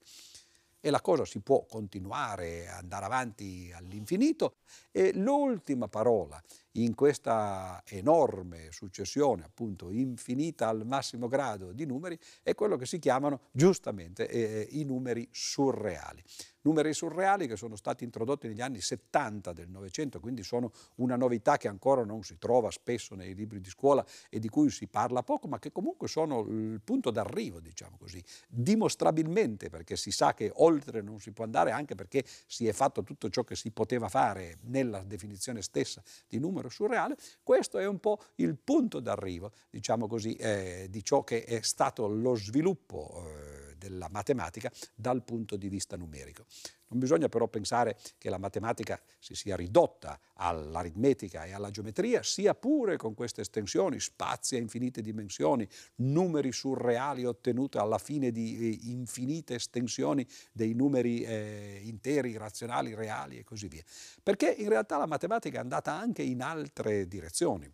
E 0.80 0.90
la 0.90 1.02
cosa 1.02 1.24
si 1.26 1.40
può 1.42 1.64
continuare, 1.68 2.68
andare 2.68 3.06
avanti 3.06 3.72
all'infinito 3.72 4.56
E 4.92 5.14
l'ultima 5.14 5.88
parola 5.88 6.42
in 6.76 6.96
questa 6.96 7.82
enorme 7.86 8.72
successione, 8.72 9.44
appunto 9.44 9.90
infinita 9.90 10.68
al 10.68 10.86
massimo 10.86 11.28
grado 11.28 11.72
di 11.72 11.86
numeri, 11.86 12.18
è 12.44 12.54
quello 12.56 12.78
che 12.78 12.86
si 12.86 13.00
chiamano 13.00 13.42
giustamente 13.52 14.28
eh, 14.28 14.68
i 14.72 14.84
numeri 14.84 15.28
surreali. 15.32 16.24
Numeri 16.64 16.94
surreali 16.94 17.48
che 17.48 17.56
sono 17.56 17.76
stati 17.76 18.04
introdotti 18.04 18.48
negli 18.48 18.62
anni 18.62 18.82
70 18.82 19.52
del 19.52 19.70
Novecento, 19.70 20.20
quindi 20.20 20.44
sono 20.44 20.72
una 20.98 21.16
novità 21.16 21.58
che 21.58 21.68
ancora 21.68 22.06
non 22.06 22.22
si 22.22 22.38
trova 22.38 22.70
spesso 22.70 23.16
nei 23.16 23.34
libri 23.34 23.60
di 23.60 23.70
scuola 23.70 24.06
e 24.30 24.38
di 24.38 24.48
cui 24.48 24.70
si 24.70 24.88
parla 24.88 25.24
poco, 25.24 25.48
ma 25.48 25.58
che 25.58 25.72
comunque 25.72 26.08
sono 26.08 26.42
il 26.42 26.80
punto 26.84 27.10
d'arrivo, 27.10 27.60
diciamo 27.60 27.98
così, 27.98 28.24
dimostrabilmente, 28.48 29.70
perché 29.70 29.96
si 29.96 30.12
sa 30.12 30.36
che 30.36 30.52
oltre 30.54 31.02
non 31.02 31.20
si 31.20 31.32
può 31.32 31.44
andare, 31.44 31.72
anche 31.72 31.96
perché 31.96 32.24
si 32.46 32.68
è 32.68 32.74
fatto 32.74 33.04
tutto 33.04 33.30
ciò 33.30 33.44
che 33.44 33.56
si 33.56 33.72
poteva 33.72 34.08
fare 34.08 34.60
nella 34.84 35.04
definizione 35.04 35.62
stessa 35.62 36.02
di 36.28 36.40
numero 36.40 36.70
surreale, 36.70 37.16
questo 37.44 37.78
è 37.78 37.86
un 37.86 38.00
po' 38.00 38.20
il 38.36 38.58
punto 38.58 39.00
d'arrivo, 39.00 39.52
diciamo 39.70 40.08
così, 40.08 40.36
eh, 40.36 40.88
di 40.90 41.04
ciò 41.04 41.24
che 41.24 41.44
è 41.44 41.62
stato 41.62 42.08
lo 42.08 42.36
sviluppo. 42.36 43.24
Eh, 43.28 43.61
della 43.82 44.08
matematica 44.12 44.72
dal 44.94 45.24
punto 45.24 45.58
di 45.58 45.68
vista 45.68 45.98
numerico. 45.98 46.46
Non 46.92 47.00
bisogna 47.00 47.30
però 47.30 47.48
pensare 47.48 47.98
che 48.18 48.30
la 48.30 48.38
matematica 48.38 49.02
si 49.18 49.34
sia 49.34 49.56
ridotta 49.56 50.20
all'aritmetica 50.36 51.46
e 51.46 51.54
alla 51.54 51.72
geometria, 51.72 52.22
sia 52.22 52.54
pure 52.54 52.98
con 52.98 53.14
queste 53.14 53.42
estensioni, 53.42 54.00
spazi 54.00 54.56
a 54.56 54.60
infinite 54.60 55.02
dimensioni, 55.02 55.68
numeri 55.96 56.52
surreali 56.52 57.26
ottenuti 57.26 57.78
alla 57.78 57.98
fine 57.98 58.32
di 58.32 58.58
eh, 58.58 58.90
infinite 58.90 59.56
estensioni 59.56 60.28
dei 60.52 60.74
numeri 60.74 61.24
eh, 61.24 61.80
interi, 61.84 62.36
razionali, 62.38 62.94
reali 62.94 63.38
e 63.38 63.44
così 63.44 63.68
via. 63.68 63.84
Perché 64.22 64.50
in 64.52 64.68
realtà 64.68 64.98
la 64.98 65.08
matematica 65.08 65.58
è 65.58 65.62
andata 65.62 65.94
anche 65.94 66.22
in 66.22 66.42
altre 66.42 67.08
direzioni. 67.08 67.72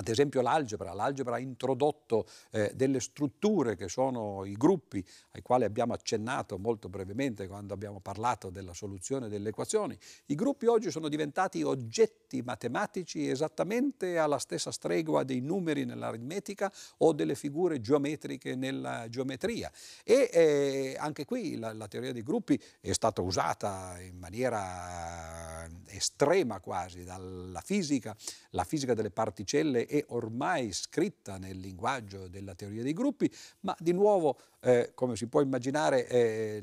Ad 0.00 0.08
esempio 0.08 0.40
l'algebra, 0.40 0.94
l'algebra 0.94 1.34
ha 1.34 1.38
introdotto 1.38 2.26
eh, 2.52 2.72
delle 2.74 3.00
strutture 3.00 3.76
che 3.76 3.90
sono 3.90 4.46
i 4.46 4.54
gruppi 4.54 5.06
ai 5.32 5.42
quali 5.42 5.64
abbiamo 5.64 5.92
accennato 5.92 6.56
molto 6.56 6.88
brevemente 6.88 7.46
quando 7.46 7.74
abbiamo 7.74 8.00
parlato 8.00 8.48
della 8.48 8.72
soluzione 8.72 9.28
delle 9.28 9.50
equazioni. 9.50 9.98
I 10.26 10.34
gruppi 10.34 10.64
oggi 10.64 10.90
sono 10.90 11.08
diventati 11.08 11.62
oggetti 11.62 12.40
matematici 12.40 13.28
esattamente 13.28 14.16
alla 14.16 14.38
stessa 14.38 14.70
stregua 14.70 15.22
dei 15.22 15.40
numeri 15.40 15.84
nell'aritmetica 15.84 16.72
o 16.98 17.12
delle 17.12 17.34
figure 17.34 17.82
geometriche 17.82 18.54
nella 18.54 19.06
geometria. 19.10 19.70
E 20.02 20.30
eh, 20.32 20.96
anche 20.98 21.26
qui 21.26 21.58
la, 21.58 21.74
la 21.74 21.88
teoria 21.88 22.14
dei 22.14 22.22
gruppi 22.22 22.58
è 22.80 22.92
stata 22.92 23.20
usata 23.20 24.00
in 24.00 24.16
maniera 24.16 25.68
estrema 25.88 26.60
quasi 26.60 27.04
dalla 27.04 27.60
fisica, 27.60 28.16
la 28.50 28.64
fisica 28.64 28.94
delle 28.94 29.10
particelle 29.10 29.88
è 29.90 30.04
ormai 30.08 30.72
scritta 30.72 31.36
nel 31.36 31.58
linguaggio 31.58 32.28
della 32.28 32.54
teoria 32.54 32.84
dei 32.84 32.92
gruppi, 32.92 33.28
ma 33.60 33.74
di 33.80 33.92
nuovo, 33.92 34.38
eh, 34.60 34.92
come 34.94 35.16
si 35.16 35.26
può 35.26 35.40
immaginare, 35.40 36.06
eh, 36.06 36.60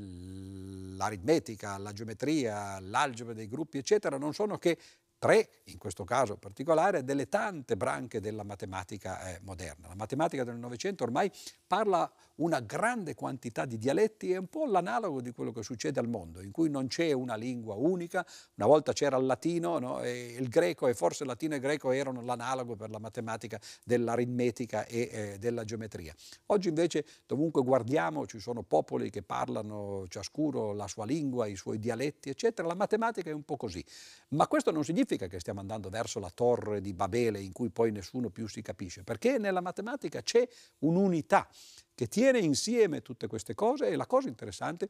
l'aritmetica, 0.96 1.78
la 1.78 1.92
geometria, 1.92 2.80
l'algebra 2.80 3.34
dei 3.34 3.50
gruppi, 3.50 3.78
eccetera, 3.78 4.18
non 4.18 4.34
sono 4.34 4.58
che 4.58 4.78
tre, 5.18 5.50
in 5.66 5.78
questo 5.78 6.04
caso 6.04 6.38
particolare, 6.38 7.04
delle 7.04 7.28
tante 7.28 7.76
branche 7.76 8.20
della 8.20 8.44
matematica 8.44 9.36
eh, 9.36 9.40
moderna. 9.44 9.88
La 9.88 9.96
matematica 9.96 10.44
del 10.44 10.58
Novecento 10.58 11.04
ormai 11.04 11.32
parla 11.66 12.10
una 12.36 12.60
grande 12.60 13.16
quantità 13.16 13.66
di 13.66 13.78
dialetti, 13.78 14.32
è 14.32 14.38
un 14.38 14.48
po' 14.48 14.66
l'analogo 14.66 15.22
di 15.22 15.32
quello 15.32 15.52
che 15.52 15.64
succede 15.64 16.00
al 16.00 16.08
mondo, 16.08 16.42
in 16.42 16.52
cui 16.52 16.70
non 16.70 16.88
c'è 16.88 17.12
una 17.12 17.36
lingua 17.36 17.76
unica, 17.76 18.26
una 18.56 18.68
volta 18.68 18.94
c'era 18.94 19.18
il 19.18 19.26
latino, 19.26 19.80
no? 19.80 20.02
e 20.02 20.36
il 20.38 20.48
greco 20.50 20.88
e 20.88 20.94
forse 20.94 21.24
il 21.24 21.30
latino 21.30 21.54
e 21.54 21.58
il 21.58 21.64
greco 21.64 21.92
erano 21.92 22.22
l'analogo 22.22 22.76
per 22.76 22.92
la 22.92 23.00
matematica 23.00 23.60
dell'aritmetica 23.84 24.86
e 24.86 25.10
eh, 25.12 25.38
della 25.40 25.64
geometria. 25.64 26.14
Oggi 26.48 26.68
invece 26.68 27.06
dovunque 27.26 27.64
guardiamo 27.64 28.28
ci 28.28 28.40
sono 28.40 28.62
popoli 28.62 29.10
che 29.10 29.24
parlano 29.24 30.06
ciascuno 30.08 30.74
la 30.74 30.88
sua 30.88 31.06
lingua, 31.06 31.48
i 31.48 31.56
suoi 31.56 31.80
dialetti, 31.80 32.30
eccetera, 32.30 32.68
la 32.68 32.76
matematica 32.76 33.32
è 33.32 33.34
un 33.34 33.44
po' 33.44 33.58
così, 33.58 33.84
ma 34.30 34.48
questo 34.48 34.72
non 34.72 34.84
significa 34.84 35.07
significa 35.08 35.28
che 35.28 35.40
stiamo 35.40 35.62
andando 35.62 35.90
verso 35.90 36.20
la 36.20 36.30
torre 36.30 36.82
di 36.82 36.94
Babele 36.94 37.40
in 37.40 37.54
cui 37.54 37.70
poi 37.70 37.92
nessuno 37.92 38.30
più 38.30 38.48
si 38.48 38.62
capisce, 38.62 39.04
perché 39.04 39.38
nella 39.38 39.62
matematica 39.62 40.22
c'è 40.22 40.46
un'unità 40.80 41.48
che 41.96 42.08
tiene 42.08 42.40
insieme 42.40 43.02
tutte 43.02 43.28
queste 43.28 43.56
cose 43.56 43.88
e 43.88 43.96
la 43.96 44.06
cosa 44.06 44.28
interessante 44.28 44.90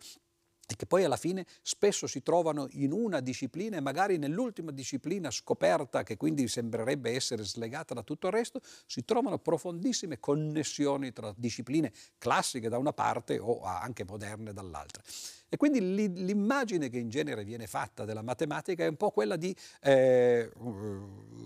e 0.69 0.75
che 0.75 0.85
poi 0.85 1.05
alla 1.05 1.15
fine 1.15 1.45
spesso 1.61 2.07
si 2.07 2.21
trovano 2.21 2.67
in 2.71 2.91
una 2.91 3.21
disciplina 3.21 3.77
e 3.77 3.79
magari 3.79 4.17
nell'ultima 4.17 4.71
disciplina 4.71 5.31
scoperta, 5.31 6.03
che 6.03 6.17
quindi 6.17 6.47
sembrerebbe 6.49 7.11
essere 7.11 7.45
slegata 7.45 7.93
da 7.93 8.01
tutto 8.01 8.27
il 8.27 8.33
resto, 8.33 8.59
si 8.85 9.05
trovano 9.05 9.37
profondissime 9.37 10.19
connessioni 10.19 11.13
tra 11.13 11.33
discipline 11.37 11.93
classiche 12.17 12.67
da 12.67 12.77
una 12.79 12.91
parte 12.91 13.37
o 13.39 13.63
anche 13.63 14.03
moderne 14.03 14.51
dall'altra. 14.51 15.01
E 15.49 15.57
quindi 15.57 15.79
l'immagine 15.79 16.89
che 16.89 16.97
in 16.97 17.09
genere 17.09 17.43
viene 17.43 17.67
fatta 17.67 18.03
della 18.03 18.21
matematica 18.21 18.83
è 18.83 18.87
un 18.87 18.97
po' 18.97 19.11
quella 19.11 19.37
di, 19.37 19.55
eh, 19.81 20.51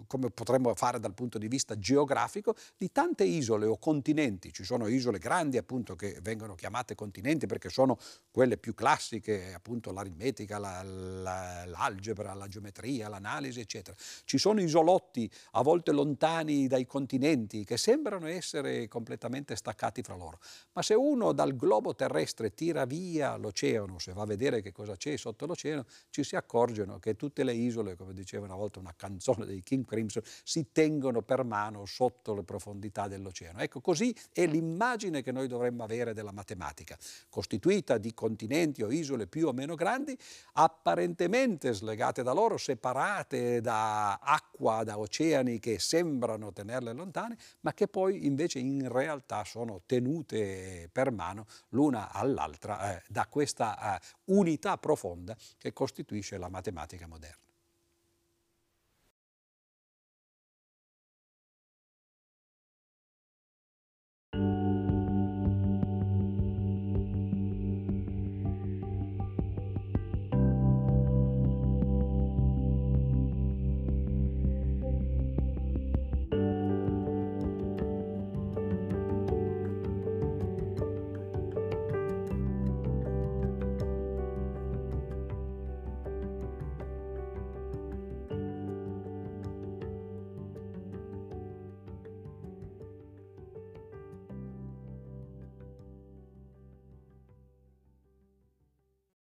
come 0.07 0.31
potremmo 0.31 0.73
fare 0.73 0.99
dal 0.99 1.13
punto 1.13 1.37
di 1.37 1.47
vista 1.47 1.77
geografico, 1.77 2.55
di 2.77 2.91
tante 2.91 3.23
isole 3.23 3.65
o 3.67 3.77
continenti. 3.77 4.51
Ci 4.51 4.63
sono 4.63 4.87
isole 4.87 5.19
grandi 5.19 5.57
appunto 5.57 5.95
che 5.95 6.17
vengono 6.21 6.55
chiamate 6.55 6.95
continenti 6.95 7.45
perché 7.45 7.69
sono 7.69 7.97
quelle 8.31 8.57
più 8.57 8.73
classiche, 8.73 9.53
appunto 9.53 9.91
l'aritmetica, 9.91 10.57
la, 10.57 10.81
la, 10.81 11.65
l'algebra, 11.65 12.33
la 12.33 12.47
geometria, 12.47 13.07
l'analisi, 13.07 13.59
eccetera. 13.59 13.95
Ci 14.23 14.37
sono 14.37 14.61
isolotti 14.61 15.29
a 15.51 15.61
volte 15.61 15.91
lontani 15.91 16.67
dai 16.67 16.85
continenti 16.85 17.63
che 17.63 17.77
sembrano 17.77 18.27
essere 18.27 18.87
completamente 18.87 19.55
staccati 19.55 20.01
fra 20.01 20.15
loro. 20.15 20.39
Ma 20.73 20.81
se 20.81 20.95
uno 20.95 21.33
dal 21.33 21.55
globo 21.55 21.93
terrestre 21.93 22.53
tira 22.53 22.85
via 22.85 23.35
l'oceano, 23.35 23.90
l'oceano, 23.91 23.99
se 23.99 24.13
va 24.13 24.21
a 24.21 24.25
vedere 24.25 24.61
che 24.61 24.71
cosa 24.71 24.95
c'è 24.95 25.17
sotto 25.17 25.45
l'oceano, 25.45 25.85
ci 26.09 26.23
si 26.23 26.35
accorgono 26.35 26.99
che 26.99 27.15
tutte 27.15 27.43
le 27.43 27.53
isole, 27.53 27.95
come 27.95 28.13
diceva 28.13 28.45
una 28.45 28.55
volta 28.55 28.79
una 28.79 28.93
canzone 28.95 29.45
dei 29.45 29.61
King 29.61 29.85
Crimson, 29.85 30.23
si 30.43 30.71
tengono 30.71 31.21
per 31.21 31.43
mano 31.43 31.85
sotto 31.85 32.33
le 32.33 32.43
profondità 32.43 33.07
dell'oceano. 33.07 33.59
Ecco, 33.59 33.81
così 33.81 34.15
è 34.31 34.45
l'immagine 34.45 35.21
che 35.21 35.31
noi 35.31 35.47
dovremmo 35.47 35.83
avere 35.83 36.13
della 36.13 36.31
matematica, 36.31 36.97
costituita 37.29 37.97
di 37.97 38.13
continenti 38.13 38.83
o 38.83 38.91
isole 38.91 39.27
più 39.27 39.47
o 39.47 39.53
meno 39.53 39.75
grandi, 39.75 40.17
apparentemente 40.53 41.73
slegate 41.73 42.23
da 42.23 42.33
loro, 42.33 42.57
separate 42.57 43.61
da 43.61 44.15
acqua, 44.15 44.83
da 44.83 44.97
oceani 44.99 45.59
che 45.59 45.79
sembrano 45.79 46.51
tenerle 46.53 46.93
lontane, 46.93 47.37
ma 47.61 47.73
che 47.73 47.87
poi 47.87 48.25
invece 48.25 48.59
in 48.59 48.87
realtà 48.91 49.43
sono 49.43 49.81
tenute 49.85 50.89
per 50.91 51.11
mano 51.11 51.45
l'una 51.69 52.11
all'altra 52.11 52.95
eh, 52.95 53.03
da 53.07 53.25
questa 53.27 53.77
unità 54.25 54.77
profonda 54.77 55.35
che 55.57 55.73
costituisce 55.73 56.37
la 56.37 56.49
matematica 56.49 57.07
moderna. 57.07 57.50